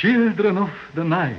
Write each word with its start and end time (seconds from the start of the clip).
Children 0.00 0.58
of 0.58 0.70
the 0.94 1.04
night, 1.04 1.36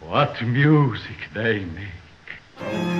what 0.00 0.40
music 0.40 1.28
they 1.34 1.66
make. 1.66 2.95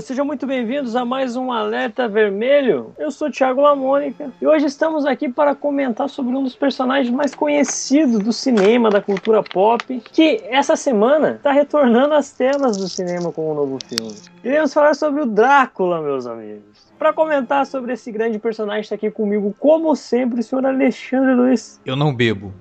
Sejam 0.00 0.24
muito 0.24 0.46
bem-vindos 0.46 0.96
a 0.96 1.04
mais 1.04 1.36
um 1.36 1.52
Alerta 1.52 2.08
Vermelho. 2.08 2.92
Eu 2.98 3.10
sou 3.10 3.30
Thiago 3.30 3.60
Lamônica 3.60 4.32
e 4.40 4.46
hoje 4.46 4.66
estamos 4.66 5.06
aqui 5.06 5.28
para 5.28 5.54
comentar 5.54 6.08
sobre 6.08 6.34
um 6.34 6.42
dos 6.42 6.56
personagens 6.56 7.14
mais 7.14 7.34
conhecidos 7.34 8.18
do 8.18 8.32
cinema, 8.32 8.90
da 8.90 9.00
cultura 9.00 9.42
pop, 9.42 10.02
que 10.12 10.42
essa 10.48 10.74
semana 10.74 11.32
está 11.32 11.52
retornando 11.52 12.14
às 12.14 12.32
telas 12.32 12.76
do 12.76 12.88
cinema 12.88 13.30
com 13.32 13.52
um 13.52 13.54
novo 13.54 13.78
filme. 13.86 14.14
Iremos 14.42 14.74
falar 14.74 14.94
sobre 14.94 15.22
o 15.22 15.26
Drácula, 15.26 16.00
meus 16.00 16.26
amigos. 16.26 16.92
Para 16.98 17.12
comentar 17.12 17.64
sobre 17.66 17.92
esse 17.92 18.10
grande 18.10 18.38
personagem, 18.38 18.82
está 18.82 18.94
aqui 18.94 19.10
comigo, 19.10 19.54
como 19.58 19.94
sempre, 19.94 20.40
o 20.40 20.42
senhor 20.42 20.66
Alexandre 20.66 21.34
Luiz. 21.34 21.80
Eu 21.84 21.94
não 21.94 22.14
bebo 22.14 22.52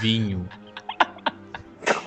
vinho. 0.00 0.46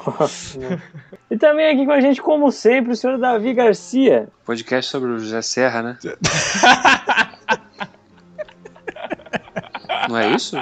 Nossa, 0.06 0.60
né? 0.60 0.82
E 1.30 1.38
também 1.38 1.68
aqui 1.68 1.86
com 1.86 1.92
a 1.92 2.02
gente, 2.02 2.22
como 2.22 2.52
sempre, 2.52 2.94
o 2.94 2.96
senhor 2.96 3.18
Davi 3.18 3.54
Garcia. 3.54 4.28
Podcast 4.46 4.92
sobre 4.92 5.10
o 5.12 5.20
José 5.20 5.42
Serra, 5.42 5.82
né? 5.82 5.98
Não 10.08 10.18
é 10.18 10.30
isso? 10.30 10.56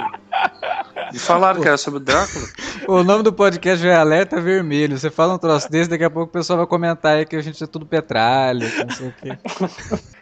Me 1.12 1.18
falaram 1.18 1.60
que 1.60 1.68
era 1.68 1.76
sobre 1.76 1.98
o 1.98 2.02
Drácula. 2.02 2.46
O 2.88 3.02
nome 3.02 3.22
do 3.22 3.32
podcast 3.32 3.86
é 3.86 3.94
Alerta 3.94 4.40
Vermelho. 4.40 4.98
Você 4.98 5.10
fala 5.10 5.34
um 5.34 5.38
troço 5.38 5.70
desse, 5.70 5.90
daqui 5.90 6.04
a 6.04 6.10
pouco 6.10 6.30
o 6.30 6.32
pessoal 6.32 6.58
vai 6.58 6.66
comentar 6.66 7.16
aí 7.16 7.26
que 7.26 7.36
a 7.36 7.42
gente 7.42 7.62
é 7.62 7.66
tudo 7.66 7.84
petralha, 7.86 8.66
não 8.84 8.94
sei 8.94 9.08
o 9.08 9.12
quê. 9.12 9.38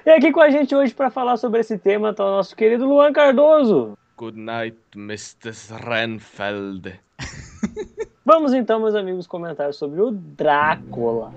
E 0.04 0.10
aqui 0.10 0.32
com 0.32 0.40
a 0.40 0.50
gente 0.50 0.74
hoje 0.74 0.92
para 0.92 1.10
falar 1.10 1.36
sobre 1.36 1.60
esse 1.60 1.78
tema 1.78 2.10
está 2.10 2.24
o 2.24 2.30
nosso 2.30 2.56
querido 2.56 2.86
Luan 2.86 3.12
Cardoso. 3.12 3.96
Good 4.16 4.38
night, 4.38 4.76
Mr. 4.96 5.52
Renfeld. 5.84 7.00
Vamos 8.24 8.54
então, 8.54 8.78
meus 8.78 8.94
amigos, 8.94 9.26
comentar 9.26 9.74
sobre 9.74 10.00
o 10.00 10.12
Drácula. 10.12 11.32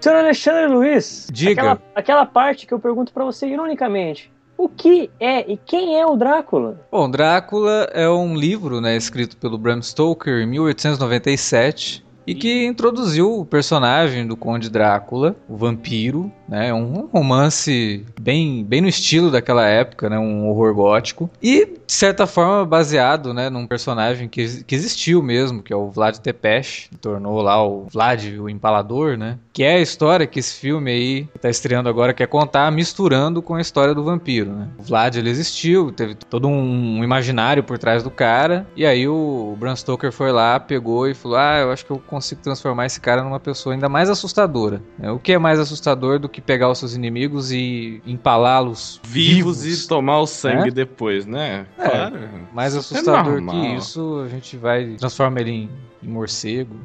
Senhor 0.00 0.18
Alexandre 0.18 0.66
Luiz, 0.66 1.28
Diga. 1.30 1.52
Aquela, 1.52 1.82
aquela 1.94 2.26
parte 2.26 2.66
que 2.66 2.72
eu 2.72 2.80
pergunto 2.80 3.12
para 3.12 3.24
você 3.24 3.46
ironicamente. 3.46 4.32
O 4.56 4.68
que 4.68 5.10
é 5.18 5.50
e 5.50 5.56
quem 5.56 5.98
é 5.98 6.06
o 6.06 6.16
Drácula? 6.16 6.80
Bom, 6.90 7.10
Drácula 7.10 7.88
é 7.92 8.08
um 8.08 8.34
livro, 8.34 8.80
né, 8.80 8.96
escrito 8.96 9.36
pelo 9.36 9.58
Bram 9.58 9.82
Stoker 9.82 10.40
em 10.40 10.46
1897 10.46 12.04
e 12.26 12.34
que 12.34 12.64
introduziu 12.64 13.38
o 13.38 13.44
personagem 13.44 14.26
do 14.26 14.36
Conde 14.36 14.70
Drácula, 14.70 15.36
o 15.48 15.56
vampiro, 15.56 16.32
né, 16.48 16.72
um 16.72 17.08
romance 17.12 18.04
bem, 18.20 18.64
bem 18.64 18.80
no 18.80 18.88
estilo 18.88 19.30
daquela 19.30 19.66
época, 19.66 20.08
né, 20.08 20.18
um 20.18 20.48
horror 20.48 20.74
gótico 20.74 21.30
e 21.42 21.66
de 21.66 21.92
certa 21.92 22.26
forma 22.26 22.64
baseado, 22.64 23.34
né, 23.34 23.50
num 23.50 23.66
personagem 23.66 24.28
que, 24.28 24.64
que 24.64 24.74
existiu 24.74 25.22
mesmo, 25.22 25.62
que 25.62 25.72
é 25.72 25.76
o 25.76 25.90
Vlad 25.90 26.18
Tepes, 26.18 26.88
tornou 27.00 27.40
lá 27.42 27.64
o 27.64 27.86
Vlad 27.92 28.24
o 28.38 28.48
Empalador, 28.48 29.16
né, 29.16 29.38
que 29.52 29.62
é 29.62 29.74
a 29.74 29.80
história 29.80 30.26
que 30.26 30.38
esse 30.38 30.54
filme 30.58 30.90
aí 30.90 31.28
está 31.34 31.48
estreando 31.48 31.88
agora 31.88 32.12
quer 32.12 32.26
contar, 32.26 32.70
misturando 32.70 33.42
com 33.42 33.54
a 33.54 33.60
história 33.60 33.94
do 33.94 34.04
vampiro, 34.04 34.52
né. 34.52 34.68
O 34.78 34.82
Vlad 34.82 35.16
ele 35.16 35.30
existiu, 35.30 35.92
teve 35.92 36.14
todo 36.14 36.48
um 36.48 37.02
imaginário 37.02 37.62
por 37.62 37.78
trás 37.78 38.02
do 38.02 38.10
cara 38.10 38.66
e 38.76 38.84
aí 38.86 39.06
o 39.08 39.56
Bram 39.58 39.76
Stoker 39.76 40.12
foi 40.12 40.32
lá, 40.32 40.58
pegou 40.58 41.08
e 41.08 41.14
falou, 41.14 41.38
ah, 41.38 41.58
eu 41.60 41.70
acho 41.70 41.84
que 41.84 41.90
eu 41.90 41.98
consigo 41.98 42.40
transformar 42.42 42.86
esse 42.86 43.00
cara 43.00 43.22
numa 43.22 43.40
pessoa 43.40 43.74
ainda 43.74 43.88
mais 43.88 44.10
assustadora. 44.10 44.82
né? 44.98 45.10
O 45.10 45.18
que 45.18 45.32
é 45.32 45.38
mais 45.38 45.58
assustador 45.58 46.18
do 46.18 46.28
que 46.34 46.40
pegar 46.40 46.68
os 46.70 46.78
seus 46.78 46.94
inimigos 46.94 47.50
e 47.52 48.02
empalá-los 48.06 49.00
Vivos, 49.04 49.62
vivos? 49.62 49.84
e 49.84 49.88
tomar 49.88 50.18
o 50.20 50.26
sangue 50.26 50.68
É? 50.68 50.72
depois, 50.72 51.24
né? 51.26 51.66
É, 51.78 51.88
Claro. 51.88 52.18
Mais 52.52 52.74
Isso 52.74 52.94
é 52.94 52.98
assustador 52.98 53.32
normal. 53.40 53.54
que 53.60 53.66
isso, 53.76 54.22
a 54.24 54.28
gente 54.28 54.56
vai 54.56 54.96
transforma 54.98 55.40
ele 55.40 55.50
em, 55.50 55.70
em 56.06 56.10
morcego. 56.10 56.74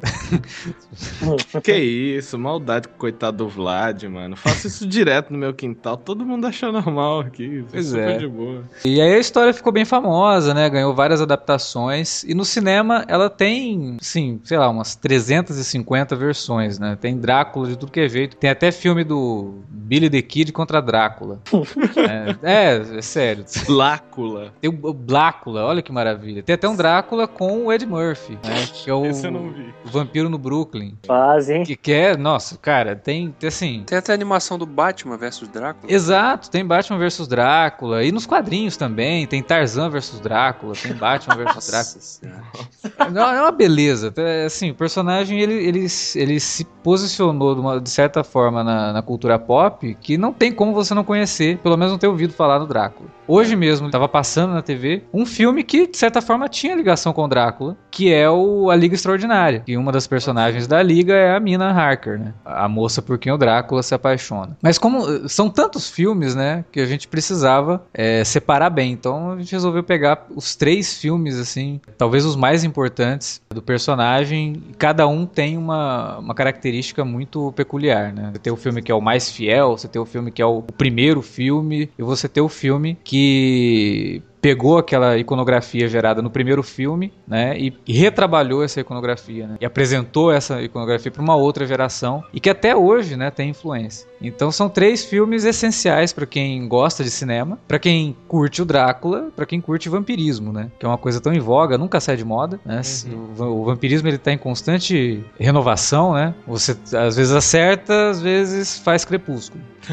Que 1.62 1.76
isso, 1.76 2.38
maldade 2.38 2.88
com 2.88 2.94
o 2.94 2.98
coitado 2.98 3.38
do 3.38 3.48
Vlad, 3.48 4.04
mano. 4.04 4.36
Faço 4.36 4.66
isso 4.66 4.86
direto 4.86 5.32
no 5.32 5.38
meu 5.38 5.54
quintal, 5.54 5.96
todo 5.96 6.24
mundo 6.24 6.46
acha 6.46 6.70
normal 6.70 7.20
aqui. 7.20 7.64
Pois 7.70 7.86
super 7.86 8.08
é. 8.08 8.18
de 8.18 8.28
boa. 8.28 8.64
E 8.84 9.00
aí 9.00 9.14
a 9.14 9.18
história 9.18 9.52
ficou 9.52 9.72
bem 9.72 9.84
famosa, 9.84 10.54
né? 10.54 10.68
Ganhou 10.68 10.94
várias 10.94 11.20
adaptações. 11.20 12.24
E 12.24 12.34
no 12.34 12.44
cinema 12.44 13.04
ela 13.08 13.28
tem, 13.30 13.96
sim, 14.00 14.40
sei 14.44 14.58
lá, 14.58 14.68
umas 14.68 14.94
350 14.96 16.16
versões, 16.16 16.78
né? 16.78 16.96
Tem 17.00 17.16
Drácula 17.16 17.68
de 17.68 17.76
tudo 17.76 17.92
que 17.92 18.00
é 18.00 18.08
jeito. 18.08 18.36
Tem 18.36 18.50
até 18.50 18.72
filme 18.72 19.04
do 19.04 19.60
Billy 19.68 20.08
the 20.08 20.22
Kid 20.22 20.52
contra 20.52 20.80
Drácula. 20.80 21.40
é, 22.42 22.76
é, 22.76 22.98
é 22.98 23.02
sério. 23.02 23.44
Lácula. 23.68 24.52
Tem 24.60 24.70
o 24.70 24.94
Blácula, 24.94 25.64
olha 25.64 25.82
que 25.82 25.92
maravilha. 25.92 26.42
Tem 26.42 26.54
até 26.54 26.68
um 26.68 26.76
Drácula 26.76 27.26
com 27.26 27.66
o 27.66 27.72
Ed 27.72 27.84
Murphy, 27.86 28.34
né? 28.44 28.66
Que 28.72 28.90
é 28.90 28.94
o, 28.94 29.09
Esse 29.10 29.26
eu 29.26 29.30
não 29.30 29.50
vi. 29.50 29.72
o 29.84 29.88
vampiro 29.88 30.28
no 30.28 30.38
Brooklyn. 30.38 30.94
Faz, 31.06 31.48
hein? 31.50 31.62
Que, 31.64 31.76
que 31.76 31.92
é, 31.92 32.16
nossa, 32.16 32.56
cara, 32.58 32.94
tem, 32.96 33.34
tem 33.38 33.48
assim. 33.48 33.82
Tem 33.86 33.98
até 33.98 34.12
a 34.12 34.14
animação 34.14 34.58
do 34.58 34.66
Batman 34.66 35.16
versus 35.16 35.48
Drácula. 35.48 35.92
Exato, 35.92 36.50
tem 36.50 36.64
Batman 36.64 36.98
vs 36.98 37.26
Drácula. 37.28 38.04
E 38.04 38.12
nos 38.12 38.26
quadrinhos 38.26 38.76
também, 38.76 39.26
tem 39.26 39.42
Tarzan 39.42 39.88
vs 39.90 40.20
Drácula, 40.20 40.74
tem 40.74 40.92
Batman 40.94 41.34
vs 41.36 41.44
Drácula. 41.66 41.80
Nossa 41.80 42.00
Senhora. 42.00 43.10
Não, 43.10 43.32
é 43.32 43.40
uma 43.40 43.52
beleza. 43.52 44.12
É, 44.16 44.44
Assim, 44.44 44.70
o 44.70 44.74
personagem 44.74 45.40
ele, 45.40 45.54
ele, 45.54 45.86
ele 46.16 46.40
se 46.40 46.64
posicionou 46.82 47.54
de, 47.54 47.60
uma- 47.60 47.80
de 47.80 47.90
certa 47.90 48.24
forma 48.24 48.64
na, 48.64 48.92
na 48.92 49.02
cultura 49.02 49.38
pop 49.38 49.96
que 50.00 50.16
não 50.18 50.32
tem 50.32 50.50
como 50.52 50.72
você 50.72 50.94
não 50.94 51.04
conhecer, 51.04 51.58
pelo 51.58 51.76
menos 51.76 51.92
não 51.92 51.98
ter 51.98 52.06
ouvido 52.08 52.32
falar 52.32 52.58
do 52.58 52.66
Drácula. 52.66 53.08
Hoje 53.28 53.54
mesmo 53.54 53.86
estava 53.86 54.08
passando 54.08 54.54
na 54.54 54.62
TV 54.62 55.04
um 55.14 55.24
filme 55.24 55.62
que 55.62 55.86
de 55.86 55.96
certa 55.96 56.20
forma 56.20 56.48
tinha 56.48 56.74
ligação 56.74 57.12
com 57.12 57.22
o 57.24 57.28
Drácula, 57.28 57.76
que 57.90 58.12
é 58.12 58.28
o 58.28 58.70
A 58.70 58.76
Liga 58.76 58.94
Extraordinária. 59.00 59.62
E 59.66 59.76
uma 59.76 59.90
das 59.90 60.06
personagens 60.06 60.66
da 60.66 60.82
Liga 60.82 61.14
é 61.14 61.34
a 61.34 61.40
Mina 61.40 61.70
Harker, 61.70 62.18
né? 62.18 62.34
A 62.44 62.68
moça 62.68 63.00
por 63.00 63.18
quem 63.18 63.32
o 63.32 63.38
Drácula 63.38 63.82
se 63.82 63.94
apaixona. 63.94 64.56
Mas 64.62 64.78
como 64.78 65.08
eh, 65.08 65.28
são 65.28 65.48
tantos 65.48 65.90
filmes, 65.90 66.34
né, 66.34 66.64
que 66.70 66.80
a 66.80 66.86
gente 66.86 67.08
precisava 67.08 67.82
eh, 67.92 68.22
separar 68.24 68.70
bem. 68.70 68.92
Então 68.92 69.32
a 69.32 69.38
gente 69.38 69.52
resolveu 69.52 69.82
pegar 69.82 70.26
os 70.34 70.54
três 70.54 70.98
filmes, 70.98 71.38
assim, 71.38 71.80
talvez 71.96 72.24
os 72.24 72.36
mais 72.36 72.62
importantes 72.64 73.40
do 73.50 73.62
personagem. 73.62 74.62
Cada 74.78 75.06
um 75.06 75.26
tem 75.26 75.56
uma, 75.56 76.18
uma 76.18 76.34
característica 76.34 77.04
muito 77.04 77.52
peculiar, 77.52 78.12
né? 78.12 78.30
Você 78.32 78.38
tem 78.38 78.52
o 78.52 78.56
filme 78.56 78.82
que 78.82 78.92
é 78.92 78.94
o 78.94 79.00
mais 79.00 79.30
fiel, 79.30 79.76
você 79.76 79.88
tem 79.88 80.00
o 80.00 80.06
filme 80.06 80.30
que 80.30 80.42
é 80.42 80.46
o 80.46 80.62
primeiro 80.62 81.22
filme, 81.22 81.90
e 81.98 82.02
você 82.02 82.28
tem 82.28 82.42
o 82.42 82.48
filme 82.48 82.98
que 83.02 84.22
pegou 84.40 84.78
aquela 84.78 85.18
iconografia 85.18 85.86
gerada 85.88 86.22
no 86.22 86.30
primeiro 86.30 86.62
filme, 86.62 87.12
né, 87.26 87.58
e, 87.58 87.72
e 87.86 87.92
retrabalhou 87.92 88.64
essa 88.64 88.80
iconografia, 88.80 89.46
né, 89.46 89.56
e 89.60 89.64
apresentou 89.66 90.32
essa 90.32 90.62
iconografia 90.62 91.10
para 91.10 91.22
uma 91.22 91.36
outra 91.36 91.66
geração 91.66 92.24
e 92.32 92.40
que 92.40 92.48
até 92.50 92.74
hoje, 92.74 93.16
né, 93.16 93.30
tem 93.30 93.50
influência. 93.50 94.08
Então 94.20 94.50
são 94.50 94.68
três 94.68 95.04
filmes 95.04 95.44
essenciais 95.44 96.12
para 96.12 96.26
quem 96.26 96.66
gosta 96.68 97.02
de 97.04 97.10
cinema, 97.10 97.58
para 97.68 97.78
quem 97.78 98.16
curte 98.28 98.62
o 98.62 98.64
Drácula, 98.64 99.30
para 99.34 99.46
quem 99.46 99.60
curte 99.60 99.88
vampirismo, 99.88 100.52
né, 100.52 100.70
que 100.78 100.84
é 100.86 100.88
uma 100.88 100.98
coisa 100.98 101.20
tão 101.20 101.32
em 101.32 101.40
voga, 101.40 101.76
nunca 101.78 102.00
sai 102.00 102.16
de 102.16 102.24
moda, 102.24 102.58
né? 102.64 102.80
O, 103.12 103.34
va- 103.34 103.46
o 103.46 103.64
vampirismo 103.64 104.08
ele 104.08 104.18
tá 104.18 104.32
em 104.32 104.38
constante 104.38 105.22
renovação, 105.38 106.14
né? 106.14 106.34
Você 106.46 106.76
às 106.96 107.16
vezes 107.16 107.32
acerta, 107.32 108.10
às 108.10 108.20
vezes 108.20 108.78
faz 108.78 109.04
crepúsculo. 109.04 109.62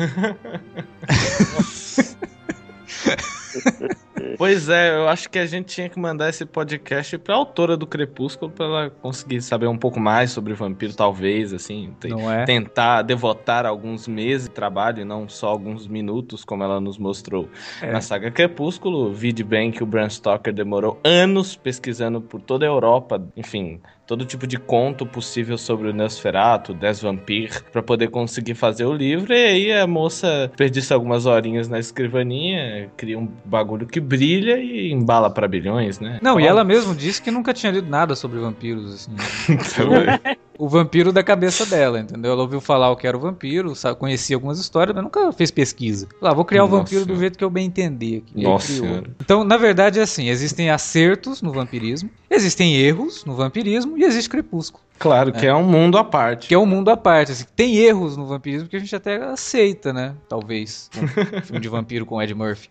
Pois 4.38 4.69
é, 4.69 4.95
eu 4.95 5.07
acho 5.07 5.30
que 5.30 5.39
a 5.39 5.45
gente 5.48 5.66
tinha 5.74 5.89
que 5.89 6.00
mandar 6.00 6.30
esse 6.30 6.45
podcast 6.45 7.18
pra 7.18 7.34
autora 7.34 7.75
do 7.75 7.88
Crepúsculo 7.88 8.51
pra 8.51 8.66
ela 8.66 8.89
conseguir 8.89 9.42
saber 9.42 9.66
um 9.68 9.78
pouco 9.78 10.00
mais 10.00 10.30
sobre 10.31 10.54
vampiro, 10.54 10.94
talvez, 10.94 11.54
assim. 11.54 11.92
Não 12.07 12.31
é? 12.31 12.45
Tentar 12.45 13.01
devotar 13.01 13.66
alguns 13.66 14.07
meses 14.07 14.48
de 14.48 14.54
trabalho 14.54 15.01
e 15.01 15.06
não 15.06 15.28
só 15.28 15.48
alguns 15.48 15.88
minutos, 15.88 16.45
como 16.45 16.63
ela 16.63 16.80
nos 16.80 17.00
mostrou 17.00 17.50
É. 17.81 17.92
na 17.92 18.00
saga 18.00 18.30
Crepúsculo. 18.30 19.12
Vide 19.12 19.44
bem 19.44 19.72
que 19.72 19.81
o 19.81 19.88
Bram 19.88 20.07
Stoker 20.10 20.54
demorou 20.54 21.00
anos 21.04 21.56
pesquisando 21.56 22.22
por 22.22 22.40
toda 22.40 22.63
a 22.63 22.69
Europa, 22.69 23.19
enfim, 23.36 23.81
todo 24.07 24.25
tipo 24.25 24.48
de 24.48 24.57
conto 24.57 25.06
possível 25.06 25.57
sobre 25.57 25.89
o 25.89 25.94
Nosferatu, 25.94 26.74
Des 26.74 27.01
Vampire, 27.01 27.62
pra 27.74 27.83
poder 27.83 28.07
conseguir 28.07 28.56
fazer 28.56 28.86
o 28.86 28.94
livro. 28.94 29.33
E 29.33 29.45
aí 29.45 29.74
a 29.74 29.86
moça 29.86 30.48
desperdiça 30.48 30.95
algumas 30.95 31.25
horinhas 31.25 31.68
na 31.68 31.77
escrivaninha, 31.77 32.89
cria 32.95 33.19
um 33.19 33.27
bagulho 33.44 33.86
que 33.86 34.00
brilha 34.00 34.57
e 34.57 34.92
embala 34.92 35.30
pra 35.30 35.48
bilhões, 35.48 36.00
né? 36.00 36.19
Não, 36.21 36.39
e 36.39 36.48
ela 36.48 36.63
mesmo 36.63 36.95
disse 36.95 37.21
que 37.21 37.30
nunca 37.30 37.54
tinha 37.54 37.71
lido 37.71 37.89
nada 37.89 38.15
sobre 38.15 38.39
vampiros, 38.39 38.94
assim. 38.94 39.15
Também. 39.75 40.38
O 40.57 40.68
vampiro 40.68 41.12
da 41.12 41.24
cabeça 41.24 41.65
dela, 41.65 42.00
entendeu? 42.00 42.31
Ela 42.31 42.42
ouviu 42.42 42.59
falar 42.59 42.89
o 42.89 42.95
que 42.95 43.07
era 43.07 43.15
o 43.15 43.19
vampiro, 43.19 43.75
sabe, 43.75 44.00
conhecia 44.00 44.36
algumas 44.36 44.59
histórias, 44.59 44.95
mas 44.95 45.04
nunca 45.04 45.31
fez 45.31 45.51
pesquisa. 45.51 46.07
Lá, 46.21 46.33
vou 46.33 46.44
criar 46.44 46.63
o 46.63 46.68
vampiro 46.68 47.01
do 47.01 47.06
Senhora. 47.06 47.19
jeito 47.19 47.38
que 47.38 47.44
eu 47.44 47.50
bem 47.50 47.68
entender 47.68 48.24
aqui. 48.25 48.44
Nossa. 48.44 48.74
Então, 49.21 49.44
na 49.44 49.57
verdade, 49.57 50.00
é 50.00 50.04
assim: 50.04 50.30
existem 50.30 50.69
acertos 50.69 51.42
no 51.42 51.51
vampirismo, 51.51 52.09
existem 52.30 52.75
erros 52.75 53.24
no 53.25 53.36
vampirismo 53.36 53.98
e 53.98 54.04
existe 54.04 54.30
crepúsculo. 54.30 54.83
Claro, 55.00 55.31
que 55.31 55.45
é 55.45 55.54
um 55.54 55.63
mundo 55.63 55.98
à 55.98 56.04
parte. 56.04 56.48
Que 56.48 56.56
é 56.56 56.57
um 56.57 56.65
mundo 56.65 56.89
à 56.89 56.98
parte. 56.98 57.31
Assim, 57.31 57.45
tem 57.56 57.77
erros 57.77 58.18
no 58.18 58.25
vampirismo 58.25 58.68
que 58.68 58.75
a 58.75 58.80
gente 58.80 58.95
até 58.95 59.24
aceita, 59.24 59.94
né? 59.94 60.15
Talvez. 60.27 60.89
Um 60.98 61.42
filme 61.45 61.59
de 61.59 61.69
vampiro 61.69 62.06
com 62.06 62.21
Ed 62.21 62.33
Murphy. 62.33 62.69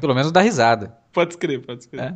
Pelo 0.00 0.14
menos 0.14 0.30
dá 0.30 0.40
risada. 0.40 0.94
Pode 1.12 1.34
escrever, 1.34 1.64
pode 1.64 1.80
escrever. 1.80 2.06
É. 2.06 2.14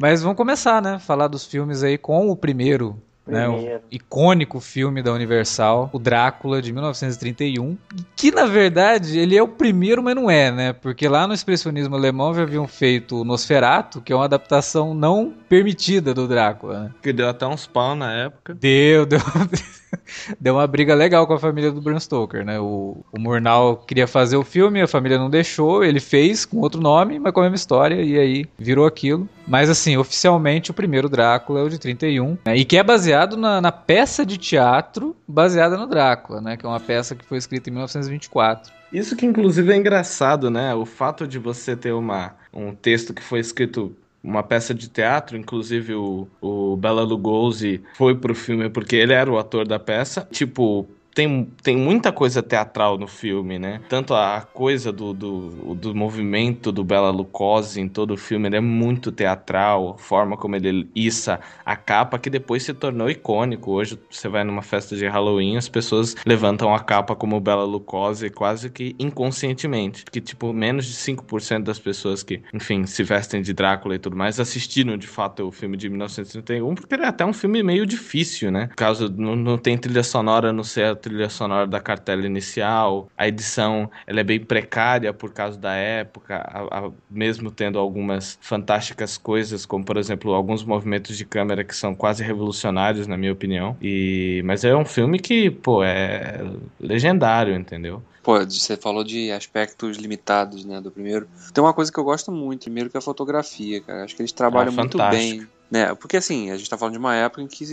Mas 0.00 0.22
vamos 0.22 0.38
começar, 0.38 0.80
né? 0.80 0.98
Falar 0.98 1.28
dos 1.28 1.44
filmes 1.44 1.82
aí 1.82 1.98
com 1.98 2.30
o 2.30 2.34
primeiro, 2.34 2.96
né? 3.26 3.46
O 3.46 3.52
Primeiro. 3.52 3.82
icônico 3.90 4.58
filme 4.58 5.02
da 5.02 5.12
Universal, 5.12 5.90
o 5.92 5.98
Drácula 5.98 6.62
de 6.62 6.72
1931, 6.72 7.76
que 8.16 8.30
na 8.30 8.46
verdade 8.46 9.18
ele 9.18 9.36
é 9.36 9.42
o 9.42 9.46
primeiro, 9.46 10.02
mas 10.02 10.14
não 10.14 10.30
é, 10.30 10.50
né? 10.50 10.72
Porque 10.72 11.06
lá 11.06 11.26
no 11.26 11.34
expressionismo 11.34 11.94
alemão 11.94 12.32
já 12.34 12.42
haviam 12.44 12.66
feito 12.66 13.20
o 13.20 13.24
Nosferatu, 13.24 14.00
que 14.00 14.10
é 14.10 14.16
uma 14.16 14.24
adaptação 14.24 14.94
não 14.94 15.34
permitida 15.50 16.14
do 16.14 16.26
Drácula, 16.26 16.84
né? 16.84 16.90
Que 17.02 17.12
deu 17.12 17.28
até 17.28 17.46
uns 17.46 17.66
pau 17.66 17.94
na 17.94 18.10
época. 18.10 18.54
Deu, 18.54 19.04
deu, 19.04 19.20
deu 20.40 20.54
uma 20.54 20.66
briga 20.66 20.94
legal 20.94 21.26
com 21.26 21.32
a 21.32 21.38
família 21.38 21.70
do 21.70 21.80
Bram 21.80 21.98
Stoker, 21.98 22.44
né? 22.44 22.58
O, 22.58 23.04
o 23.12 23.20
Murnau 23.20 23.76
queria 23.76 24.06
fazer 24.06 24.36
o 24.36 24.44
filme, 24.44 24.80
a 24.80 24.88
família 24.88 25.18
não 25.18 25.30
deixou, 25.30 25.84
ele 25.84 26.00
fez 26.00 26.44
com 26.44 26.58
outro 26.58 26.80
nome, 26.80 27.18
mas 27.18 27.32
com 27.32 27.40
a 27.40 27.44
mesma 27.44 27.56
história, 27.56 28.02
e 28.02 28.18
aí 28.18 28.46
virou 28.58 28.86
aquilo. 28.86 29.28
Mas 29.46 29.68
assim, 29.68 29.96
oficialmente 29.96 30.70
o 30.70 30.74
primeiro 30.74 31.08
Drácula 31.08 31.60
é 31.60 31.62
o 31.62 31.68
de 31.68 31.78
31, 31.78 32.38
né? 32.44 32.56
e 32.56 32.64
que 32.64 32.76
é 32.76 32.82
baseado 32.82 33.36
na, 33.36 33.60
na 33.60 33.72
peça 33.72 34.24
de 34.24 34.38
teatro 34.38 35.16
baseada 35.26 35.76
no 35.76 35.86
Drácula, 35.86 36.40
né? 36.40 36.56
Que 36.56 36.64
é 36.64 36.68
uma 36.68 36.80
peça 36.80 37.14
que 37.14 37.24
foi 37.24 37.38
escrita 37.38 37.68
em 37.68 37.72
1924. 37.72 38.72
Isso 38.92 39.14
que 39.14 39.24
inclusive 39.24 39.72
é 39.72 39.76
engraçado, 39.76 40.50
né? 40.50 40.74
O 40.74 40.84
fato 40.84 41.26
de 41.26 41.38
você 41.38 41.76
ter 41.76 41.92
uma, 41.92 42.34
um 42.52 42.74
texto 42.74 43.14
que 43.14 43.22
foi 43.22 43.38
escrito 43.38 43.94
uma 44.22 44.42
peça 44.42 44.74
de 44.74 44.88
teatro, 44.88 45.36
inclusive 45.36 45.94
o, 45.94 46.28
o 46.40 46.76
Bela 46.76 47.02
Lugosi 47.02 47.82
foi 47.96 48.14
pro 48.14 48.34
filme 48.34 48.68
porque 48.68 48.96
ele 48.96 49.12
era 49.12 49.30
o 49.30 49.38
ator 49.38 49.66
da 49.66 49.78
peça. 49.78 50.28
Tipo, 50.30 50.86
tem, 51.14 51.44
tem 51.62 51.76
muita 51.76 52.12
coisa 52.12 52.42
teatral 52.42 52.96
no 52.96 53.06
filme, 53.06 53.58
né? 53.58 53.80
Tanto 53.88 54.14
a 54.14 54.40
coisa 54.40 54.92
do, 54.92 55.12
do, 55.12 55.74
do 55.74 55.94
movimento 55.94 56.70
do 56.70 56.84
Bela 56.84 57.10
Lugosi 57.10 57.80
em 57.80 57.88
todo 57.88 58.14
o 58.14 58.16
filme, 58.16 58.48
ele 58.48 58.56
é 58.56 58.60
muito 58.60 59.10
teatral, 59.10 59.94
a 59.94 59.98
forma 59.98 60.36
como 60.36 60.56
ele 60.56 60.88
issa 60.94 61.40
a 61.64 61.76
capa, 61.76 62.18
que 62.18 62.30
depois 62.30 62.62
se 62.62 62.72
tornou 62.72 63.10
icônico. 63.10 63.72
Hoje 63.72 63.98
você 64.10 64.28
vai 64.28 64.44
numa 64.44 64.62
festa 64.62 64.96
de 64.96 65.06
Halloween, 65.06 65.56
as 65.56 65.68
pessoas 65.68 66.14
levantam 66.24 66.74
a 66.74 66.80
capa 66.80 67.14
como 67.14 67.40
Bela 67.40 67.64
Lugosi 67.64 68.30
quase 68.30 68.70
que 68.70 68.94
inconscientemente. 68.98 70.04
Que, 70.04 70.20
tipo, 70.20 70.52
menos 70.52 70.86
de 70.86 70.94
5% 70.94 71.64
das 71.64 71.78
pessoas 71.78 72.22
que, 72.22 72.42
enfim, 72.54 72.86
se 72.86 73.02
vestem 73.02 73.42
de 73.42 73.52
Drácula 73.52 73.96
e 73.96 73.98
tudo 73.98 74.16
mais, 74.16 74.38
assistiram 74.38 74.96
de 74.96 75.06
fato 75.06 75.46
o 75.46 75.52
filme 75.52 75.76
de 75.76 75.88
1931, 75.88 76.74
porque 76.74 76.94
ele 76.94 77.04
é 77.04 77.08
até 77.08 77.24
um 77.24 77.32
filme 77.32 77.62
meio 77.62 77.84
difícil, 77.84 78.50
né? 78.50 78.70
Causa, 78.76 79.08
não, 79.08 79.34
não 79.34 79.58
tem 79.58 79.76
trilha 79.76 80.02
sonora, 80.02 80.52
sei 80.70 80.84
a 80.84 80.94
trilha 81.00 81.28
sonora 81.28 81.66
da 81.66 81.80
cartela 81.80 82.24
inicial, 82.26 83.08
a 83.16 83.26
edição, 83.28 83.90
ela 84.06 84.20
é 84.20 84.24
bem 84.24 84.38
precária 84.44 85.12
por 85.12 85.32
causa 85.32 85.58
da 85.58 85.74
época, 85.74 86.36
a- 86.36 86.86
a- 86.86 86.92
mesmo 87.10 87.50
tendo 87.50 87.78
algumas 87.78 88.38
fantásticas 88.40 89.18
coisas, 89.18 89.66
como, 89.66 89.84
por 89.84 89.96
exemplo, 89.96 90.34
alguns 90.34 90.62
movimentos 90.64 91.16
de 91.16 91.24
câmera 91.24 91.64
que 91.64 91.74
são 91.74 91.94
quase 91.94 92.22
revolucionários, 92.22 93.06
na 93.06 93.16
minha 93.16 93.32
opinião. 93.32 93.76
E, 93.82 94.42
mas 94.44 94.64
é 94.64 94.74
um 94.76 94.84
filme 94.84 95.18
que, 95.18 95.50
pô, 95.50 95.82
é 95.82 96.40
legendário, 96.78 97.54
entendeu? 97.54 98.02
Pô, 98.22 98.38
você 98.44 98.76
falou 98.76 99.02
de 99.02 99.32
aspectos 99.32 99.96
limitados, 99.96 100.64
né, 100.64 100.80
do 100.80 100.90
primeiro. 100.90 101.26
Tem 101.54 101.64
uma 101.64 101.72
coisa 101.72 101.90
que 101.90 101.98
eu 101.98 102.04
gosto 102.04 102.30
muito, 102.30 102.64
primeiro 102.64 102.90
que 102.90 102.96
é 102.96 102.98
a 102.98 103.02
fotografia, 103.02 103.80
cara. 103.80 104.04
Acho 104.04 104.14
que 104.14 104.22
eles 104.22 104.32
trabalham 104.32 104.72
Ah, 104.72 104.76
muito 104.76 104.98
bem. 104.98 105.46
Né? 105.70 105.94
Porque 105.94 106.16
assim, 106.16 106.50
a 106.50 106.56
gente 106.56 106.68
tá 106.68 106.76
falando 106.76 106.94
de 106.94 106.98
uma 106.98 107.14
época 107.14 107.42
em 107.42 107.46
que 107.46 107.64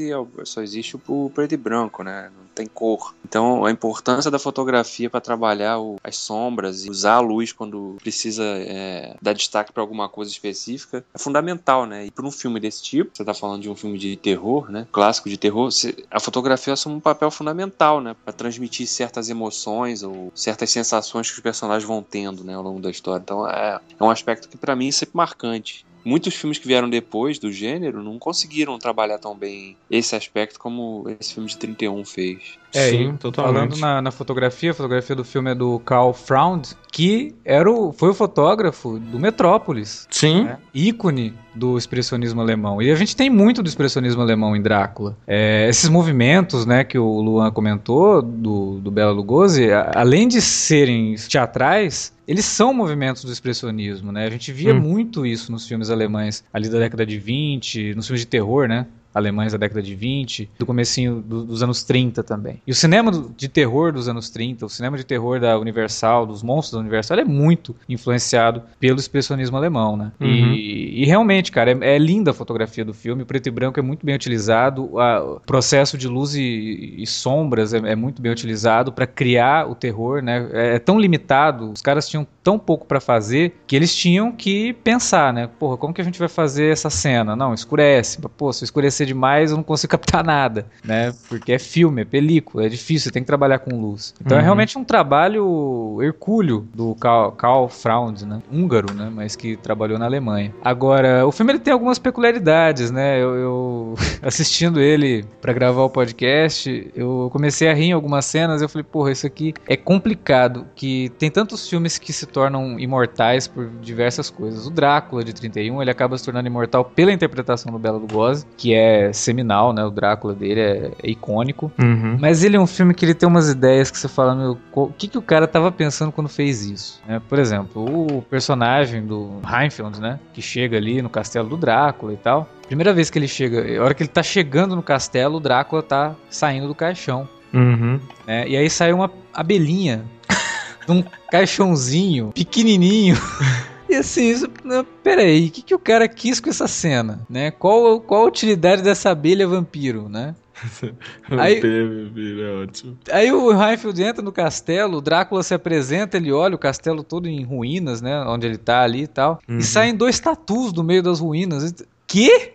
só 0.44 0.62
existe 0.62 0.96
o 1.08 1.32
preto 1.34 1.54
e 1.54 1.58
branco, 1.58 2.04
né? 2.04 2.30
Não 2.38 2.46
tem 2.54 2.68
cor. 2.68 3.16
Então 3.26 3.66
a 3.66 3.72
importância 3.72 4.30
da 4.30 4.38
fotografia 4.38 5.10
para 5.10 5.20
trabalhar 5.20 5.80
o- 5.80 5.96
as 6.04 6.16
sombras 6.18 6.86
e 6.86 6.90
usar 6.92 7.16
a 7.16 7.20
luz 7.20 7.52
quando 7.52 7.98
precisa 8.00 8.44
é, 8.44 9.16
dar 9.22 9.34
destaque 9.34 9.72
para 9.72 9.82
alguma 9.82 10.08
coisa 10.10 10.30
específica 10.32 11.04
é 11.14 11.18
fundamental, 11.18 11.86
né? 11.88 12.06
E 12.06 12.12
para 12.12 12.26
um 12.26 12.32
filme 12.32 12.60
desse 12.60 12.84
tipo, 12.84 13.10
você 13.14 13.26
tá 13.26 13.34
falando 13.34 13.62
de 13.64 13.70
um 13.70 13.76
filme 13.76 13.98
de 13.98 14.16
terror, 14.16 14.70
né? 14.70 14.88
Clássico 14.92 15.28
de 15.30 15.38
terror, 15.38 15.70
a 16.12 16.20
fotografia 16.20 16.74
assume 16.74 16.96
um 16.96 17.00
papel 17.00 17.32
fundamental, 17.32 18.00
né? 18.00 18.16
Para 18.24 18.34
transmitir 18.34 18.88
certas 18.88 19.28
emoções 19.30 20.04
ou 20.04 20.32
certas 20.36 20.70
sensações 20.70 21.30
que 21.30 21.36
os 21.38 21.42
personagens 21.42 21.88
vão 21.88 22.04
tendo, 22.04 22.44
né? 22.44 22.54
Ao 22.54 22.62
longo 22.62 22.80
da 22.80 22.92
história. 22.92 23.22
Então 23.24 23.48
é, 23.50 23.80
é 24.00 24.04
um 24.04 24.10
aspecto 24.12 24.48
que 24.48 24.58
para 24.58 24.76
mim 24.76 24.90
é 24.90 24.92
sempre 24.92 25.16
marcante. 25.18 25.87
Muitos 26.08 26.36
filmes 26.36 26.58
que 26.58 26.66
vieram 26.66 26.90
depois 26.90 27.38
do 27.38 27.52
gênero 27.52 28.02
não 28.02 28.18
conseguiram 28.18 28.80
trabalhar 28.80 29.20
tão 29.20 29.36
bem 29.36 29.76
esse 29.92 30.16
aspecto 30.16 30.58
como 30.58 31.04
esse 31.20 31.34
filme 31.34 31.50
de 31.50 31.58
31 31.58 32.06
fez. 32.06 32.58
É, 32.74 32.92
Sim, 32.92 33.16
e 33.16 33.18
totalmente. 33.18 33.78
Falando 33.78 33.78
na, 33.78 34.02
na 34.02 34.10
fotografia, 34.10 34.72
a 34.72 34.74
fotografia 34.74 35.14
do 35.14 35.26
filme 35.26 35.52
é 35.52 35.56
do 35.56 35.80
Carl 35.80 36.14
Fraund, 36.14 36.70
que 36.92 37.36
era 37.46 37.70
o, 37.72 37.92
foi 37.92 38.10
o 38.10 38.14
fotógrafo 38.14 38.98
do 39.00 39.20
Metrópolis, 39.20 40.08
Sim. 40.10 40.46
né? 40.46 40.58
ícone 40.74 41.34
do 41.54 41.78
expressionismo 41.78 42.40
alemão. 42.42 42.82
E 42.82 42.90
a 42.92 42.96
gente 42.96 43.16
tem 43.16 43.30
muito 43.30 43.62
do 43.64 43.68
expressionismo 43.68 44.22
alemão 44.22 44.56
em 44.56 44.62
Drácula. 44.62 45.18
É, 45.28 45.68
esses 45.70 45.90
movimentos, 45.90 46.66
né, 46.66 46.84
que 46.84 46.98
o 46.98 47.20
Luan 47.22 47.52
comentou, 47.52 48.22
do, 48.22 48.80
do 48.80 48.92
Bela 48.92 49.12
Lugosi, 49.12 49.72
a- 49.72 49.92
além 49.96 50.28
de 50.28 50.42
serem 50.42 51.16
teatrais, 51.16 52.14
eles 52.28 52.46
são 52.46 52.74
movimentos 52.74 53.24
do 53.24 53.32
expressionismo, 53.32 54.12
né? 54.12 54.26
A 54.26 54.30
gente 54.30 54.52
via 54.52 54.74
Hum. 54.74 54.80
muito 54.82 55.26
isso 55.26 55.52
nos 55.52 55.68
filmes 55.68 55.90
alemães 55.90 56.44
ali 56.54 56.68
da 56.70 56.78
década 56.80 57.06
de 57.06 57.18
20, 57.18 57.96
nos 57.96 58.06
filmes 58.08 58.22
de 58.22 58.28
terror, 58.28 58.68
né? 58.68 58.86
Alemães 59.18 59.52
da 59.52 59.58
década 59.58 59.82
de 59.82 59.96
20, 59.96 60.50
do 60.58 60.66
comecinho 60.66 61.22
do- 61.22 61.44
dos 61.44 61.62
anos 61.64 61.84
30 61.84 62.24
também. 62.24 62.62
E 62.66 62.72
o 62.72 62.76
cinema 62.76 63.12
de 63.36 63.48
terror 63.50 63.92
dos 63.92 64.08
anos 64.08 64.30
30, 64.30 64.66
o 64.66 64.70
cinema 64.70 64.98
de 64.98 65.04
terror 65.06 65.40
da 65.40 65.58
Universal, 65.60 66.26
dos 66.26 66.42
monstros 66.44 66.74
da 66.74 66.80
Universal, 66.80 67.20
é 67.20 67.26
muito 67.26 67.76
influenciado 67.90 68.62
pelo 68.80 69.00
expressionismo 69.00 69.58
alemão, 69.58 69.98
né? 69.98 70.12
Uhum. 70.20 70.28
E, 70.28 71.02
e 71.04 71.06
realmente, 71.06 71.52
cara, 71.52 71.72
é, 71.72 71.96
é 71.96 71.98
linda 71.98 72.32
a 72.32 72.34
fotografia 72.34 72.86
do 72.86 72.94
filme, 72.94 73.24
o 73.24 73.26
preto 73.26 73.48
e 73.48 73.52
branco 73.52 73.80
é 73.80 73.84
muito 73.84 74.06
bem 74.06 74.16
utilizado, 74.16 75.00
a- 75.00 75.24
o 75.24 75.40
processo 75.40 75.98
de 75.98 76.08
luz 76.08 76.36
e, 76.36 76.96
e 76.98 77.08
sombras 77.08 77.74
é, 77.74 77.78
é 77.80 77.96
muito 77.96 78.22
bem 78.22 78.32
utilizado 78.32 78.92
para 78.92 79.08
criar 79.08 79.68
o 79.70 79.76
terror, 79.76 80.22
né? 80.22 80.48
É, 80.54 80.76
é 80.76 80.80
tão 80.80 81.00
limitado, 81.00 81.72
os 81.72 81.82
caras 81.82 82.08
tinham 82.08 82.28
tão 82.44 82.58
pouco 82.60 82.86
para 82.86 83.00
fazer 83.00 83.56
que 83.66 83.76
eles 83.76 83.94
tinham 83.96 84.32
que 84.32 84.74
pensar, 84.84 85.34
né? 85.34 85.48
Porra, 85.60 85.78
como 85.78 85.94
que 85.94 86.02
a 86.02 86.04
gente 86.04 86.20
vai 86.20 86.28
fazer 86.30 86.72
essa 86.72 86.90
cena? 86.90 87.36
Não, 87.36 87.54
escurece. 87.54 88.20
Pô, 88.38 88.54
se 88.54 88.64
escurecer 88.64 89.07
demais, 89.08 89.50
eu 89.52 89.58
não 89.58 89.64
consigo 89.64 89.90
captar 89.98 90.24
nada, 90.24 90.66
né? 90.84 91.14
Porque 91.30 91.54
é 91.54 91.60
filme, 91.60 92.02
é 92.02 92.06
película, 92.06 92.66
é 92.66 92.70
difícil, 92.70 93.12
tem 93.12 93.24
que 93.24 93.28
trabalhar 93.28 93.60
com 93.60 93.80
luz. 93.80 94.14
Então 94.22 94.38
é 94.38 94.40
Uhum. 94.40 94.44
realmente 94.46 94.78
um 94.78 94.84
trabalho 94.84 95.98
hercúleo 96.02 96.68
do 96.74 96.94
Karl, 96.96 97.32
Karl 97.32 97.68
Fraund, 97.68 98.22
né? 98.24 98.42
Húngaro, 98.52 98.94
né? 98.94 99.10
Mas 99.14 99.36
que 99.36 99.56
trabalhou 99.58 99.98
na 99.98 100.06
Alemanha. 100.06 100.54
Agora, 100.64 101.26
o 101.26 101.32
filme 101.32 101.54
ele 101.54 101.60
tem 101.60 101.74
algumas 101.74 101.98
peculiaridades, 102.00 102.92
né? 102.92 103.22
Eu, 103.22 103.36
eu 103.36 103.96
assistindo 104.22 104.80
ele 104.80 105.26
para 105.42 105.54
gravar 105.54 105.84
o 105.84 105.90
podcast, 105.90 106.92
eu 106.96 107.30
comecei 107.32 107.70
a 107.70 107.74
rir 107.74 107.86
em 107.86 107.92
algumas 107.94 108.26
cenas, 108.26 108.62
eu 108.62 108.70
falei, 108.70 108.84
porra, 108.84 109.12
isso 109.12 109.26
aqui 109.26 109.54
é 109.68 109.76
complicado, 109.78 110.66
que 110.76 111.10
tem 111.18 111.30
tantos 111.32 111.68
filmes 111.70 111.98
que 111.98 112.12
se 112.14 112.26
tornam 112.26 112.80
imortais 112.80 113.48
por 113.48 113.68
diversas 113.82 114.30
coisas. 114.30 114.68
O 114.68 114.72
Drácula 114.72 115.24
de 115.24 115.34
31, 115.34 115.82
ele 115.82 115.92
acaba 115.92 116.18
se 116.18 116.24
tornando 116.26 116.48
imortal 116.48 116.84
pela 116.86 117.12
interpretação 117.12 117.72
do 117.72 117.80
Bela 117.80 117.98
Lugosi, 117.98 118.46
que 118.58 118.74
é 118.74 118.87
seminal, 119.14 119.74
né? 119.74 119.84
O 119.84 119.90
Drácula 119.90 120.34
dele 120.34 120.60
é, 120.60 120.92
é 121.04 121.10
icônico. 121.10 121.72
Uhum. 121.80 122.18
Mas 122.20 122.44
ele 122.44 122.56
é 122.56 122.60
um 122.60 122.68
filme 122.68 122.94
que 122.94 123.06
ele 123.06 123.14
tem 123.14 123.28
umas 123.28 123.50
ideias 123.50 123.90
que 123.90 123.98
você 123.98 124.08
fala, 124.08 124.36
meu, 124.36 124.58
o 124.74 124.88
que, 124.88 125.08
que 125.08 125.18
o 125.18 125.22
cara 125.22 125.48
tava 125.48 125.72
pensando 125.72 126.12
quando 126.12 126.30
fez 126.30 126.66
isso? 126.66 127.02
né? 127.08 127.22
por 127.28 127.40
exemplo, 127.40 128.18
o 128.18 128.22
personagem 128.24 129.06
do 129.06 129.40
Heinfeld, 129.46 130.00
né? 130.00 130.20
Que 130.34 130.42
chega 130.42 130.78
ali 130.78 131.02
no 131.02 131.10
castelo 131.10 131.48
do 131.50 131.58
Drácula 131.58 132.14
e 132.14 132.18
tal. 132.18 132.48
Primeira 132.68 132.94
vez 132.94 133.10
que 133.10 133.18
ele 133.18 133.28
chega, 133.28 133.80
a 133.80 133.84
hora 133.84 133.94
que 133.94 134.04
ele 134.04 134.10
tá 134.10 134.22
chegando 134.24 134.76
no 134.76 134.84
castelo, 134.84 135.38
o 135.38 135.40
Drácula 135.40 135.82
tá 135.82 136.16
saindo 136.30 136.68
do 136.68 136.76
caixão. 136.76 137.28
Uhum. 137.54 138.00
né? 138.26 138.48
E 138.48 138.58
aí 138.58 138.70
sai 138.70 138.92
uma 138.92 139.10
abelhinha 139.34 140.04
de 140.86 140.92
um 140.92 141.04
caixãozinho 141.32 142.32
pequenininho. 142.34 143.16
Assim, 143.98 144.30
isso, 144.30 144.48
não, 144.64 144.84
peraí, 145.04 145.48
o 145.48 145.52
que, 145.52 145.62
que 145.62 145.76
o 145.76 145.80
cara 145.80 146.08
quis 146.08 146.40
com 146.40 146.50
essa 146.50 146.68
cena, 146.68 147.20
né? 147.30 147.52
Qual, 147.52 148.00
qual 148.02 148.24
a 148.24 148.28
utilidade 148.28 148.82
dessa 148.82 149.10
abelha 149.12 149.48
vampiro, 149.48 150.08
né? 150.10 150.36
Aí- 151.30 151.62
Aí... 151.62 152.42
É 152.42 152.64
ótimo. 152.64 152.98
Aí 153.12 153.32
o 153.32 153.52
Reinfeldt 153.56 154.02
entra 154.02 154.22
no 154.24 154.32
castelo, 154.32 154.98
o 154.98 155.02
Drácula 155.02 155.44
se 155.44 155.54
apresenta, 155.54 156.18
ele 156.18 156.32
olha 156.32 156.56
o 156.56 156.60
castelo 156.60 157.04
todo 157.04 157.28
em 157.28 157.44
ruínas, 157.44 158.02
né? 158.02 158.20
Onde 158.26 158.48
ele 158.48 158.58
tá 158.58 158.82
ali 158.82 159.04
e 159.04 159.08
tal. 159.08 159.40
Uhum. 159.48 159.60
E 159.60 159.64
saem 159.64 159.94
dois 159.96 160.20
tatus 160.20 160.74
do 160.74 160.84
meio 160.84 161.04
das 161.04 161.20
ruínas. 161.20 161.76
Que? 162.08 162.54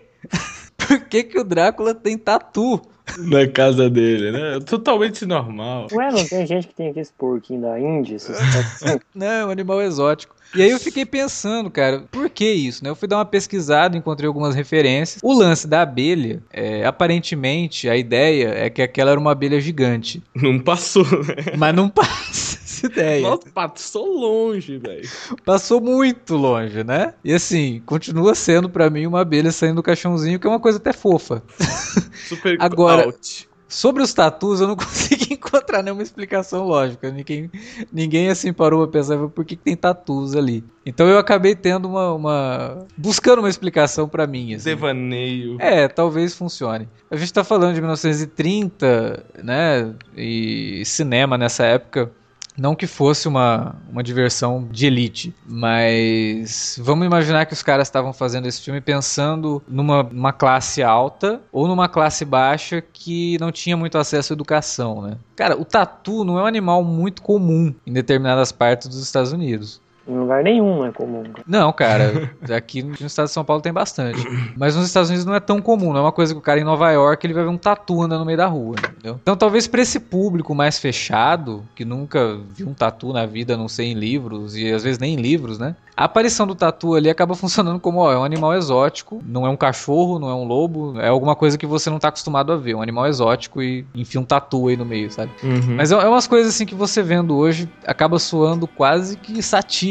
Por 0.87 1.01
que, 1.01 1.25
que 1.25 1.39
o 1.39 1.45
Drácula 1.45 1.95
tem 1.95 2.17
tatu? 2.17 2.81
Na 3.19 3.47
casa 3.47 3.91
dele, 3.91 4.31
né? 4.31 4.61
Totalmente 4.65 5.27
normal. 5.27 5.89
Ué, 5.93 6.11
não 6.11 6.25
tem 6.25 6.47
gente 6.47 6.69
que 6.69 6.75
tem 6.75 6.89
aqueles 6.89 7.11
porquinhos 7.11 7.63
da 7.63 7.79
Índia? 7.79 8.17
esses? 8.17 8.37
Não, 9.15 9.27
é 9.27 9.47
um 9.47 9.51
animal 9.51 9.83
exótico. 9.83 10.35
E 10.55 10.63
aí 10.63 10.71
eu 10.71 10.79
fiquei 10.79 11.05
pensando, 11.07 11.71
cara, 11.71 12.05
por 12.11 12.29
que 12.29 12.45
isso, 12.45 12.85
né? 12.85 12.91
Eu 12.91 12.95
fui 12.95 13.09
dar 13.09 13.17
uma 13.17 13.25
pesquisada, 13.25 13.97
encontrei 13.97 14.27
algumas 14.27 14.55
referências. 14.55 15.21
O 15.23 15.33
lance 15.33 15.67
da 15.67 15.83
abelha, 15.83 16.43
é, 16.53 16.85
aparentemente, 16.85 17.89
a 17.89 17.97
ideia 17.97 18.49
é 18.49 18.71
que 18.71 18.83
aquela 18.83 19.11
era 19.11 19.21
uma 19.21 19.33
abelha 19.33 19.61
gigante. 19.61 20.23
Não 20.35 20.59
passou, 20.59 21.05
né? 21.05 21.57
Mas 21.57 21.75
não 21.75 21.89
passa 21.91 22.52
essa 22.87 22.93
ideia. 22.93 23.23
Nossa, 23.23 23.51
passou 23.53 24.07
longe, 24.19 24.79
velho. 24.79 25.09
Passou 25.45 25.81
muito 25.81 26.37
longe, 26.37 26.83
né? 26.85 27.15
E 27.25 27.33
assim, 27.33 27.83
continua 27.87 28.35
sendo 28.35 28.69
pra 28.69 28.91
mim 28.91 29.07
uma 29.07 29.21
abelha 29.21 29.51
saindo 29.53 29.77
do 29.77 29.83
caixãozinho, 29.83 30.39
que 30.39 30.47
é 30.47 30.51
uma 30.51 30.61
coisa 30.61 30.79
até 30.79 30.93
fofa. 30.93 31.43
Super 32.29 32.57
Agora- 32.61 33.05
out. 33.07 33.49
Sobre 33.69 34.03
os 34.03 34.13
tatus, 34.13 34.61
eu 34.61 34.69
não 34.69 34.77
consegui 34.77 35.33
encontrar 35.33 35.83
nenhuma 35.83 36.03
explicação 36.03 36.67
lógica. 36.67 37.11
Ninguém, 37.11 37.51
ninguém 37.91 38.29
assim 38.29 38.53
parou 38.53 38.87
pra 38.87 39.01
pensar 39.01 39.17
por 39.29 39.47
que, 39.47 39.57
que 39.57 39.63
tem 39.63 39.75
tatus 39.75 40.37
ali. 40.37 40.63
Então 40.85 41.09
eu 41.09 41.17
acabei 41.17 41.55
tendo 41.55 41.89
uma. 41.89 42.13
uma- 42.13 42.87
buscando 42.99 43.39
uma 43.39 43.49
explicação 43.49 44.07
pra 44.07 44.27
mim. 44.27 44.53
assim. 44.53 44.69
Devaneio. 44.69 45.57
É, 45.59 45.89
talvez 45.89 46.35
funcione. 46.35 46.87
A 47.11 47.17
gente 47.17 47.33
tá 47.33 47.43
falando 47.43 47.73
de 47.75 47.81
1930, 47.81 49.25
né? 49.43 49.95
E 50.17 50.83
cinema 50.85 51.39
nessa 51.39 51.65
época. 51.65 52.11
Não 52.57 52.75
que 52.75 52.87
fosse 52.87 53.27
uma, 53.27 53.77
uma 53.91 54.03
diversão 54.03 54.69
de 54.71 54.87
elite, 54.87 55.35
mas 55.47 56.79
vamos 56.81 57.07
imaginar 57.07 57.47
que 57.47 57.55
os 57.55 57.63
caras 57.63 57.89
estavam 57.89 58.13
fazendo 58.13 58.47
esse 58.47 58.61
filme 58.61 58.81
pensando 58.81 59.63
numa, 59.67 60.03
numa 60.03 60.33
classe 60.33 60.83
alta 60.83 61.41
ou 61.51 61.67
numa 61.67 61.89
classe 61.89 62.25
baixa 62.25 62.83
que 62.83 63.39
não 63.41 63.51
tinha 63.51 63.77
muito 63.77 63.97
acesso 63.97 64.33
à 64.33 64.35
educação, 64.35 65.01
né? 65.01 65.17
Cara, 65.35 65.59
o 65.59 65.65
tatu 65.65 66.25
não 66.25 66.39
é 66.39 66.43
um 66.43 66.47
animal 66.47 66.85
muito 66.85 67.23
comum 67.23 67.75
em 67.87 67.93
determinadas 67.93 68.53
partes 68.53 68.87
dos 68.87 69.03
Estados 69.03 69.33
Unidos. 69.33 69.81
Em 70.07 70.19
lugar 70.19 70.43
nenhum 70.43 70.77
não 70.77 70.87
é 70.87 70.93
comum. 70.93 71.23
cara. 71.23 71.45
Não, 71.47 71.73
cara, 71.73 72.31
aqui 72.57 72.83
no 72.83 72.95
estado 72.95 73.27
de 73.27 73.33
São 73.33 73.45
Paulo 73.45 73.63
tem 73.63 73.73
bastante. 73.73 74.23
Mas 74.57 74.77
nos 74.77 74.87
Estados 74.87 75.09
Unidos 75.09 75.25
não 75.25 75.35
é 75.35 75.41
tão 75.41 75.61
comum, 75.61 75.93
não 75.93 76.01
é 76.01 76.03
uma 76.03 76.13
coisa 76.13 76.35
que 76.35 76.39
o 76.39 76.43
cara 76.43 76.61
em 76.61 76.65
Nova 76.65 76.91
York 76.91 77.27
ele 77.27 77.35
vai 77.35 77.45
ver 77.45 77.51
um 77.51 77.57
tatu 77.57 78.03
andando 78.03 78.21
no 78.21 78.27
meio 78.27 78.39
da 78.39 78.47
rua, 78.47 78.75
entendeu? 78.79 79.19
Então 79.23 79.37
talvez 79.37 79.67
pra 79.67 79.81
esse 79.81 79.99
público 79.99 80.55
mais 80.55 80.79
fechado, 80.79 81.65
que 81.75 81.85
nunca 81.85 82.39
viu 82.55 82.69
um 82.69 82.75
tatu 82.75 83.13
na 83.13 83.25
vida, 83.27 83.55
a 83.55 83.57
não 83.57 83.69
sei 83.69 83.93
em 83.93 83.95
livros, 83.95 84.57
e 84.57 84.71
às 84.71 84.83
vezes 84.83 84.99
nem 84.99 85.15
em 85.15 85.17
livros, 85.17 85.59
né? 85.59 85.75
A 85.97 86.05
aparição 86.05 86.47
do 86.47 86.55
tatu 86.55 86.95
ali 86.95 87.09
acaba 87.11 87.35
funcionando 87.37 87.79
como, 87.79 88.01
ó, 88.01 88.13
é 88.13 88.19
um 88.19 88.25
animal 88.25 88.55
exótico, 88.55 89.23
não 89.25 89.47
é 89.47 89.51
um 89.51 89.57
cachorro, 89.57 90.19
não 90.19 90.29
é 90.29 90.35
um 90.35 90.45
lobo, 90.45 90.99
é 91.01 91.09
alguma 91.09 91.37
coisa 91.37 91.57
que 91.57 91.67
você 91.67 91.89
não 91.91 91.99
tá 91.99 92.09
acostumado 92.09 92.53
a 92.53 92.57
ver, 92.57 92.75
um 92.75 92.83
animal 92.83 93.07
exótico 93.07 93.63
e 93.63 93.87
enfia 93.95 94.21
um 94.21 94.25
tatu 94.25 94.69
aí 94.69 94.77
no 94.77 94.85
meio, 94.85 95.11
sabe? 95.11 95.31
Uhum. 95.43 95.77
Mas 95.77 95.91
é 95.91 96.03
é 96.03 96.09
umas 96.09 96.27
coisas 96.27 96.55
assim 96.55 96.67
que 96.67 96.75
você 96.75 97.03
vendo 97.03 97.37
hoje 97.37 97.69
acaba 97.87 98.19
soando 98.19 98.67
quase 98.67 99.17
que 99.17 99.41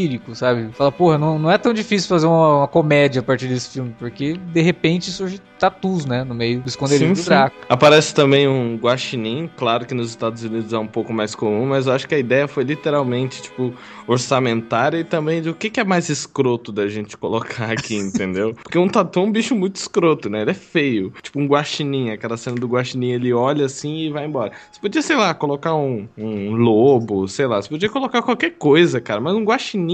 satírico, 0.01 0.35
sabe? 0.35 0.69
Fala, 0.73 0.91
porra, 0.91 1.17
não, 1.17 1.37
não 1.37 1.51
é 1.51 1.57
tão 1.57 1.73
difícil 1.73 2.09
fazer 2.09 2.25
uma, 2.25 2.59
uma 2.59 2.67
comédia 2.67 3.19
a 3.19 3.23
partir 3.23 3.47
desse 3.47 3.69
filme, 3.69 3.95
porque 3.97 4.33
de 4.33 4.61
repente 4.61 5.11
surge 5.11 5.39
tatus, 5.59 6.05
né? 6.05 6.23
No 6.23 6.33
meio 6.33 6.59
do 6.61 6.67
esconderijo 6.67 7.07
Sim, 7.07 7.13
do 7.13 7.19
sim. 7.19 7.29
Draco. 7.29 7.55
Aparece 7.69 8.15
também 8.15 8.47
um 8.47 8.77
guaxinim, 8.77 9.49
claro 9.55 9.85
que 9.85 9.93
nos 9.93 10.09
Estados 10.09 10.43
Unidos 10.43 10.73
é 10.73 10.77
um 10.77 10.87
pouco 10.87 11.13
mais 11.13 11.35
comum, 11.35 11.67
mas 11.67 11.85
eu 11.85 11.93
acho 11.93 12.07
que 12.07 12.15
a 12.15 12.19
ideia 12.19 12.47
foi 12.47 12.63
literalmente, 12.63 13.43
tipo, 13.43 13.73
orçamentária 14.07 14.97
e 14.97 15.03
também 15.03 15.41
de 15.41 15.49
o 15.49 15.53
que, 15.53 15.69
que 15.69 15.79
é 15.79 15.83
mais 15.83 16.09
escroto 16.09 16.71
da 16.71 16.87
gente 16.87 17.15
colocar 17.15 17.71
aqui, 17.71 17.95
entendeu? 17.95 18.55
Porque 18.55 18.77
um 18.77 18.87
tatu 18.87 19.19
é 19.19 19.23
um 19.23 19.31
bicho 19.31 19.55
muito 19.55 19.75
escroto, 19.75 20.29
né? 20.29 20.41
Ele 20.41 20.51
é 20.51 20.55
feio. 20.55 21.13
Tipo 21.21 21.39
um 21.39 21.45
guaxinim, 21.45 22.09
aquela 22.09 22.37
cena 22.37 22.55
do 22.55 22.67
guaxinim, 22.67 23.11
ele 23.11 23.31
olha 23.31 23.65
assim 23.65 23.99
e 23.99 24.09
vai 24.09 24.25
embora. 24.25 24.51
Você 24.71 24.79
podia, 24.81 25.01
sei 25.01 25.15
lá, 25.15 25.33
colocar 25.33 25.75
um, 25.75 26.07
um 26.17 26.55
lobo, 26.55 27.27
sei 27.27 27.45
lá, 27.45 27.61
você 27.61 27.69
podia 27.69 27.89
colocar 27.89 28.21
qualquer 28.21 28.51
coisa, 28.51 28.99
cara, 28.99 29.21
mas 29.21 29.35
um 29.35 29.43
guaxinim, 29.43 29.90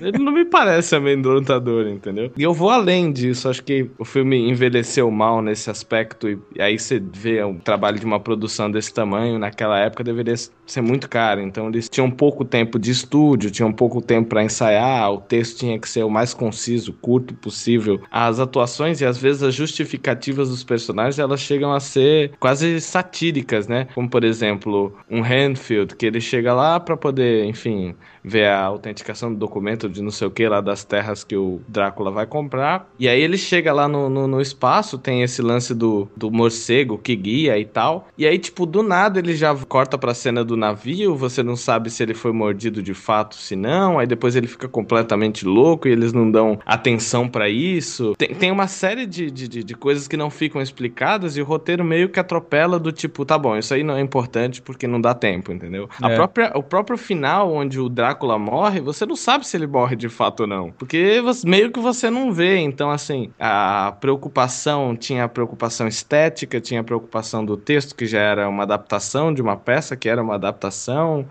ele 0.00 0.18
não 0.18 0.32
me 0.32 0.44
parece 0.44 0.94
amedrontador, 0.96 1.86
entendeu? 1.86 2.30
E 2.36 2.42
eu 2.42 2.52
vou 2.52 2.70
além 2.70 3.12
disso, 3.12 3.48
acho 3.48 3.62
que 3.62 3.90
o 3.98 4.04
filme 4.04 4.48
envelheceu 4.48 5.10
mal 5.10 5.42
nesse 5.42 5.70
aspecto 5.70 6.28
e, 6.28 6.38
aí 6.58 6.78
você 6.78 7.00
vê 7.00 7.42
o 7.42 7.54
trabalho 7.54 7.98
de 7.98 8.06
uma 8.06 8.20
produção 8.20 8.70
desse 8.70 8.92
tamanho, 8.92 9.38
naquela 9.38 9.78
época 9.78 10.04
deveria 10.04 10.34
ser 10.72 10.80
muito 10.80 11.08
caro, 11.08 11.40
então 11.40 11.68
eles 11.68 11.88
tinham 11.88 12.10
pouco 12.10 12.44
tempo 12.44 12.78
de 12.78 12.90
estúdio, 12.90 13.50
tinham 13.50 13.72
pouco 13.72 14.00
tempo 14.00 14.28
pra 14.28 14.44
ensaiar, 14.44 15.12
o 15.12 15.20
texto 15.20 15.58
tinha 15.58 15.78
que 15.78 15.88
ser 15.88 16.04
o 16.04 16.10
mais 16.10 16.34
conciso, 16.34 16.92
curto 16.92 17.34
possível. 17.34 18.00
As 18.10 18.38
atuações 18.38 19.00
e 19.00 19.06
às 19.06 19.18
vezes 19.18 19.42
as 19.42 19.54
justificativas 19.54 20.48
dos 20.48 20.64
personagens, 20.64 21.18
elas 21.18 21.40
chegam 21.40 21.72
a 21.72 21.80
ser 21.80 22.32
quase 22.38 22.80
satíricas, 22.80 23.66
né? 23.66 23.88
Como 23.94 24.08
por 24.08 24.24
exemplo, 24.24 24.94
um 25.10 25.22
Hanfield, 25.22 25.94
que 25.96 26.06
ele 26.06 26.20
chega 26.20 26.52
lá 26.52 26.80
pra 26.80 26.96
poder, 26.96 27.44
enfim, 27.44 27.94
ver 28.22 28.46
a 28.48 28.64
autenticação 28.64 29.32
do 29.32 29.38
documento 29.38 29.88
de 29.88 30.02
não 30.02 30.10
sei 30.10 30.26
o 30.26 30.30
que 30.30 30.46
lá 30.46 30.60
das 30.60 30.84
terras 30.84 31.24
que 31.24 31.36
o 31.36 31.60
Drácula 31.68 32.10
vai 32.10 32.26
comprar. 32.26 32.88
E 32.98 33.08
aí 33.08 33.20
ele 33.20 33.38
chega 33.38 33.72
lá 33.72 33.88
no, 33.88 34.08
no, 34.08 34.26
no 34.26 34.40
espaço, 34.40 34.98
tem 34.98 35.22
esse 35.22 35.40
lance 35.42 35.74
do, 35.74 36.08
do 36.16 36.30
morcego 36.30 36.98
que 36.98 37.16
guia 37.16 37.58
e 37.58 37.64
tal. 37.64 38.08
E 38.16 38.26
aí, 38.26 38.38
tipo, 38.38 38.66
do 38.66 38.82
nada 38.82 39.18
ele 39.18 39.34
já 39.34 39.54
corta 39.54 39.96
pra 39.96 40.14
cena 40.14 40.44
do 40.44 40.56
navio, 40.60 41.16
você 41.16 41.42
não 41.42 41.56
sabe 41.56 41.90
se 41.90 42.02
ele 42.02 42.14
foi 42.14 42.32
mordido 42.32 42.80
de 42.82 42.94
fato, 42.94 43.34
se 43.34 43.56
não. 43.56 43.98
Aí 43.98 44.06
depois 44.06 44.36
ele 44.36 44.46
fica 44.46 44.68
completamente 44.68 45.44
louco 45.44 45.88
e 45.88 45.90
eles 45.90 46.12
não 46.12 46.30
dão 46.30 46.58
atenção 46.64 47.28
pra 47.28 47.48
isso. 47.48 48.14
Tem, 48.16 48.28
tem 48.34 48.50
uma 48.52 48.68
série 48.68 49.06
de, 49.06 49.30
de, 49.30 49.48
de- 49.48 49.74
coisas 49.74 50.06
que 50.06 50.16
não 50.16 50.30
ficam 50.30 50.60
explicadas 50.60 51.36
e 51.36 51.40
o 51.42 51.44
roteiro 51.44 51.82
meio 51.84 52.08
que 52.08 52.20
atropela 52.20 52.78
do 52.78 52.92
tipo, 52.92 53.24
tá 53.24 53.38
bom, 53.38 53.56
isso 53.56 53.72
aí 53.74 53.82
não 53.82 53.96
é 53.96 54.00
importante 54.00 54.60
porque 54.62 54.86
não 54.86 55.00
dá 55.00 55.14
tempo, 55.14 55.50
entendeu? 55.52 55.88
A 56.00 56.10
É. 56.10 56.14
própria, 56.16 56.52
o 56.54 56.62
próprio 56.62 56.98
final, 56.98 57.50
onde 57.52 57.80
o 57.80 57.88
Drácula 57.88 58.38
morre, 58.38 58.80
você 58.80 59.06
não 59.06 59.16
sabe 59.16 59.46
se 59.46 59.56
ele 59.56 59.66
morre 59.66 59.96
de 59.96 60.08
fato 60.08 60.40
ou 60.40 60.46
não. 60.46 60.70
Porque 60.72 61.20
você- 61.22 61.48
meio 61.48 61.70
que 61.72 61.80
você 61.80 62.10
não 62.10 62.32
vê. 62.32 62.58
Então, 62.58 62.90
assim, 62.90 63.30
a 63.38 63.96
preocupação 64.00 64.94
tinha 64.94 65.24
a 65.24 65.28
preocupação 65.28 65.88
estética, 65.88 66.60
tinha 66.60 66.80
a 66.80 66.84
preocupação 66.84 67.44
do 67.44 67.56
texto, 67.56 67.96
que 67.96 68.04
já 68.06 68.20
era 68.20 68.48
uma 68.48 68.64
adaptação 68.64 69.32
de 69.32 69.40
uma 69.40 69.56
peça, 69.56 69.96
que 69.96 70.08
era 70.08 70.22
uma 70.22 70.34
adaptação. 70.34 70.49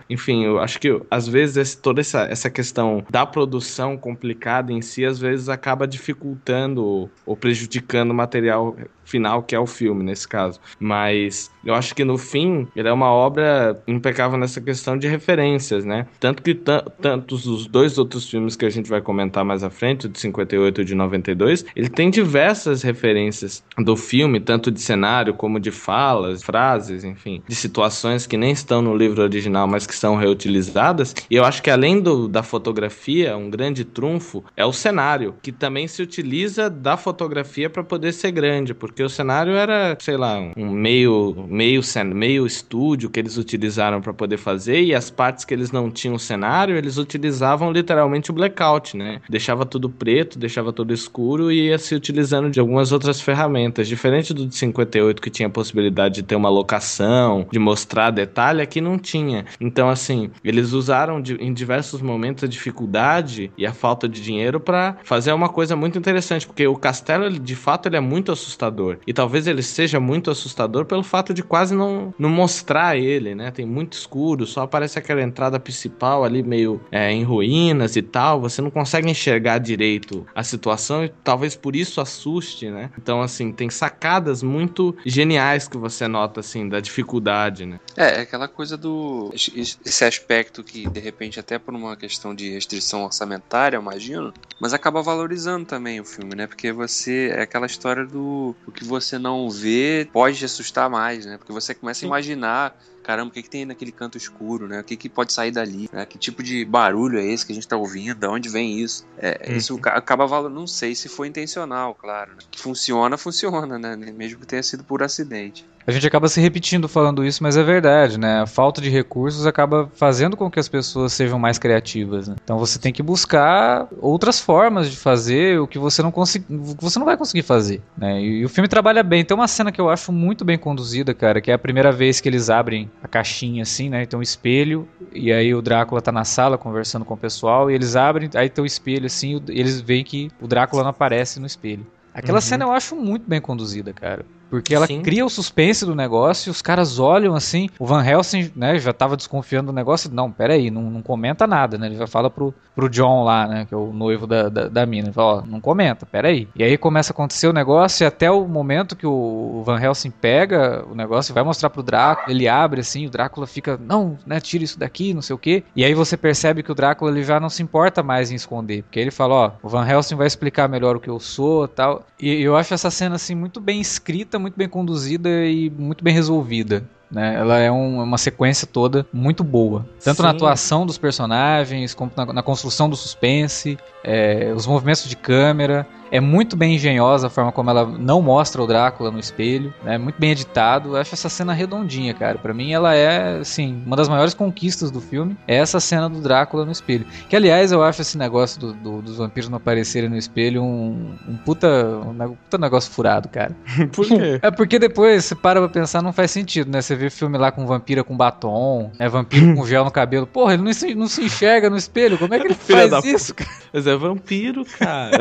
Enfim, 0.10 0.44
eu 0.46 0.60
acho 0.60 0.80
que 0.80 1.00
às 1.10 1.28
vezes 1.28 1.58
esse- 1.58 1.78
toda 1.78 2.02
essa, 2.02 2.22
essa 2.24 2.50
questão 2.50 3.04
da 3.10 3.26
produção 3.26 3.98
complicada 3.98 4.72
em 4.72 4.82
si, 4.82 5.06
às 5.06 5.20
vezes 5.20 5.50
acaba 5.50 5.88
dificultando 5.88 7.10
ou, 7.26 7.36
prejudicando 7.36 8.12
o 8.12 8.14
material 8.14 8.76
final, 9.06 9.42
que 9.42 9.56
é 9.56 9.60
o 9.60 9.66
filme 9.66 10.04
nesse 10.04 10.28
caso. 10.28 10.60
Mas 10.80 11.50
eu 11.66 11.74
acho 11.74 11.96
que 11.96 12.04
no 12.04 12.18
fim, 12.18 12.68
ele 12.76 12.88
é 12.88 12.94
uma 12.94 13.12
obra 13.12 13.82
impecável 13.88 14.38
nessa 14.38 14.62
questão 14.62 14.98
de 14.98 15.08
referências, 15.08 15.84
né? 15.84 16.06
Tanto 16.20 16.44
que 16.44 16.54
ta- 16.54 16.82
tantos 17.02 17.48
os 17.48 17.66
dois 17.66 17.98
outros 17.98 18.30
filmes 18.30 18.56
que 18.56 18.66
a 18.66 18.70
gente 18.70 18.88
vai 18.90 19.02
comentar 19.02 19.44
mais 19.44 19.64
à 19.64 19.70
frente, 19.70 20.08
de 20.08 20.20
58 20.20 20.82
e 20.82 20.86
de 20.86 20.94
92, 20.94 21.66
ele 21.76 21.90
tem 21.90 22.12
diversas 22.12 22.84
referências 22.84 23.64
do 23.80 23.96
filme, 23.96 24.40
tanto 24.40 24.70
de 24.70 24.80
cenário 24.80 25.34
como 25.34 25.60
de 25.60 25.72
falas, 25.72 26.44
frases, 26.44 27.04
enfim, 27.04 27.42
de 27.48 27.56
situações 27.56 28.28
que 28.28 28.38
nem 28.38 28.52
estão 28.52 28.80
no 28.82 28.94
livro 29.00 29.22
original, 29.24 29.68
mas 29.68 29.88
que 29.88 29.96
são 29.96 30.16
reutilizadas. 30.16 31.16
E 31.30 31.36
eu 31.36 31.46
acho 31.46 31.64
que 31.64 31.70
além 31.70 32.02
do, 32.02 32.28
da 32.28 32.44
fotografia, 32.44 33.38
um 33.38 33.50
grande 33.50 33.86
trunfo 33.86 34.44
é 34.56 34.66
o 34.66 34.74
cenário, 34.74 35.36
que 35.42 35.52
também 35.52 35.88
se 35.88 36.02
utiliza 36.02 36.70
da 36.70 36.98
fotografia 36.98 37.70
para 37.70 37.84
poder 37.84 38.12
ser 38.12 38.32
grande, 38.32 38.74
porque 38.74 39.02
o 39.02 39.10
cenário 39.10 39.54
era, 39.54 39.98
sei 40.00 40.18
lá, 40.18 40.38
um 40.58 40.70
meio 40.70 41.48
meio 41.48 41.82
meio 42.14 42.46
estúdio 42.46 43.10
que 43.10 43.20
eles 43.20 43.38
utilizaram 43.38 44.02
para 44.02 44.14
poder 44.14 44.38
fazer 44.38 44.82
e 44.82 44.94
as 44.94 45.10
partes 45.10 45.46
que 45.46 45.54
eles 45.54 45.72
não 45.72 45.90
tinham 45.90 46.18
cenário, 46.18 46.76
eles 46.76 46.98
utilizavam 46.98 47.72
literalmente 47.72 48.32
o 48.32 48.34
blackout, 48.34 48.98
né? 48.98 49.22
Deixava 49.30 49.66
tudo 49.66 49.90
preto, 49.90 50.38
deixava 50.38 50.74
tudo 50.74 50.94
escuro 50.94 51.52
e 51.52 51.68
ia 51.68 51.78
se 51.78 51.96
utilizando 51.96 52.50
de 52.50 52.60
algumas 52.60 52.92
outras 52.92 53.22
ferramentas, 53.22 53.88
diferente 53.88 54.34
do 54.34 54.50
de 54.50 54.56
58 54.56 55.22
que 55.22 55.30
tinha 55.30 55.48
a 55.48 55.52
possibilidade 55.52 56.16
de 56.16 56.24
ter 56.24 56.36
uma 56.36 56.50
locação, 56.50 57.48
de 57.52 57.60
mostrar 57.60 58.12
detalhe, 58.12 58.62
aqui 58.62 58.82
não 58.82 58.89
tinha. 58.98 59.46
Então 59.60 59.90
assim, 59.90 60.32
eles 60.44 60.72
usaram 60.72 61.22
de- 61.22 61.36
em 61.36 61.54
diversos 61.54 62.02
momentos 62.02 62.44
a 62.44 62.48
dificuldade 62.48 63.52
e 63.58 63.66
a 63.66 63.74
falta 63.74 64.08
de 64.08 64.22
dinheiro 64.22 64.60
para 64.60 64.98
fazer 65.04 65.32
uma 65.34 65.50
coisa 65.50 65.76
muito 65.76 65.98
interessante, 65.98 66.48
porque 66.48 66.66
o 66.68 66.76
castelo, 66.76 67.26
ele, 67.26 67.40
de 67.40 67.56
fato, 67.56 67.88
ele 67.88 67.98
é 67.98 68.00
muito 68.00 68.32
assustador. 68.32 68.98
E 69.06 69.14
talvez 69.14 69.48
ele 69.48 69.62
seja 69.62 70.00
muito 70.00 70.32
assustador 70.32 70.86
pelo 70.86 71.04
fato 71.04 71.34
de 71.34 71.44
quase 71.44 71.76
não, 71.76 72.14
não 72.18 72.30
mostrar 72.30 72.98
ele, 72.98 73.36
né? 73.36 73.52
Tem 73.52 73.66
muito 73.66 73.94
escuro, 73.94 74.46
só 74.46 74.62
aparece 74.62 74.98
aquela 74.98 75.22
entrada 75.22 75.60
principal 75.60 76.24
ali 76.24 76.42
meio 76.42 76.82
é, 76.92 77.12
em 77.12 77.26
cortinas 77.26 77.96
e 77.96 78.02
tal, 78.02 78.40
você 78.42 78.62
não 78.62 78.70
consegue 78.70 79.10
enxergar 79.10 79.58
direito 79.60 80.26
a 80.36 80.44
situação 80.44 81.04
e 81.04 81.10
talvez 81.24 81.56
por 81.56 81.76
isso 81.76 82.02
assuste, 82.02 82.70
né? 82.70 82.90
Então, 82.98 83.22
assim, 83.22 83.52
tem 83.52 83.70
sacadas 83.70 84.42
muito 84.44 84.96
geniais 85.06 85.68
que 85.68 85.78
você 85.78 86.08
nota, 86.08 86.40
assim, 86.40 86.68
da 86.68 86.80
dificuldade, 86.80 87.66
né? 87.66 87.80
É, 87.98 88.20
é 88.20 88.22
aquela 88.22 88.48
coisa 88.48 88.78
do. 88.80 89.32
Esse 89.34 90.06
aspecto 90.06 90.64
que, 90.64 90.88
de 90.90 91.00
repente, 91.00 91.40
até 91.40 91.60
por 91.60 91.74
uma 91.76 91.96
questão 91.96 92.34
de 92.34 92.50
restrição 92.50 93.04
orçamentária, 93.04 93.78
eu 93.78 93.82
imagino, 93.82 94.34
mas 94.60 94.74
acaba 94.74 95.02
valorizando 95.02 95.66
também 95.66 96.00
o 96.00 96.06
filme, 96.06 96.36
né? 96.36 96.48
Porque 96.48 96.72
você. 96.72 97.32
É 97.36 97.42
aquela 97.42 97.66
história 97.66 98.06
do. 98.06 98.56
O 98.66 98.72
que 98.72 98.84
você 98.84 99.20
não 99.20 99.50
vê 99.50 100.10
pode 100.12 100.38
te 100.38 100.46
assustar 100.46 100.90
mais, 100.90 101.26
né? 101.26 101.38
Porque 101.38 101.54
você 101.54 101.76
começa 101.76 102.06
a 102.06 102.08
imaginar 102.08 102.76
caramba, 103.10 103.30
o 103.30 103.34
que, 103.34 103.42
que 103.42 103.50
tem 103.50 103.66
naquele 103.66 103.92
canto 103.92 104.20
escuro, 104.20 104.68
né? 104.68 104.82
O 104.82 104.84
que, 104.84 104.96
que 104.96 105.10
pode 105.10 105.34
sair 105.34 105.50
dali? 105.50 105.90
Né? 105.92 106.06
Que 106.06 106.16
tipo 106.16 106.44
de 106.44 106.64
barulho 106.64 107.18
é 107.18 107.26
esse 107.26 107.44
que 107.44 107.52
a 107.52 107.56
gente 107.56 107.68
tá 107.68 107.76
ouvindo? 107.76 108.14
De 108.14 108.28
onde 108.28 108.50
vem 108.50 108.80
isso? 108.80 109.04
É, 109.18 109.48
uhum. 109.50 109.58
Isso 109.58 109.80
acaba 109.86 110.28
valendo, 110.28 110.54
não 110.54 110.68
sei 110.68 110.94
se 110.94 111.10
foi 111.10 111.28
intencional, 111.28 111.96
claro. 111.96 112.34
Né? 112.34 112.38
Que 112.52 112.60
funciona, 112.60 113.18
funciona, 113.18 113.80
né? 113.80 113.96
Mesmo 113.96 114.40
que 114.40 114.46
tenha 114.46 114.62
sido 114.62 114.84
por 114.84 115.02
acidente. 115.02 115.66
A 115.90 115.92
gente 115.92 116.06
acaba 116.06 116.28
se 116.28 116.40
repetindo 116.40 116.88
falando 116.88 117.26
isso, 117.26 117.42
mas 117.42 117.58
é 117.58 117.64
verdade, 117.64 118.20
né? 118.20 118.42
A 118.42 118.46
falta 118.46 118.80
de 118.80 118.92
recursos 118.92 119.48
acaba 119.48 119.90
fazendo 119.96 120.38
com 120.38 120.48
que 120.48 120.60
as 120.60 120.70
pessoas 120.70 121.14
sejam 121.14 121.40
mais 121.40 121.58
criativas. 121.58 122.28
Né? 122.28 122.36
Então 122.44 122.60
você 122.60 122.78
tem 122.78 122.94
que 122.94 123.02
buscar 123.02 123.88
outras 124.00 124.40
formas 124.40 124.92
de 124.92 124.96
fazer 124.96 125.60
o 125.60 125.66
que 125.66 125.80
você 125.80 126.04
não 126.04 126.12
consegui, 126.12 126.46
você 126.80 127.00
não 127.00 127.08
vai 127.08 127.18
conseguir 127.18 127.42
fazer, 127.42 127.82
né? 127.98 128.22
E, 128.22 128.42
e, 128.42 128.46
o 128.46 128.50
filme 128.50 128.68
trabalha 128.68 129.02
bem. 129.02 129.26
Tem 129.26 129.36
uma 129.36 129.48
cena 129.48 129.72
que 129.72 129.82
eu 129.82 129.90
acho 129.90 130.12
muito 130.12 130.46
bem 130.46 130.60
conduzida, 130.60 131.12
cara, 131.12 131.42
que 131.42 131.50
é 131.50 131.56
a 131.56 131.60
primeira 131.60 131.92
vez 131.92 132.22
que 132.22 132.30
eles 132.30 132.52
abrem 132.52 132.88
a 133.02 133.08
caixinha 133.08 133.64
assim, 133.64 133.90
né? 133.90 134.06
Tem 134.06 134.20
um 134.20 134.22
espelho 134.22 134.88
e 135.12 135.32
aí 135.32 135.54
o 135.54 135.62
Drácula 135.62 136.02
tá 136.02 136.12
na 136.12 136.26
sala 136.26 136.58
conversando 136.58 137.06
com 137.06 137.14
o 137.14 137.18
pessoal 137.18 137.72
e 137.72 137.74
eles 137.74 137.96
abrem, 137.96 138.30
aí 138.36 138.50
tem 138.50 138.64
o 138.64 138.66
espelho 138.66 139.06
assim, 139.06 139.42
e 139.50 139.60
eles 139.60 139.80
veem 139.82 140.04
que 140.04 140.30
o 140.40 140.48
Drácula 140.48 140.84
não 140.84 140.90
aparece 140.90 141.40
no 141.40 141.46
espelho. 141.46 141.86
Aquela 142.14 142.38
uhum. 142.38 142.42
cena 142.42 142.66
eu 142.66 142.72
acho 142.72 142.96
muito 142.96 143.28
bem 143.28 143.40
conduzida, 143.40 143.94
cara. 143.94 144.26
Porque 144.50 144.74
ela 144.74 144.88
Sim. 144.88 145.02
cria 145.02 145.26
o 145.26 145.30
suspense 145.30 145.86
do 145.86 145.96
negócio 145.96 146.50
e 146.50 146.52
os 146.52 146.62
caras 146.62 147.00
olham 147.00 147.36
assim. 147.36 147.70
O 147.78 147.86
Van 147.86 148.04
Helsing, 148.04 148.52
né, 148.56 148.80
já 148.80 148.92
tava 148.92 149.16
desconfiando 149.16 149.72
do 149.72 149.76
negócio. 149.76 150.10
Não, 150.12 150.32
peraí, 150.32 150.72
não, 150.72 150.84
não 150.84 151.02
comenta 151.02 151.46
nada, 151.46 151.78
né? 151.78 151.88
Ele 151.88 151.96
já 151.96 152.08
fala 152.08 152.30
pro, 152.30 152.54
pro 152.76 152.90
John 152.90 153.24
lá, 153.24 153.48
né, 153.48 153.66
que 153.66 153.74
é 153.74 153.78
o 153.78 153.94
noivo 153.94 154.26
da, 154.26 154.50
da, 154.50 154.68
da 154.68 154.86
mina. 154.86 155.08
Ele 155.08 155.14
fala, 155.14 155.40
ó, 155.40 155.46
não 155.46 155.62
comenta, 155.62 156.06
peraí. 156.06 156.48
E 156.56 156.64
aí 156.64 156.78
começa 156.78 157.12
a 157.12 157.14
acontecer 157.14 157.48
o 157.48 157.54
negócio 157.54 158.04
e 158.04 158.08
até 158.08 158.30
o 158.32 158.48
momento 158.48 158.96
que 158.96 159.06
o 159.06 159.62
Van 159.66 159.80
Helsing 159.80 160.12
pega 160.12 160.86
o 160.90 160.96
negócio 160.96 161.32
e 161.32 161.34
vai 161.34 161.44
mostrar 161.44 161.70
pro 161.70 161.84
Drácula, 161.84 162.32
ele 162.32 162.48
abre 162.48 162.82
assim, 162.82 163.06
o 163.06 163.10
Drácula 163.10 163.46
fica, 163.46 163.80
não, 163.80 164.18
né, 164.26 164.40
tira 164.40 164.64
isso 164.64 164.80
daqui, 164.80 165.14
não 165.14 165.22
sei 165.22 165.36
o 165.36 165.40
quê. 165.40 165.64
E 165.76 165.84
aí 165.84 165.94
você 165.94 166.18
percebe 166.18 166.64
que 166.64 166.72
o 166.72 166.76
Drácula 166.76 167.12
ele 167.12 167.24
já 167.24 167.40
não 167.40 167.50
se 167.50 167.62
importa 167.62 168.02
mais 168.02 168.32
em 168.32 168.36
esconder. 168.36 168.84
Porque 168.84 169.00
ele 169.00 169.12
fala, 169.12 169.36
ó, 169.36 169.52
o 169.62 169.70
Van 169.70 169.88
Helsing 169.88 170.16
vai 170.16 170.28
explicar 170.28 170.68
melhor 170.68 170.96
o 170.96 171.00
que 171.00 171.10
eu 171.10 171.20
sou 171.20 171.68
tal. 171.68 172.06
E 172.20 172.42
eu 172.42 172.56
acho 172.56 172.74
essa 172.74 172.90
cena 172.90 173.16
assim 173.16 173.36
muito 173.36 173.60
bem 173.60 173.80
escrita, 173.80 174.39
muito 174.40 174.58
bem 174.58 174.68
conduzida 174.68 175.30
e 175.46 175.70
muito 175.70 176.04
bem 176.04 176.14
resolvida. 176.14 176.84
Né? 177.12 177.36
Ela 177.36 177.58
é 177.60 177.72
um, 177.72 178.02
uma 178.04 178.18
sequência 178.18 178.68
toda 178.68 179.06
muito 179.12 179.44
boa. 179.44 179.86
Tanto 180.04 180.18
Sim. 180.18 180.24
na 180.24 180.30
atuação 180.30 180.86
dos 180.86 180.98
personagens, 180.98 181.94
como 181.94 182.12
na, 182.16 182.26
na 182.34 182.44
construção 182.44 182.90
do 182.90 182.96
suspense, 182.96 183.78
é, 184.04 184.54
os 184.56 184.68
movimentos 184.68 185.08
de 185.08 185.16
câmera. 185.16 185.88
É 186.12 186.20
muito 186.20 186.56
bem 186.56 186.74
engenhosa 186.74 187.28
a 187.28 187.30
forma 187.30 187.52
como 187.52 187.70
ela 187.70 187.86
não 187.86 188.20
mostra 188.20 188.64
o 188.64 188.66
Drácula 188.66 189.12
no 189.12 189.20
espelho, 189.20 189.72
né? 189.84 189.96
Muito 189.96 190.20
bem 190.20 190.32
editado. 190.32 190.90
Eu 190.90 190.96
acho 190.96 191.14
essa 191.14 191.30
cena 191.30 191.54
redondinha, 191.54 192.16
cara. 192.16 192.40
Para 192.40 192.52
mim 192.52 192.72
ela 192.72 192.96
é, 192.96 193.38
assim, 193.38 193.84
uma 193.86 193.96
das 193.96 194.10
maiores 194.10 194.34
conquistas 194.34 194.90
do 194.90 195.00
filme. 195.00 195.38
É 195.48 195.56
essa 195.58 195.80
cena 195.80 196.10
do 196.10 196.20
Drácula 196.20 196.66
no 196.66 196.72
espelho. 196.72 197.06
Que 197.30 197.36
aliás 197.36 197.72
eu 197.72 197.84
acho 197.84 198.02
esse 198.02 198.18
negócio 198.18 198.60
do, 198.60 198.74
do, 198.74 199.02
dos 199.04 199.18
vampiros 199.18 199.50
não 199.50 199.58
aparecerem 199.58 200.10
no 200.10 200.18
espelho 200.18 200.64
um, 200.64 201.16
um, 201.28 201.38
puta, 201.38 201.68
um 201.68 202.36
puta 202.36 202.58
negócio 202.58 202.92
furado, 202.92 203.30
cara. 203.30 203.56
Por 203.94 204.08
quê? 204.08 204.40
É 204.42 204.50
porque 204.50 204.80
depois 204.80 205.26
você 205.26 205.36
para 205.36 205.60
pra 205.60 205.70
pensar, 205.70 206.02
não 206.02 206.12
faz 206.12 206.32
sentido, 206.32 206.72
né? 206.72 206.82
Você 206.82 206.96
vê 207.00 207.10
filme 207.10 207.38
lá 207.38 207.52
com 207.52 207.66
vampira 207.66 208.04
com 208.04 208.16
batom, 208.16 208.92
né? 209.00 209.08
Vampiro 209.08 209.56
com 209.56 209.66
gel 209.66 209.86
no 209.86 209.92
cabelo. 209.92 210.28
Porra, 210.28 210.54
ele 210.54 210.64
não 210.64 210.74
se, 210.74 210.94
não 210.94 211.08
se 211.08 211.24
enxerga 211.24 211.70
no 211.70 211.78
espelho. 211.78 212.18
Como 212.18 212.34
é 212.34 212.40
que 212.40 212.48
ele 212.48 212.54
faz 212.56 213.04
isso, 213.06 213.34
cara? 213.34 213.50
Mas 213.74 213.88
é 213.88 213.96
vampiro, 213.96 214.66
cara. 214.66 215.18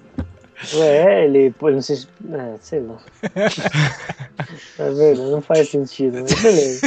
É, 0.74 1.24
ele, 1.24 1.50
pô, 1.52 1.70
não 1.70 1.80
sei, 1.80 1.96
é, 2.32 2.54
sei 2.60 2.80
lá. 2.80 2.98
é 4.78 4.90
verdade, 4.92 5.30
não 5.30 5.40
faz 5.40 5.70
sentido, 5.70 6.20
mas 6.20 6.42
beleza. 6.42 6.86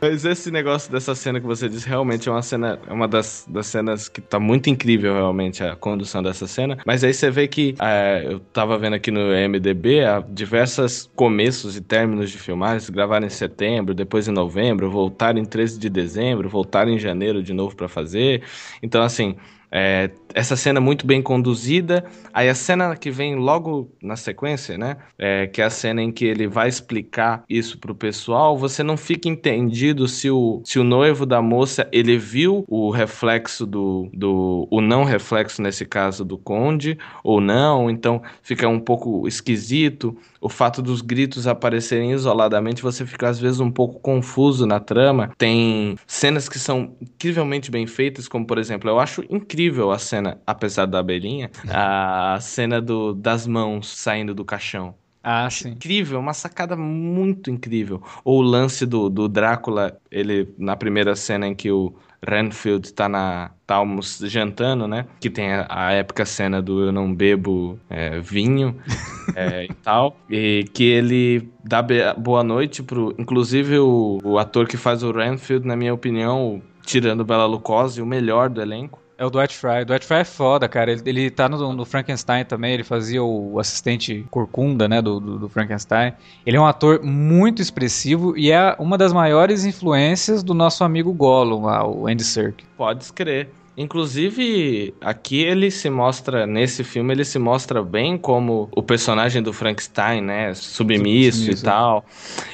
Mas 0.00 0.24
esse 0.24 0.50
negócio 0.50 0.90
dessa 0.90 1.14
cena 1.14 1.38
que 1.38 1.46
você 1.46 1.68
disse 1.68 1.86
realmente 1.86 2.28
é 2.28 2.32
uma 2.32 2.40
cena, 2.40 2.78
é 2.86 2.92
uma 2.92 3.06
das, 3.06 3.46
das 3.48 3.66
cenas 3.66 4.08
que 4.08 4.22
tá 4.22 4.40
muito 4.40 4.70
incrível 4.70 5.12
realmente 5.12 5.62
a 5.62 5.76
condução 5.76 6.22
dessa 6.22 6.46
cena. 6.46 6.78
Mas 6.86 7.04
aí 7.04 7.12
você 7.12 7.30
vê 7.30 7.46
que 7.46 7.74
é, 7.80 8.24
eu 8.26 8.40
tava 8.40 8.78
vendo 8.78 8.94
aqui 8.94 9.10
no 9.10 9.20
MDB 9.20 10.04
há 10.04 10.20
diversos 10.20 11.10
começos 11.14 11.76
e 11.76 11.82
términos 11.82 12.30
de 12.30 12.38
filmagens, 12.38 12.88
gravaram 12.88 13.26
em 13.26 13.30
setembro, 13.30 13.92
depois 13.94 14.28
em 14.28 14.32
novembro, 14.32 14.90
voltaram 14.90 15.38
em 15.38 15.44
13 15.44 15.78
de 15.78 15.90
dezembro, 15.90 16.48
voltaram 16.48 16.90
em 16.90 16.98
janeiro 16.98 17.42
de 17.42 17.52
novo 17.52 17.76
para 17.76 17.88
fazer. 17.88 18.42
Então 18.82 19.02
assim, 19.02 19.36
é, 19.70 20.10
essa 20.34 20.56
cena 20.56 20.80
muito 20.80 21.06
bem 21.06 21.22
conduzida. 21.22 22.04
Aí 22.32 22.48
a 22.48 22.54
cena 22.54 22.96
que 22.96 23.10
vem 23.10 23.36
logo 23.36 23.90
na 24.02 24.16
sequência, 24.16 24.76
né? 24.76 24.96
É, 25.18 25.46
que 25.46 25.60
é 25.60 25.64
a 25.64 25.70
cena 25.70 26.02
em 26.02 26.12
que 26.12 26.24
ele 26.24 26.46
vai 26.46 26.68
explicar 26.68 27.44
isso 27.48 27.78
pro 27.78 27.94
pessoal. 27.94 28.56
Você 28.58 28.82
não 28.82 28.96
fica 28.96 29.28
entendido 29.28 30.06
se 30.06 30.30
o, 30.30 30.62
se 30.64 30.78
o 30.78 30.84
noivo 30.84 31.24
da 31.24 31.40
moça 31.40 31.88
ele 31.92 32.18
viu 32.18 32.64
o 32.68 32.90
reflexo 32.90 33.66
do, 33.66 34.08
do. 34.12 34.68
o 34.70 34.80
não 34.80 35.04
reflexo, 35.04 35.62
nesse 35.62 35.84
caso, 35.84 36.24
do 36.24 36.38
conde, 36.38 36.98
ou 37.24 37.40
não. 37.40 37.90
Então 37.90 38.22
fica 38.42 38.68
um 38.68 38.80
pouco 38.80 39.26
esquisito. 39.26 40.16
O 40.40 40.48
fato 40.48 40.80
dos 40.80 41.02
gritos 41.02 41.46
aparecerem 41.46 42.12
isoladamente, 42.12 42.82
você 42.82 43.04
fica 43.04 43.28
às 43.28 43.38
vezes 43.38 43.60
um 43.60 43.70
pouco 43.70 44.00
confuso 44.00 44.66
na 44.66 44.80
trama. 44.80 45.30
Tem 45.36 45.96
cenas 46.06 46.48
que 46.48 46.58
são 46.58 46.96
incrivelmente 47.00 47.70
bem 47.70 47.86
feitas, 47.86 48.26
como 48.26 48.46
por 48.46 48.58
exemplo, 48.58 48.88
eu 48.88 48.98
acho 48.98 49.22
incrível 49.30 49.90
a 49.90 49.98
cena, 49.98 50.19
apesar 50.46 50.86
da 50.86 50.98
abelhinha, 50.98 51.50
a 51.68 52.38
cena 52.40 52.80
do, 52.80 53.14
das 53.14 53.46
mãos 53.46 53.88
saindo 53.88 54.34
do 54.34 54.44
caixão. 54.44 54.94
Ah, 55.22 55.48
sim. 55.50 55.70
Incrível, 55.70 56.18
uma 56.18 56.32
sacada 56.32 56.74
muito 56.76 57.50
incrível. 57.50 58.02
Ou 58.24 58.38
o 58.38 58.42
lance 58.42 58.86
do, 58.86 59.10
do 59.10 59.28
Drácula, 59.28 59.98
ele 60.10 60.48
na 60.56 60.76
primeira 60.76 61.14
cena 61.14 61.46
em 61.46 61.54
que 61.54 61.70
o 61.70 61.94
Renfield 62.26 62.92
tá 62.92 63.08
na 63.08 63.50
tá 63.66 63.80
jantando, 64.22 64.88
né? 64.88 65.06
Que 65.20 65.28
tem 65.28 65.52
a, 65.52 65.66
a 65.68 65.92
épica 65.92 66.24
cena 66.24 66.60
do 66.62 66.84
eu 66.86 66.92
não 66.92 67.14
bebo 67.14 67.78
é, 67.88 68.18
vinho 68.18 68.76
é, 69.36 69.64
e 69.64 69.74
tal. 69.74 70.16
E 70.28 70.64
que 70.72 70.84
ele 70.84 71.50
dá 71.64 71.84
boa 72.16 72.42
noite 72.42 72.82
pro. 72.82 73.14
Inclusive 73.18 73.78
o, 73.78 74.18
o 74.24 74.38
ator 74.38 74.66
que 74.66 74.76
faz 74.76 75.02
o 75.02 75.12
Renfield, 75.12 75.66
na 75.66 75.76
minha 75.76 75.92
opinião, 75.92 76.62
tirando 76.82 77.24
Bela 77.24 77.46
Lugosi, 77.46 78.00
o 78.00 78.06
melhor 78.06 78.48
do 78.48 78.62
elenco. 78.62 79.00
É 79.20 79.26
o 79.26 79.28
Dwight 79.28 79.54
Fry. 79.54 79.84
Dwight 79.84 80.06
Fry 80.06 80.16
é 80.16 80.24
foda, 80.24 80.66
cara. 80.66 80.90
Ele, 80.90 81.02
ele 81.04 81.30
tá 81.30 81.46
no, 81.46 81.74
no 81.74 81.84
Frankenstein 81.84 82.42
também. 82.42 82.72
Ele 82.72 82.82
fazia 82.82 83.22
o 83.22 83.60
assistente 83.60 84.24
corcunda, 84.30 84.88
né, 84.88 85.02
do, 85.02 85.20
do, 85.20 85.38
do, 85.40 85.46
Frankenstein. 85.46 86.14
Ele 86.46 86.56
é 86.56 86.60
um 86.60 86.64
ator 86.64 87.02
muito 87.02 87.60
expressivo 87.60 88.34
e 88.34 88.50
é 88.50 88.74
uma 88.78 88.96
das 88.96 89.12
maiores 89.12 89.66
influências 89.66 90.42
do 90.42 90.54
nosso 90.54 90.84
amigo 90.84 91.12
Gollum, 91.12 91.66
lá, 91.66 91.86
o 91.86 92.06
Andy 92.06 92.24
Serkis. 92.24 92.66
Pode 92.78 93.04
escrever. 93.04 93.50
Inclusive, 93.76 94.92
aqui 95.00 95.42
ele 95.42 95.70
se 95.70 95.88
mostra, 95.88 96.46
nesse 96.46 96.82
filme, 96.84 97.14
ele 97.14 97.24
se 97.24 97.38
mostra 97.38 97.82
bem 97.82 98.18
como 98.18 98.68
o 98.72 98.82
personagem 98.82 99.42
do 99.42 99.52
Frankenstein, 99.52 100.20
né? 100.20 100.52
Submisso, 100.54 101.38
Submisso. 101.38 101.62
e 101.62 101.64
tal. 101.64 102.04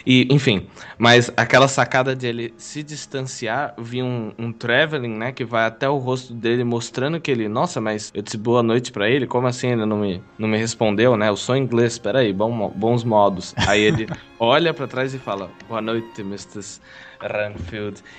E, 0.07 0.29
enfim, 0.31 0.67
mas 0.99 1.33
aquela 1.37 1.69
sacada 1.69 2.15
de 2.15 2.27
ele 2.27 2.55
se 2.57 2.83
distanciar, 2.83 3.75
vi 3.79 4.03
um, 4.03 4.33
um 4.39 4.53
traveling, 4.53 5.17
né? 5.17 5.33
Que 5.33 5.45
vai 5.45 5.65
até 5.65 5.89
o 5.89 5.97
rosto 5.97 6.35
dele 6.35 6.65
mostrando 6.65 7.21
que 7.21 7.31
ele, 7.31 7.49
nossa, 7.49 7.81
mas 7.81 8.13
eu 8.15 8.23
disse 8.23 8.37
boa 8.37 8.63
noite 8.63 8.93
para 8.93 9.09
ele, 9.09 9.27
como 9.27 9.47
assim 9.47 9.69
ele 9.69 9.87
não 9.87 9.99
me, 9.99 10.23
não 10.39 10.49
me 10.49 10.59
respondeu, 10.59 11.17
né? 11.17 11.29
Eu 11.29 11.37
sou 11.37 11.57
inglês, 11.57 11.99
peraí, 11.99 12.33
bom, 12.33 12.71
bons 12.75 13.03
modos. 13.03 13.55
Aí 13.67 13.81
ele 13.81 14.07
olha 14.39 14.73
para 14.73 14.87
trás 14.87 15.15
e 15.15 15.19
fala, 15.19 15.51
boa 15.69 15.81
noite, 15.81 16.21
Mr. 16.21 16.63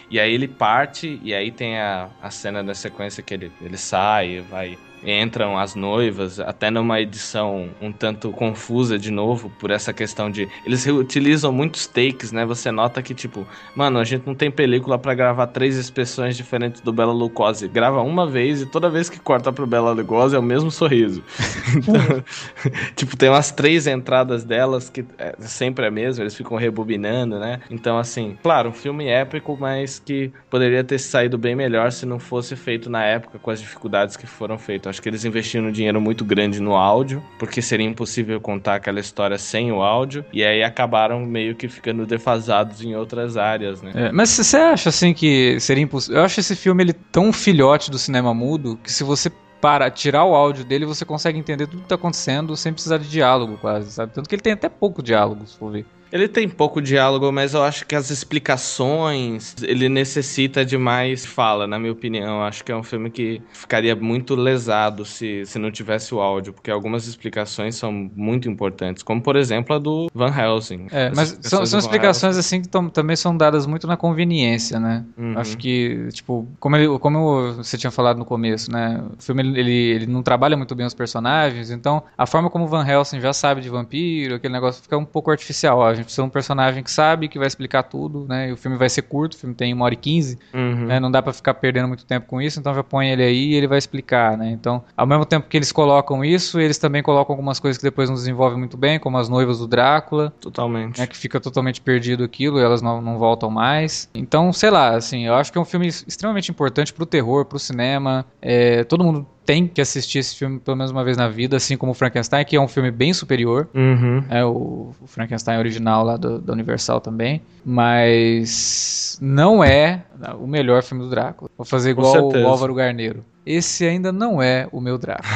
E 0.09 0.19
aí 0.19 0.33
ele 0.33 0.47
parte, 0.47 1.19
e 1.23 1.33
aí 1.33 1.51
tem 1.51 1.79
a, 1.79 2.09
a 2.21 2.29
cena 2.31 2.63
da 2.63 2.73
sequência 2.73 3.23
que 3.23 3.33
ele, 3.33 3.51
ele 3.61 3.77
sai, 3.77 4.41
vai 4.41 4.77
entram 5.03 5.57
as 5.57 5.75
noivas, 5.75 6.39
até 6.39 6.69
numa 6.69 6.99
edição 6.99 7.69
um 7.81 7.91
tanto 7.91 8.31
confusa 8.31 8.97
de 8.97 9.11
novo, 9.11 9.49
por 9.59 9.71
essa 9.71 9.93
questão 9.93 10.29
de. 10.29 10.47
Eles 10.65 10.83
reutilizam 10.83 11.51
muitos 11.51 11.87
takes, 11.87 12.31
né? 12.31 12.45
Você 12.45 12.71
nota 12.71 13.01
que, 13.01 13.13
tipo, 13.13 13.47
mano, 13.75 13.99
a 13.99 14.03
gente 14.03 14.25
não 14.25 14.35
tem 14.35 14.49
película 14.49 14.97
para 14.97 15.13
gravar 15.13 15.47
três 15.47 15.75
expressões 15.75 16.35
diferentes 16.35 16.81
do 16.81 16.91
Bela 16.91 17.13
Lugosi. 17.13 17.67
Grava 17.67 18.01
uma 18.01 18.27
vez 18.27 18.61
e 18.61 18.65
toda 18.65 18.89
vez 18.89 19.09
que 19.09 19.19
corta 19.19 19.51
pro 19.51 19.67
Bela 19.67 19.91
Lugosi 19.91 20.35
é 20.35 20.39
o 20.39 20.43
mesmo 20.43 20.71
sorriso. 20.71 21.23
Então, 21.77 22.23
tipo, 22.95 23.15
tem 23.15 23.29
umas 23.29 23.51
três 23.51 23.87
entradas 23.87 24.43
delas 24.43 24.89
que 24.89 25.05
é 25.17 25.35
sempre 25.39 25.85
a 25.85 25.91
mesma, 25.91 26.23
eles 26.23 26.35
ficam 26.35 26.57
rebobinando, 26.57 27.39
né? 27.39 27.59
Então, 27.69 27.97
assim, 27.97 28.37
claro, 28.41 28.69
um 28.69 28.73
filme 28.73 29.07
épico, 29.07 29.57
mas 29.59 29.99
que 29.99 30.31
poderia 30.49 30.83
ter 30.83 30.97
saído 30.97 31.37
bem 31.37 31.55
melhor 31.55 31.91
se 31.91 32.05
não 32.05 32.19
fosse 32.19 32.55
feito 32.55 32.89
na 32.89 33.03
época 33.03 33.37
com 33.37 33.51
as 33.51 33.59
dificuldades 33.59 34.15
que 34.15 34.25
foram 34.25 34.57
feitas. 34.57 34.86
Acho 34.89 35.01
que 35.01 35.09
eles 35.09 35.25
investiram 35.25 35.67
um 35.67 35.71
dinheiro 35.71 35.99
muito 35.99 36.23
grande 36.23 36.59
no 36.59 36.75
áudio, 36.75 37.23
porque 37.37 37.61
seria 37.61 37.85
impossível 37.85 38.39
contar 38.39 38.75
aquela 38.75 38.99
história 38.99 39.37
sem 39.37 39.71
o 39.71 39.81
áudio, 39.81 40.25
e 40.31 40.43
aí 40.43 40.63
acabaram 40.63 41.25
meio 41.25 41.55
que 41.55 41.67
ficando 41.67 42.05
defasados 42.05 42.81
em 42.81 42.95
outras 42.95 43.37
áreas, 43.37 43.81
né? 43.81 43.91
É, 43.93 44.11
mas 44.11 44.29
você 44.29 44.57
acha 44.57 44.89
assim 44.89 45.13
que 45.13 45.59
seria 45.59 45.83
impossível? 45.83 46.19
Eu 46.19 46.25
acho 46.25 46.39
esse 46.39 46.55
filme 46.55 46.83
ele 46.83 46.93
tão 46.93 47.31
filhote 47.31 47.91
do 47.91 47.97
cinema 47.97 48.33
mudo 48.33 48.77
que 48.83 48.91
se 48.91 49.03
você 49.03 49.31
para 49.59 49.89
tirar 49.89 50.23
o 50.23 50.35
áudio 50.35 50.63
dele, 50.63 50.85
você 50.85 51.03
consegue 51.03 51.37
entender 51.37 51.67
tudo 51.67 51.81
que 51.81 51.89
tá 51.89 51.95
acontecendo 51.95 52.55
sem 52.55 52.71
precisar 52.71 52.97
de 52.97 53.09
diálogo, 53.09 53.57
quase, 53.57 53.91
sabe? 53.91 54.13
Tanto 54.13 54.29
que 54.29 54.35
ele 54.35 54.41
tem 54.41 54.53
até 54.53 54.69
pouco 54.69 55.01
diálogo, 55.01 55.47
se 55.47 55.57
for 55.57 55.71
ver. 55.71 55.85
Ele 56.11 56.27
tem 56.27 56.47
pouco 56.47 56.81
diálogo, 56.81 57.31
mas 57.31 57.53
eu 57.53 57.63
acho 57.63 57.85
que 57.85 57.95
as 57.95 58.09
explicações 58.09 59.55
ele 59.61 59.89
necessita 59.89 60.65
de 60.65 60.77
mais 60.77 61.25
fala, 61.25 61.67
na 61.67 61.77
minha 61.77 61.91
opinião. 61.91 62.37
Eu 62.37 62.43
acho 62.43 62.63
que 62.63 62.71
é 62.71 62.75
um 62.75 62.83
filme 62.83 63.09
que 63.09 63.41
ficaria 63.53 63.95
muito 63.95 64.35
lesado 64.35 65.05
se, 65.05 65.45
se 65.45 65.59
não 65.59 65.71
tivesse 65.71 66.13
o 66.13 66.19
áudio, 66.19 66.53
porque 66.53 66.71
algumas 66.71 67.07
explicações 67.07 67.75
são 67.75 67.91
muito 67.91 68.49
importantes, 68.49 69.03
como 69.03 69.21
por 69.21 69.35
exemplo 69.35 69.75
a 69.75 69.79
do 69.79 70.07
Van 70.13 70.33
Helsing. 70.35 70.87
É, 70.91 71.11
mas 71.15 71.37
são, 71.41 71.65
são 71.65 71.79
explicações 71.79 72.37
assim 72.37 72.61
que 72.61 72.69
também 72.91 73.15
são 73.15 73.35
dadas 73.35 73.65
muito 73.65 73.87
na 73.87 73.97
conveniência, 73.97 74.79
né? 74.79 75.03
Uhum. 75.17 75.37
Acho 75.37 75.57
que, 75.57 76.07
tipo, 76.11 76.47
como, 76.59 76.75
ele, 76.75 76.99
como 76.99 77.53
você 77.53 77.77
tinha 77.77 77.91
falado 77.91 78.17
no 78.17 78.25
começo, 78.25 78.71
né? 78.71 79.03
O 79.17 79.21
filme 79.21 79.41
ele, 79.43 79.73
ele 79.73 80.07
não 80.07 80.23
trabalha 80.23 80.55
muito 80.55 80.75
bem 80.75 80.85
os 80.85 80.93
personagens, 80.93 81.71
então 81.71 82.03
a 82.17 82.25
forma 82.25 82.49
como 82.49 82.65
o 82.65 82.67
Van 82.67 82.87
Helsing 82.87 83.19
já 83.19 83.33
sabe 83.33 83.61
de 83.61 83.69
vampiro, 83.69 84.35
aquele 84.35 84.53
negócio 84.53 84.81
fica 84.81 84.97
um 84.97 85.05
pouco 85.05 85.31
artificial. 85.31 85.79
Ó, 85.79 85.96
gente 85.97 86.05
precisa 86.05 86.23
de 86.23 86.27
um 86.27 86.31
personagem 86.31 86.83
que 86.83 86.91
sabe, 86.91 87.27
que 87.27 87.37
vai 87.37 87.47
explicar 87.47 87.83
tudo, 87.83 88.25
né? 88.27 88.49
E 88.49 88.51
o 88.51 88.57
filme 88.57 88.77
vai 88.77 88.89
ser 88.89 89.03
curto, 89.03 89.33
o 89.33 89.37
filme 89.37 89.55
tem 89.55 89.73
uma 89.73 89.85
hora 89.85 89.93
e 89.93 89.97
quinze, 89.97 90.37
uhum. 90.53 90.85
né? 90.85 90.99
Não 90.99 91.11
dá 91.11 91.21
para 91.21 91.33
ficar 91.33 91.53
perdendo 91.55 91.87
muito 91.87 92.05
tempo 92.05 92.27
com 92.27 92.41
isso, 92.41 92.59
então 92.59 92.73
já 92.73 92.83
põe 92.83 93.09
ele 93.09 93.23
aí 93.23 93.49
e 93.49 93.55
ele 93.55 93.67
vai 93.67 93.77
explicar, 93.77 94.37
né? 94.37 94.49
Então, 94.51 94.83
ao 94.95 95.05
mesmo 95.05 95.25
tempo 95.25 95.47
que 95.47 95.57
eles 95.57 95.71
colocam 95.71 96.23
isso, 96.23 96.59
eles 96.59 96.77
também 96.77 97.03
colocam 97.03 97.33
algumas 97.33 97.59
coisas 97.59 97.77
que 97.77 97.83
depois 97.83 98.09
não 98.09 98.15
desenvolvem 98.15 98.57
muito 98.57 98.77
bem, 98.77 98.99
como 98.99 99.17
as 99.17 99.29
noivas 99.29 99.59
do 99.59 99.67
Drácula. 99.67 100.33
Totalmente. 100.39 100.99
Né? 100.99 101.07
Que 101.07 101.17
fica 101.17 101.39
totalmente 101.39 101.81
perdido 101.81 102.23
aquilo 102.23 102.59
e 102.59 102.63
elas 102.63 102.81
não, 102.81 103.01
não 103.01 103.17
voltam 103.17 103.49
mais. 103.49 104.09
Então, 104.13 104.51
sei 104.53 104.69
lá, 104.69 104.95
assim, 104.95 105.25
eu 105.25 105.35
acho 105.35 105.51
que 105.51 105.57
é 105.57 105.61
um 105.61 105.65
filme 105.65 105.87
extremamente 105.87 106.51
importante 106.51 106.93
pro 106.93 107.05
terror, 107.05 107.45
pro 107.45 107.59
cinema. 107.59 108.25
É, 108.41 108.83
todo 108.83 109.03
mundo 109.03 109.27
tem 109.47 109.65
que 109.65 109.79
assistir 109.79 110.19
esse 110.19 110.35
filme 110.35 110.59
pelo 110.59 110.75
menos 110.75 110.91
uma 110.91 111.05
vez 111.05 111.15
na 111.15 111.29
vida, 111.29 111.55
assim 111.55 111.77
como 111.77 111.93
o 111.93 111.95
Frankenstein, 111.95 112.43
que 112.43 112.57
é 112.57 112.61
um 112.61 112.67
filme 112.67 112.91
bem 112.91 113.13
superior. 113.13 113.69
Uhum. 113.73 114.21
É 114.29 114.43
o, 114.43 114.93
o, 115.01 115.07
Frankenstein 115.07 115.57
original 115.57 116.03
lá 116.03 116.17
do, 116.17 116.37
da 116.37 116.51
Universal 116.51 116.99
também. 116.99 117.41
Mas 117.63 119.17
não 119.21 119.63
é 119.63 120.03
o 120.37 120.45
melhor 120.45 120.83
filme 120.83 121.01
do 121.01 121.09
Drácula. 121.09 121.49
Vou 121.57 121.65
fazer 121.65 121.91
igual 121.91 122.29
o 122.29 122.45
Álvaro 122.45 122.73
Garneiro 122.75 123.23
esse 123.47 123.85
ainda 123.85 124.11
não 124.11 124.41
é 124.41 124.67
o 124.71 124.81
meu 124.81 124.97
Drácula. 124.97 125.27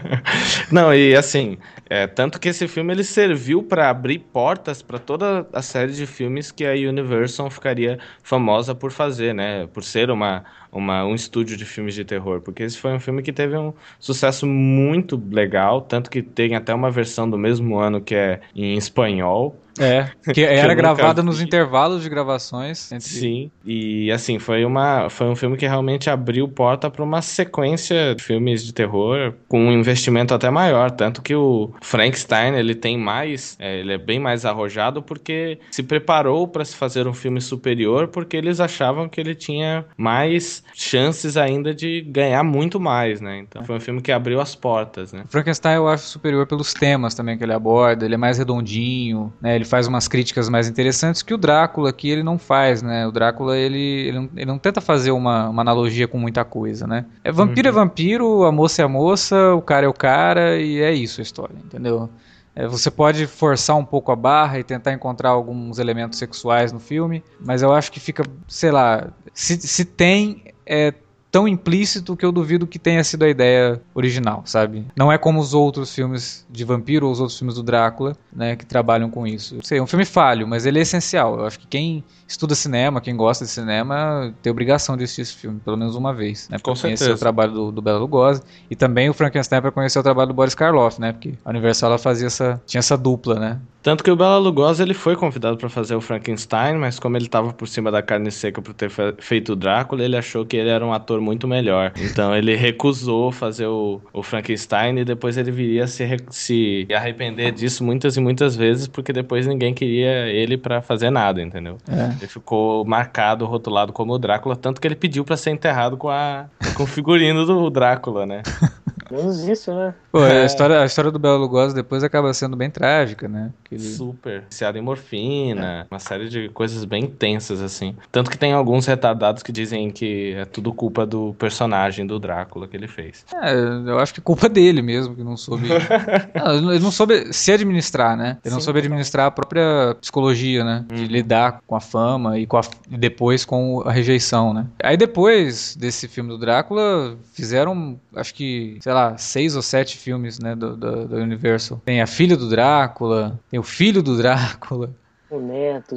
não, 0.72 0.94
e 0.94 1.14
assim, 1.14 1.58
é, 1.88 2.06
tanto 2.06 2.40
que 2.40 2.48
esse 2.48 2.66
filme 2.66 2.92
ele 2.94 3.04
serviu 3.04 3.62
para 3.62 3.90
abrir 3.90 4.18
portas 4.18 4.80
para 4.80 4.98
toda 4.98 5.46
a 5.52 5.60
série 5.60 5.92
de 5.92 6.06
filmes 6.06 6.50
que 6.50 6.64
a 6.64 6.72
Universal 6.72 7.50
ficaria 7.50 7.98
famosa 8.22 8.74
por 8.74 8.90
fazer, 8.90 9.34
né? 9.34 9.66
Por 9.66 9.84
ser 9.84 10.10
uma, 10.10 10.44
uma, 10.72 11.04
um 11.04 11.14
estúdio 11.14 11.56
de 11.56 11.66
filmes 11.66 11.94
de 11.94 12.04
terror. 12.04 12.40
Porque 12.40 12.62
esse 12.62 12.78
foi 12.78 12.92
um 12.92 13.00
filme 13.00 13.22
que 13.22 13.32
teve 13.32 13.56
um 13.56 13.74
sucesso 14.00 14.46
muito 14.46 15.22
legal, 15.30 15.82
tanto 15.82 16.10
que 16.10 16.22
tem 16.22 16.54
até 16.56 16.72
uma 16.74 16.90
versão 16.90 17.28
do 17.28 17.36
mesmo 17.36 17.78
ano 17.78 18.00
que 18.00 18.14
é 18.14 18.40
em 18.56 18.76
espanhol. 18.76 19.61
É, 19.78 20.10
que 20.32 20.42
era 20.44 20.74
gravada 20.74 21.22
nos 21.22 21.40
intervalos 21.40 22.02
de 22.02 22.08
gravações. 22.08 22.90
Entre... 22.92 23.08
Sim, 23.08 23.50
e 23.64 24.10
assim, 24.10 24.38
foi, 24.38 24.64
uma, 24.64 25.08
foi 25.08 25.28
um 25.28 25.36
filme 25.36 25.56
que 25.56 25.66
realmente 25.66 26.10
abriu 26.10 26.48
porta 26.48 26.90
para 26.90 27.02
uma 27.02 27.22
sequência 27.22 28.14
de 28.14 28.22
filmes 28.22 28.64
de 28.64 28.72
terror 28.72 29.34
com 29.48 29.60
um 29.60 29.72
investimento 29.72 30.34
até 30.34 30.50
maior. 30.50 30.90
Tanto 30.90 31.22
que 31.22 31.34
o 31.34 31.72
Frankenstein, 31.80 32.54
ele 32.56 32.74
tem 32.74 32.98
mais, 32.98 33.56
é, 33.58 33.80
ele 33.80 33.92
é 33.92 33.98
bem 33.98 34.18
mais 34.18 34.44
arrojado 34.44 35.02
porque 35.02 35.58
se 35.70 35.82
preparou 35.82 36.46
para 36.46 36.64
se 36.64 36.76
fazer 36.76 37.06
um 37.06 37.14
filme 37.14 37.40
superior 37.40 38.08
porque 38.08 38.36
eles 38.36 38.60
achavam 38.60 39.08
que 39.08 39.20
ele 39.20 39.34
tinha 39.34 39.84
mais 39.96 40.62
chances 40.74 41.36
ainda 41.36 41.74
de 41.74 42.02
ganhar 42.02 42.42
muito 42.42 42.78
mais, 42.78 43.20
né? 43.20 43.38
Então 43.38 43.64
foi 43.64 43.76
um 43.76 43.80
filme 43.80 44.00
que 44.00 44.12
abriu 44.12 44.40
as 44.40 44.54
portas, 44.54 45.12
né? 45.12 45.24
Frankenstein 45.28 45.76
eu 45.76 45.88
acho 45.88 46.06
superior 46.06 46.46
pelos 46.46 46.74
temas 46.74 47.14
também 47.14 47.38
que 47.38 47.44
ele 47.44 47.52
aborda, 47.52 48.04
ele 48.04 48.14
é 48.14 48.18
mais 48.18 48.38
redondinho, 48.38 49.32
né? 49.40 49.61
Ele 49.62 49.68
faz 49.68 49.86
umas 49.86 50.08
críticas 50.08 50.48
mais 50.48 50.68
interessantes 50.68 51.22
que 51.22 51.32
o 51.32 51.38
Drácula 51.38 51.90
aqui 51.90 52.10
ele 52.10 52.24
não 52.24 52.36
faz, 52.36 52.82
né? 52.82 53.06
O 53.06 53.12
Drácula 53.12 53.56
ele, 53.56 53.78
ele, 53.78 54.18
não, 54.18 54.30
ele 54.34 54.44
não 54.44 54.58
tenta 54.58 54.80
fazer 54.80 55.12
uma, 55.12 55.48
uma, 55.48 55.62
analogia 55.62 56.08
com 56.08 56.18
muita 56.18 56.44
coisa, 56.44 56.84
né? 56.84 57.06
É 57.22 57.30
vampiro 57.30 57.68
uhum. 57.68 57.74
é 57.74 57.76
vampiro, 57.84 58.44
a 58.44 58.50
moça 58.50 58.82
é 58.82 58.84
a 58.84 58.88
moça, 58.88 59.54
o 59.54 59.62
cara 59.62 59.86
é 59.86 59.88
o 59.88 59.94
cara 59.94 60.58
e 60.58 60.80
é 60.80 60.92
isso 60.92 61.20
a 61.20 61.22
história, 61.22 61.54
entendeu? 61.64 62.10
É, 62.56 62.66
você 62.66 62.90
pode 62.90 63.26
forçar 63.28 63.76
um 63.76 63.84
pouco 63.84 64.10
a 64.10 64.16
barra 64.16 64.58
e 64.58 64.64
tentar 64.64 64.92
encontrar 64.92 65.30
alguns 65.30 65.78
elementos 65.78 66.18
sexuais 66.18 66.72
no 66.72 66.80
filme, 66.80 67.22
mas 67.40 67.62
eu 67.62 67.72
acho 67.72 67.90
que 67.92 68.00
fica, 68.00 68.24
sei 68.48 68.72
lá, 68.72 69.08
se, 69.32 69.56
se 69.60 69.84
tem, 69.84 70.52
é 70.66 70.92
tão 71.32 71.48
implícito 71.48 72.14
que 72.14 72.26
eu 72.26 72.30
duvido 72.30 72.66
que 72.66 72.78
tenha 72.78 73.02
sido 73.02 73.24
a 73.24 73.28
ideia 73.28 73.80
original, 73.94 74.42
sabe? 74.44 74.84
Não 74.94 75.10
é 75.10 75.16
como 75.16 75.40
os 75.40 75.54
outros 75.54 75.92
filmes 75.94 76.46
de 76.50 76.62
vampiro 76.62 77.06
ou 77.06 77.12
os 77.12 77.20
outros 77.20 77.38
filmes 77.38 77.54
do 77.54 77.62
Drácula, 77.62 78.14
né, 78.30 78.54
que 78.54 78.66
trabalham 78.66 79.08
com 79.08 79.26
isso. 79.26 79.58
Sei, 79.62 79.78
é 79.78 79.82
um 79.82 79.86
filme 79.86 80.04
falho, 80.04 80.46
mas 80.46 80.66
ele 80.66 80.78
é 80.78 80.82
essencial. 80.82 81.38
Eu 81.38 81.46
acho 81.46 81.58
que 81.58 81.66
quem 81.66 82.04
estuda 82.28 82.54
cinema, 82.54 83.00
quem 83.00 83.16
gosta 83.16 83.46
de 83.46 83.50
cinema, 83.50 84.32
tem 84.42 84.50
obrigação 84.50 84.94
de 84.94 85.04
assistir 85.04 85.22
esse 85.22 85.34
filme, 85.34 85.58
pelo 85.58 85.76
menos 85.76 85.96
uma 85.96 86.12
vez, 86.12 86.50
né? 86.50 86.58
Pra 86.58 86.74
conhecer 86.74 87.10
o 87.10 87.18
trabalho 87.18 87.52
do, 87.52 87.72
do 87.72 87.80
Bela 87.80 87.98
Lugosi 87.98 88.42
e 88.70 88.76
também 88.76 89.08
o 89.08 89.14
Frankenstein 89.14 89.62
para 89.62 89.72
conhecer 89.72 89.98
o 89.98 90.02
trabalho 90.02 90.28
do 90.28 90.34
Boris 90.34 90.54
Karloff, 90.54 91.00
né? 91.00 91.12
Porque 91.12 91.32
a 91.42 91.48
Universal 91.48 91.90
ela 91.90 91.98
fazia 91.98 92.26
essa, 92.26 92.60
tinha 92.66 92.80
essa 92.80 92.96
dupla, 92.96 93.40
né? 93.40 93.58
Tanto 93.82 94.04
que 94.04 94.10
o 94.10 94.16
Bela 94.16 94.38
Lugosi 94.38 94.82
ele 94.82 94.94
foi 94.94 95.16
convidado 95.16 95.56
para 95.56 95.68
fazer 95.68 95.96
o 95.96 96.00
Frankenstein, 96.00 96.76
mas 96.76 97.00
como 97.00 97.16
ele 97.16 97.24
estava 97.24 97.52
por 97.52 97.66
cima 97.66 97.90
da 97.90 98.00
carne 98.00 98.30
seca 98.30 98.62
por 98.62 98.72
ter 98.72 98.90
feito 99.18 99.54
o 99.54 99.56
Drácula, 99.56 100.04
ele 100.04 100.16
achou 100.16 100.46
que 100.46 100.56
ele 100.56 100.68
era 100.68 100.86
um 100.86 100.92
ator 100.92 101.20
muito 101.22 101.48
melhor. 101.48 101.92
Então 101.98 102.34
ele 102.36 102.54
recusou 102.56 103.32
fazer 103.32 103.66
o, 103.66 104.00
o 104.12 104.22
Frankenstein 104.22 104.98
e 104.98 105.04
depois 105.04 105.36
ele 105.36 105.50
viria 105.50 105.86
se, 105.86 106.04
se 106.30 106.86
arrepender 106.94 107.52
disso 107.52 107.84
muitas 107.84 108.16
e 108.16 108.20
muitas 108.20 108.56
vezes, 108.56 108.86
porque 108.86 109.12
depois 109.12 109.46
ninguém 109.46 109.72
queria 109.72 110.28
ele 110.28 110.56
para 110.56 110.82
fazer 110.82 111.10
nada, 111.10 111.40
entendeu? 111.40 111.78
É. 111.88 112.16
Ele 112.18 112.26
ficou 112.26 112.84
marcado, 112.84 113.46
rotulado 113.46 113.92
como 113.92 114.12
o 114.12 114.18
Drácula, 114.18 114.56
tanto 114.56 114.80
que 114.80 114.86
ele 114.86 114.96
pediu 114.96 115.24
para 115.24 115.36
ser 115.36 115.50
enterrado 115.50 115.96
com, 115.96 116.08
a, 116.08 116.46
com 116.74 116.82
o 116.82 116.86
figurino 116.86 117.46
do 117.46 117.70
Drácula, 117.70 118.26
né? 118.26 118.42
Menos 119.12 119.46
isso, 119.46 119.74
né? 119.74 119.94
Pô, 120.10 120.24
é. 120.24 120.42
a, 120.42 120.46
história, 120.46 120.80
a 120.80 120.86
história 120.86 121.10
do 121.10 121.18
Bela 121.18 121.36
Lugosi 121.36 121.74
depois 121.74 122.02
acaba 122.02 122.32
sendo 122.32 122.56
bem 122.56 122.70
trágica, 122.70 123.28
né? 123.28 123.50
Ele... 123.70 123.80
Super. 123.80 124.44
Viciado 124.48 124.78
em 124.78 124.80
morfina, 124.80 125.82
é. 125.82 125.86
uma 125.90 125.98
série 125.98 126.30
de 126.30 126.48
coisas 126.48 126.82
bem 126.86 127.06
tensas, 127.06 127.60
assim. 127.60 127.94
Tanto 128.10 128.30
que 128.30 128.38
tem 128.38 128.54
alguns 128.54 128.86
retardados 128.86 129.42
que 129.42 129.52
dizem 129.52 129.90
que 129.90 130.32
é 130.32 130.46
tudo 130.46 130.72
culpa 130.72 131.04
do 131.04 131.34
personagem 131.38 132.06
do 132.06 132.18
Drácula 132.18 132.66
que 132.66 132.74
ele 132.74 132.88
fez. 132.88 133.26
É, 133.34 133.52
eu 133.52 133.98
acho 133.98 134.14
que 134.14 134.20
é 134.20 134.22
culpa 134.22 134.48
dele 134.48 134.80
mesmo, 134.80 135.14
que 135.14 135.22
não 135.22 135.36
soube. 135.36 135.68
não, 136.34 136.72
ele 136.72 136.82
não 136.82 136.90
soube 136.90 137.32
se 137.34 137.52
administrar, 137.52 138.16
né? 138.16 138.38
Ele 138.42 138.50
Sim, 138.50 138.54
não 138.54 138.60
soube 138.60 138.78
administrar 138.78 139.26
a 139.26 139.30
própria 139.30 139.94
psicologia, 140.00 140.64
né? 140.64 140.86
De 140.88 141.02
hum. 141.02 141.06
lidar 141.06 141.60
com 141.66 141.76
a 141.76 141.80
fama 141.80 142.38
e, 142.38 142.46
com 142.46 142.56
a, 142.56 142.62
e 142.90 142.96
depois 142.96 143.44
com 143.44 143.82
a 143.84 143.92
rejeição, 143.92 144.54
né? 144.54 144.66
Aí 144.82 144.96
depois 144.96 145.76
desse 145.76 146.08
filme 146.08 146.30
do 146.30 146.38
Drácula, 146.38 147.16
fizeram, 147.32 148.00
acho 148.14 148.34
que, 148.34 148.78
sei 148.80 148.92
lá, 148.92 149.01
lá, 149.02 149.18
seis 149.18 149.56
ou 149.56 149.62
sete 149.62 149.96
filmes, 149.96 150.38
né, 150.38 150.54
do, 150.54 150.76
do, 150.76 151.08
do 151.08 151.16
Universal. 151.16 151.80
Tem 151.84 152.00
a 152.00 152.06
filha 152.06 152.36
do 152.36 152.48
Drácula, 152.48 153.38
tem 153.50 153.58
o 153.58 153.62
filho 153.62 154.02
do 154.02 154.16
Drácula. 154.16 154.90
O 155.30 155.40
neto, 155.40 155.96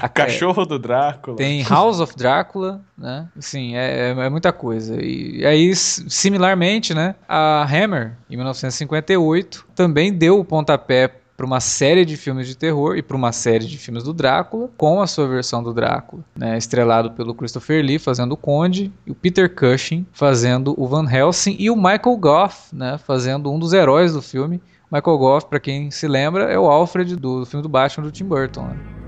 a 0.00 0.08
cachorro 0.08 0.64
do 0.64 0.78
Drácula. 0.78 1.36
Tem 1.36 1.62
House 1.62 2.00
of 2.00 2.16
Drácula, 2.16 2.80
né? 2.96 3.28
Sim, 3.38 3.76
é, 3.76 4.08
é, 4.08 4.10
é, 4.10 4.30
muita 4.30 4.54
coisa. 4.54 4.96
E 4.98 5.44
aí, 5.44 5.76
similarmente, 5.76 6.94
né? 6.94 7.14
A 7.28 7.62
Hammer, 7.64 8.16
em 8.30 8.36
1958, 8.36 9.66
também 9.74 10.10
deu 10.10 10.40
o 10.40 10.44
pontapé 10.46 11.21
para 11.42 11.46
uma 11.48 11.58
série 11.58 12.04
de 12.04 12.16
filmes 12.16 12.46
de 12.46 12.56
terror 12.56 12.96
e 12.96 13.02
para 13.02 13.16
uma 13.16 13.32
série 13.32 13.66
de 13.66 13.76
filmes 13.76 14.04
do 14.04 14.12
Drácula, 14.12 14.70
com 14.76 15.02
a 15.02 15.08
sua 15.08 15.26
versão 15.26 15.60
do 15.60 15.74
Drácula, 15.74 16.22
né, 16.36 16.56
estrelado 16.56 17.10
pelo 17.10 17.34
Christopher 17.34 17.84
Lee 17.84 17.98
fazendo 17.98 18.30
o 18.30 18.36
Conde, 18.36 18.92
e 19.04 19.10
o 19.10 19.14
Peter 19.14 19.52
Cushing 19.52 20.06
fazendo 20.12 20.72
o 20.80 20.86
Van 20.86 21.04
Helsing 21.10 21.56
e 21.58 21.68
o 21.68 21.74
Michael 21.74 22.16
Goff, 22.16 22.72
né, 22.72 22.96
fazendo 23.04 23.50
um 23.50 23.58
dos 23.58 23.72
heróis 23.72 24.12
do 24.12 24.22
filme. 24.22 24.62
Michael 24.88 25.18
Goff, 25.18 25.46
para 25.48 25.58
quem 25.58 25.90
se 25.90 26.06
lembra, 26.06 26.44
é 26.44 26.56
o 26.56 26.70
Alfred 26.70 27.16
do 27.16 27.44
filme 27.44 27.62
do 27.64 27.68
Batman 27.68 28.04
do 28.04 28.12
Tim 28.12 28.26
Burton. 28.26 28.62
Né? 28.68 29.01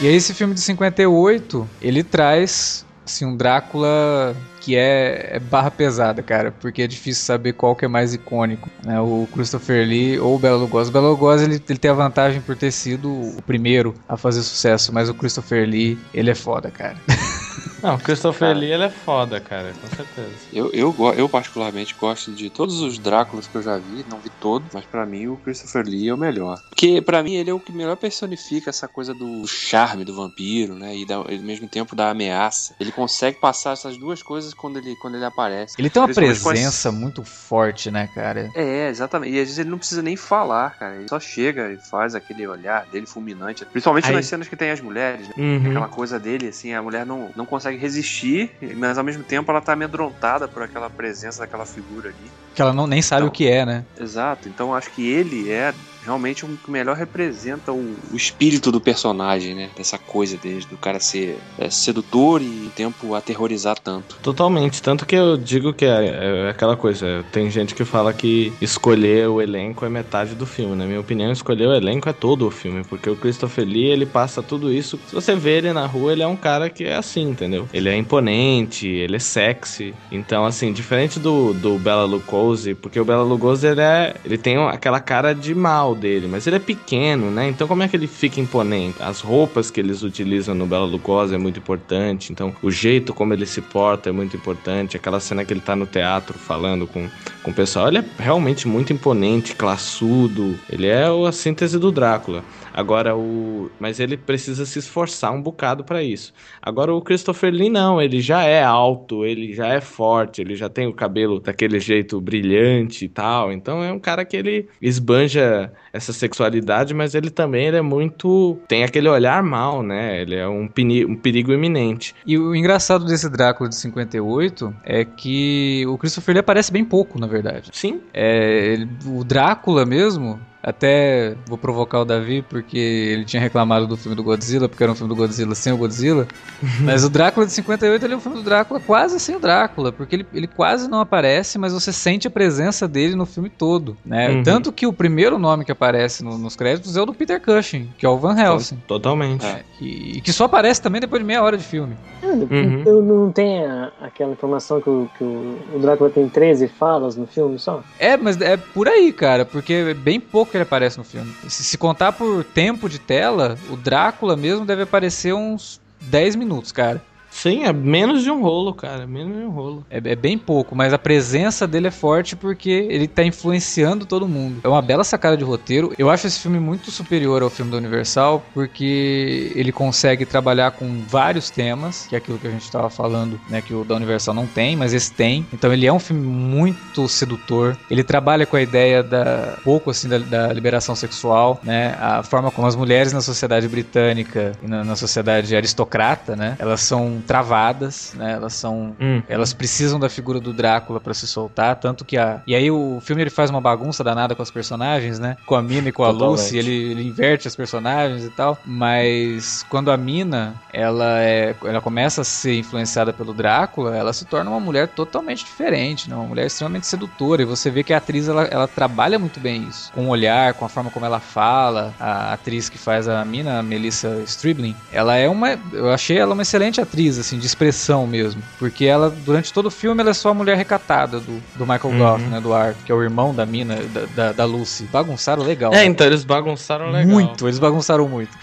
E 0.00 0.06
aí 0.06 0.14
esse 0.14 0.34
filme 0.34 0.52
de 0.52 0.60
58, 0.60 1.68
ele 1.80 2.02
traz 2.02 2.84
assim, 3.04 3.24
um 3.24 3.36
Drácula 3.36 4.36
que 4.66 4.74
é, 4.74 5.36
é, 5.36 5.38
barra 5.38 5.70
pesada, 5.70 6.24
cara, 6.24 6.50
porque 6.50 6.82
é 6.82 6.88
difícil 6.88 7.24
saber 7.24 7.52
qual 7.52 7.76
que 7.76 7.84
é 7.84 7.88
mais 7.88 8.12
icônico, 8.12 8.68
né? 8.84 9.00
O 9.00 9.28
Christopher 9.32 9.86
Lee 9.86 10.18
ou 10.18 10.34
o 10.34 10.38
Bela 10.40 10.56
Lugosi. 10.56 10.90
O 10.90 10.92
Bela 10.92 11.08
Lugosi, 11.10 11.44
ele, 11.44 11.62
ele 11.68 11.78
tem 11.78 11.88
a 11.88 11.94
vantagem 11.94 12.40
por 12.40 12.56
ter 12.56 12.72
sido 12.72 13.08
o 13.08 13.40
primeiro 13.42 13.94
a 14.08 14.16
fazer 14.16 14.42
sucesso, 14.42 14.92
mas 14.92 15.08
o 15.08 15.14
Christopher 15.14 15.68
Lee, 15.68 15.96
ele 16.12 16.30
é 16.30 16.34
foda, 16.34 16.68
cara. 16.68 16.96
Não, 17.82 17.98
Christopher 17.98 18.48
cara, 18.48 18.58
Lee 18.58 18.72
ele 18.72 18.82
é 18.82 18.90
foda, 18.90 19.40
cara, 19.40 19.72
com 19.80 19.96
certeza. 19.96 20.32
Eu, 20.52 20.72
eu, 20.72 20.94
eu 21.16 21.28
particularmente 21.28 21.94
gosto 21.94 22.32
de 22.32 22.50
todos 22.50 22.80
os 22.80 22.98
Dráculas 22.98 23.46
que 23.46 23.54
eu 23.54 23.62
já 23.62 23.78
vi, 23.78 24.04
não 24.10 24.18
vi 24.18 24.30
todos, 24.40 24.68
mas 24.72 24.84
para 24.84 25.06
mim 25.06 25.28
o 25.28 25.36
Christopher 25.36 25.86
Lee 25.86 26.08
é 26.08 26.14
o 26.14 26.18
melhor. 26.18 26.60
Porque 26.68 27.00
para 27.00 27.22
mim 27.22 27.34
ele 27.34 27.50
é 27.50 27.54
o 27.54 27.60
que 27.60 27.70
melhor 27.70 27.96
personifica 27.96 28.70
essa 28.70 28.88
coisa 28.88 29.14
do 29.14 29.46
charme 29.46 30.04
do 30.04 30.14
vampiro, 30.14 30.74
né? 30.74 30.96
E, 30.96 31.04
da, 31.04 31.24
e 31.28 31.36
ao 31.36 31.42
mesmo 31.42 31.68
tempo 31.68 31.94
da 31.94 32.10
ameaça. 32.10 32.74
Ele 32.80 32.90
consegue 32.90 33.38
passar 33.38 33.72
essas 33.72 33.96
duas 33.96 34.22
coisas 34.22 34.54
quando 34.56 34.78
ele, 34.78 34.96
quando 34.96 35.16
ele 35.16 35.24
aparece. 35.24 35.74
Ele 35.78 35.90
tem 35.90 36.02
uma 36.02 36.12
presença 36.12 36.90
muito 36.90 37.22
forte, 37.24 37.90
né, 37.90 38.08
cara? 38.14 38.50
É, 38.54 38.88
exatamente. 38.88 39.34
E 39.34 39.40
às 39.40 39.44
vezes 39.44 39.58
ele 39.58 39.70
não 39.70 39.78
precisa 39.78 40.02
nem 40.02 40.16
falar, 40.16 40.78
cara. 40.78 40.96
Ele 40.96 41.08
só 41.08 41.20
chega 41.20 41.70
e 41.72 41.76
faz 41.76 42.14
aquele 42.14 42.46
olhar 42.46 42.86
dele 42.86 43.06
fulminante. 43.06 43.64
Principalmente 43.66 44.08
Aí... 44.08 44.14
nas 44.14 44.26
cenas 44.26 44.48
que 44.48 44.56
tem 44.56 44.70
as 44.70 44.80
mulheres, 44.80 45.28
né? 45.28 45.34
Uhum. 45.36 45.70
Aquela 45.70 45.88
coisa 45.88 46.18
dele, 46.18 46.48
assim, 46.48 46.72
a 46.72 46.82
mulher 46.82 47.04
não, 47.04 47.30
não 47.36 47.44
consegue 47.44 47.66
consegue 47.66 47.78
resistir, 47.78 48.50
mas 48.76 48.98
ao 48.98 49.04
mesmo 49.04 49.22
tempo 49.22 49.50
ela 49.50 49.60
tá 49.60 49.72
amedrontada 49.72 50.48
por 50.48 50.62
aquela 50.62 50.88
presença 50.88 51.40
daquela 51.40 51.66
figura 51.66 52.08
ali. 52.08 52.30
Que 52.54 52.62
ela 52.62 52.72
não, 52.72 52.86
nem 52.86 53.02
sabe 53.02 53.22
então, 53.22 53.28
o 53.28 53.30
que 53.32 53.48
é, 53.48 53.66
né? 53.66 53.84
Exato. 53.98 54.48
Então 54.48 54.74
acho 54.74 54.90
que 54.90 55.06
ele 55.06 55.50
é 55.50 55.74
realmente 56.06 56.44
o 56.44 56.48
que 56.56 56.70
melhor 56.70 56.96
representa 56.96 57.72
o, 57.72 57.96
o, 58.12 58.16
espírito 58.16 58.70
do 58.70 58.80
personagem, 58.80 59.54
né? 59.54 59.70
Dessa 59.76 59.98
coisa 59.98 60.36
dele, 60.36 60.64
do 60.70 60.76
cara 60.76 61.00
ser 61.00 61.36
é, 61.58 61.68
sedutor 61.68 62.40
e, 62.40 62.44
em 62.66 62.70
tempo, 62.74 63.14
aterrorizar 63.14 63.78
tanto. 63.78 64.16
Totalmente. 64.22 64.80
Tanto 64.80 65.04
que 65.04 65.16
eu 65.16 65.36
digo 65.36 65.74
que 65.74 65.84
é, 65.84 66.46
é, 66.46 66.50
aquela 66.50 66.76
coisa. 66.76 67.24
Tem 67.32 67.50
gente 67.50 67.74
que 67.74 67.84
fala 67.84 68.12
que 68.12 68.52
escolher 68.60 69.28
o 69.28 69.42
elenco 69.42 69.84
é 69.84 69.88
metade 69.88 70.34
do 70.34 70.46
filme. 70.46 70.76
Na 70.76 70.86
minha 70.86 71.00
opinião, 71.00 71.32
escolher 71.32 71.66
o 71.66 71.74
elenco 71.74 72.08
é 72.08 72.12
todo 72.12 72.46
o 72.46 72.50
filme. 72.50 72.84
Porque 72.84 73.10
o 73.10 73.16
Christopher 73.16 73.66
Lee, 73.66 73.86
ele 73.86 74.06
passa 74.06 74.42
tudo 74.42 74.72
isso. 74.72 74.98
Se 75.08 75.14
você 75.14 75.34
vê 75.34 75.58
ele 75.58 75.72
na 75.72 75.86
rua, 75.86 76.12
ele 76.12 76.22
é 76.22 76.26
um 76.26 76.36
cara 76.36 76.70
que 76.70 76.84
é 76.84 76.94
assim, 76.94 77.28
entendeu? 77.30 77.68
Ele 77.72 77.88
é 77.88 77.96
imponente, 77.96 78.86
ele 78.86 79.16
é 79.16 79.18
sexy. 79.18 79.92
Então, 80.12 80.44
assim, 80.44 80.72
diferente 80.72 81.18
do, 81.18 81.52
do 81.52 81.78
Bela 81.78 82.04
Lugosi, 82.04 82.74
porque 82.74 83.00
o 83.00 83.04
Bela 83.04 83.24
Lugosi, 83.24 83.66
ele, 83.66 83.80
é, 83.80 84.14
ele 84.24 84.38
tem 84.38 84.56
aquela 84.68 85.00
cara 85.00 85.34
de 85.34 85.54
mal 85.54 85.95
dele, 85.96 86.28
mas 86.28 86.46
ele 86.46 86.56
é 86.56 86.60
pequeno, 86.60 87.30
né? 87.30 87.48
Então 87.48 87.66
como 87.66 87.82
é 87.82 87.88
que 87.88 87.96
ele 87.96 88.06
fica 88.06 88.40
imponente? 88.40 89.02
As 89.02 89.20
roupas 89.20 89.70
que 89.70 89.80
eles 89.80 90.02
utilizam 90.02 90.54
no 90.54 90.66
Bela 90.66 90.84
Lugosi 90.84 91.34
é 91.34 91.38
muito 91.38 91.58
importante, 91.58 92.32
então 92.32 92.54
o 92.62 92.70
jeito 92.70 93.12
como 93.12 93.32
ele 93.32 93.46
se 93.46 93.60
porta 93.60 94.10
é 94.10 94.12
muito 94.12 94.36
importante, 94.36 94.96
aquela 94.96 95.18
cena 95.18 95.44
que 95.44 95.52
ele 95.52 95.60
tá 95.60 95.74
no 95.74 95.86
teatro 95.86 96.38
falando 96.38 96.86
com, 96.86 97.08
com 97.42 97.50
o 97.50 97.54
pessoal, 97.54 97.88
ele 97.88 97.98
é 97.98 98.04
realmente 98.18 98.68
muito 98.68 98.92
imponente, 98.92 99.56
classudo, 99.56 100.56
ele 100.70 100.86
é 100.86 101.06
a 101.06 101.32
síntese 101.32 101.78
do 101.78 101.90
Drácula. 101.90 102.44
Agora 102.76 103.16
o, 103.16 103.70
mas 103.80 103.98
ele 103.98 104.18
precisa 104.18 104.66
se 104.66 104.78
esforçar 104.78 105.32
um 105.32 105.40
bocado 105.40 105.82
para 105.82 106.02
isso. 106.02 106.34
Agora 106.60 106.94
o 106.94 107.00
Christopher 107.00 107.50
Lee 107.50 107.70
não, 107.70 108.02
ele 108.02 108.20
já 108.20 108.42
é 108.42 108.62
alto, 108.62 109.24
ele 109.24 109.54
já 109.54 109.68
é 109.68 109.80
forte, 109.80 110.42
ele 110.42 110.54
já 110.54 110.68
tem 110.68 110.86
o 110.86 110.92
cabelo 110.92 111.40
daquele 111.40 111.80
jeito 111.80 112.20
brilhante 112.20 113.06
e 113.06 113.08
tal. 113.08 113.50
Então 113.50 113.82
é 113.82 113.90
um 113.90 113.98
cara 113.98 114.26
que 114.26 114.36
ele 114.36 114.68
esbanja 114.80 115.72
essa 115.90 116.12
sexualidade, 116.12 116.92
mas 116.92 117.14
ele 117.14 117.30
também 117.30 117.66
ele 117.68 117.78
é 117.78 117.82
muito 117.82 118.58
tem 118.68 118.84
aquele 118.84 119.08
olhar 119.08 119.42
mal, 119.42 119.82
né? 119.82 120.20
Ele 120.20 120.34
é 120.34 120.46
um, 120.46 120.68
um 121.08 121.16
perigo 121.16 121.54
iminente. 121.54 122.14
E 122.26 122.36
o 122.36 122.54
engraçado 122.54 123.06
desse 123.06 123.30
Drácula 123.30 123.70
de 123.70 123.76
58 123.76 124.74
é 124.84 125.02
que 125.02 125.84
o 125.88 125.96
Christopher 125.96 126.34
Lee 126.34 126.40
aparece 126.40 126.70
bem 126.70 126.84
pouco, 126.84 127.18
na 127.18 127.26
verdade. 127.26 127.70
Sim. 127.72 128.02
É, 128.12 128.74
ele, 128.74 128.88
o 129.06 129.24
Drácula 129.24 129.86
mesmo, 129.86 130.38
até 130.66 131.36
vou 131.46 131.56
provocar 131.56 132.00
o 132.00 132.04
Davi, 132.04 132.42
porque 132.42 132.76
ele 132.76 133.24
tinha 133.24 133.40
reclamado 133.40 133.86
do 133.86 133.96
filme 133.96 134.16
do 134.16 134.24
Godzilla, 134.24 134.68
porque 134.68 134.82
era 134.82 134.90
um 134.90 134.96
filme 134.96 135.08
do 135.08 135.14
Godzilla 135.14 135.54
sem 135.54 135.72
o 135.72 135.76
Godzilla. 135.76 136.26
mas 136.82 137.04
o 137.04 137.08
Drácula 137.08 137.46
de 137.46 137.52
58 137.52 138.04
ele 138.04 138.14
é 138.14 138.16
um 138.16 138.20
filme 138.20 138.38
do 138.38 138.42
Drácula 138.42 138.80
quase 138.80 139.20
sem 139.20 139.36
o 139.36 139.38
Drácula, 139.38 139.92
porque 139.92 140.16
ele, 140.16 140.26
ele 140.34 140.48
quase 140.48 140.90
não 140.90 141.00
aparece, 141.00 141.56
mas 141.56 141.72
você 141.72 141.92
sente 141.92 142.26
a 142.26 142.30
presença 142.30 142.88
dele 142.88 143.14
no 143.14 143.24
filme 143.24 143.48
todo. 143.48 143.96
Né? 144.04 144.28
Uhum. 144.30 144.42
Tanto 144.42 144.72
que 144.72 144.88
o 144.88 144.92
primeiro 144.92 145.38
nome 145.38 145.64
que 145.64 145.70
aparece 145.70 146.24
no, 146.24 146.36
nos 146.36 146.56
créditos 146.56 146.96
é 146.96 147.00
o 147.00 147.06
do 147.06 147.14
Peter 147.14 147.40
Cushing, 147.40 147.88
que 147.96 148.04
é 148.04 148.08
o 148.08 148.18
Van 148.18 148.36
Helsing. 148.36 148.82
Totalmente. 148.88 149.46
É, 149.46 149.62
e, 149.80 150.20
que 150.20 150.32
só 150.32 150.46
aparece 150.46 150.82
também 150.82 151.00
depois 151.00 151.22
de 151.22 151.26
meia 151.26 151.44
hora 151.44 151.56
de 151.56 151.62
filme. 151.62 151.96
Uhum. 152.24 152.82
Eu 152.84 153.02
não 153.02 153.30
tem 153.30 153.64
aquela 154.02 154.32
informação 154.32 154.80
que, 154.80 154.90
o, 154.90 155.08
que 155.16 155.22
o, 155.22 155.58
o 155.74 155.78
Drácula 155.78 156.10
tem 156.10 156.28
13 156.28 156.66
falas 156.66 157.16
no 157.16 157.28
filme 157.28 157.56
só? 157.56 157.84
É, 158.00 158.16
mas 158.16 158.40
é 158.40 158.56
por 158.56 158.88
aí, 158.88 159.12
cara, 159.12 159.44
porque 159.44 159.72
é 159.72 159.94
bem 159.94 160.18
pouco 160.18 160.55
que 160.56 160.62
ele 160.62 160.62
aparece 160.62 160.98
no 160.98 161.04
filme. 161.04 161.32
Se, 161.48 161.62
se 161.62 161.78
contar 161.78 162.12
por 162.12 162.42
tempo 162.44 162.88
de 162.88 162.98
tela, 162.98 163.58
o 163.70 163.76
Drácula 163.76 164.36
mesmo 164.36 164.64
deve 164.64 164.82
aparecer 164.82 165.34
uns 165.34 165.80
10 166.00 166.36
minutos, 166.36 166.72
cara. 166.72 167.02
Sim, 167.36 167.64
é 167.64 167.72
menos 167.72 168.24
de 168.24 168.30
um 168.30 168.40
rolo, 168.40 168.72
cara. 168.72 169.06
Menos 169.06 169.36
de 169.36 169.44
um 169.44 169.50
rolo. 169.50 169.84
É, 169.90 169.98
é, 169.98 170.16
bem 170.16 170.38
pouco, 170.38 170.74
mas 170.74 170.94
a 170.94 170.98
presença 170.98 171.66
dele 171.66 171.88
é 171.88 171.90
forte 171.90 172.34
porque 172.34 172.70
ele 172.70 173.06
tá 173.06 173.22
influenciando 173.22 174.06
todo 174.06 174.26
mundo. 174.26 174.62
É 174.64 174.68
uma 174.68 174.80
bela 174.80 175.04
sacada 175.04 175.36
de 175.36 175.44
roteiro. 175.44 175.92
Eu 175.98 176.08
acho 176.08 176.26
esse 176.26 176.40
filme 176.40 176.58
muito 176.58 176.90
superior 176.90 177.42
ao 177.42 177.50
filme 177.50 177.70
da 177.70 177.76
Universal 177.76 178.42
porque 178.54 179.52
ele 179.54 179.70
consegue 179.70 180.24
trabalhar 180.24 180.70
com 180.70 181.02
vários 181.06 181.50
temas, 181.50 182.06
que 182.06 182.14
é 182.14 182.18
aquilo 182.18 182.38
que 182.38 182.46
a 182.46 182.50
gente 182.50 182.70
tava 182.72 182.88
falando, 182.88 183.38
né? 183.50 183.60
Que 183.60 183.74
o 183.74 183.84
da 183.84 183.96
Universal 183.96 184.32
não 184.32 184.46
tem, 184.46 184.74
mas 184.74 184.94
esse 184.94 185.12
tem. 185.12 185.46
Então 185.52 185.70
ele 185.70 185.86
é 185.86 185.92
um 185.92 185.98
filme 185.98 186.26
muito 186.26 187.06
sedutor. 187.06 187.76
Ele 187.90 188.02
trabalha 188.02 188.46
com 188.46 188.56
a 188.56 188.62
ideia 188.62 189.02
da 189.02 189.58
pouco 189.62 189.90
assim 189.90 190.08
da, 190.08 190.16
da 190.18 190.52
liberação 190.54 190.96
sexual, 190.96 191.60
né? 191.62 191.98
A 192.00 192.22
forma 192.22 192.50
como 192.50 192.66
as 192.66 192.74
mulheres 192.74 193.12
na 193.12 193.20
sociedade 193.20 193.68
britânica 193.68 194.52
e 194.62 194.66
na, 194.66 194.82
na 194.82 194.96
sociedade 194.96 195.54
aristocrata, 195.54 196.34
né? 196.34 196.56
Elas 196.58 196.80
são 196.80 197.25
travadas, 197.26 198.14
né? 198.14 198.32
Elas 198.32 198.54
são. 198.54 198.96
Hum. 199.00 199.22
Elas 199.28 199.52
precisam 199.52 199.98
da 199.98 200.08
figura 200.08 200.40
do 200.40 200.52
Drácula 200.52 201.00
para 201.00 201.14
se 201.14 201.26
soltar. 201.26 201.76
Tanto 201.76 202.04
que 202.04 202.16
a. 202.16 202.40
E 202.46 202.54
aí 202.54 202.70
o 202.70 202.98
filme 203.00 203.22
ele 203.22 203.30
faz 203.30 203.50
uma 203.50 203.60
bagunça 203.60 204.02
danada 204.02 204.34
com 204.34 204.42
as 204.42 204.50
personagens, 204.50 205.18
né? 205.18 205.36
Com 205.46 205.54
a 205.54 205.62
Mina 205.62 205.88
e 205.88 205.92
com 205.92 206.04
a 206.04 206.10
Lucy. 206.10 206.56
Ele, 206.56 206.72
ele 206.72 207.06
inverte 207.06 207.48
as 207.48 207.56
personagens 207.56 208.24
e 208.24 208.30
tal. 208.30 208.58
Mas 208.64 209.64
quando 209.68 209.90
a 209.90 209.96
Mina 209.96 210.54
ela, 210.72 211.20
é, 211.20 211.54
ela 211.64 211.80
começa 211.80 212.20
a 212.20 212.24
ser 212.24 212.58
influenciada 212.58 213.12
pelo 213.12 213.34
Drácula, 213.34 213.96
ela 213.96 214.12
se 214.12 214.24
torna 214.24 214.50
uma 214.50 214.60
mulher 214.60 214.88
totalmente 214.88 215.44
diferente, 215.44 216.08
né? 216.08 216.16
Uma 216.16 216.26
mulher 216.26 216.46
extremamente 216.46 216.86
sedutora. 216.86 217.42
E 217.42 217.44
você 217.44 217.70
vê 217.70 217.82
que 217.82 217.92
a 217.92 217.98
atriz 217.98 218.28
ela, 218.28 218.44
ela 218.44 218.68
trabalha 218.68 219.18
muito 219.18 219.40
bem 219.40 219.66
isso. 219.68 219.92
Com 219.92 220.06
o 220.06 220.08
olhar, 220.08 220.54
com 220.54 220.64
a 220.64 220.68
forma 220.68 220.90
como 220.90 221.04
ela 221.04 221.20
fala. 221.20 221.94
A 221.98 222.32
atriz 222.32 222.68
que 222.68 222.78
faz 222.78 223.08
a 223.08 223.24
Mina, 223.24 223.58
a 223.58 223.62
Melissa 223.62 224.22
Stribling, 224.26 224.76
ela 224.92 225.16
é 225.16 225.28
uma. 225.28 225.58
Eu 225.72 225.90
achei 225.90 226.18
ela 226.18 226.34
uma 226.34 226.42
excelente 226.42 226.80
atriz 226.80 227.15
assim, 227.18 227.38
de 227.38 227.46
expressão 227.46 228.06
mesmo. 228.06 228.42
Porque 228.58 228.84
ela, 228.84 229.10
durante 229.10 229.52
todo 229.52 229.66
o 229.66 229.70
filme, 229.70 230.00
ela 230.00 230.10
é 230.10 230.14
só 230.14 230.30
a 230.30 230.34
mulher 230.34 230.56
recatada 230.56 231.20
do, 231.20 231.42
do 231.56 231.66
Michael 231.66 231.92
uhum. 231.92 231.98
Goff, 231.98 232.24
né? 232.24 232.40
Do 232.40 232.54
Arthur, 232.54 232.84
que 232.84 232.92
é 232.92 232.94
o 232.94 233.02
irmão 233.02 233.34
da 233.34 233.46
mina, 233.46 233.76
da, 233.76 234.06
da, 234.14 234.32
da 234.32 234.44
Lucy. 234.44 234.84
Bagunçaram 234.84 235.42
legal. 235.42 235.72
É, 235.72 235.78
né? 235.78 235.84
então 235.86 236.06
eles 236.06 236.24
bagunçaram 236.24 236.90
legal. 236.90 237.06
Muito, 237.06 237.46
eles 237.46 237.58
bagunçaram 237.58 238.08
muito. 238.08 238.36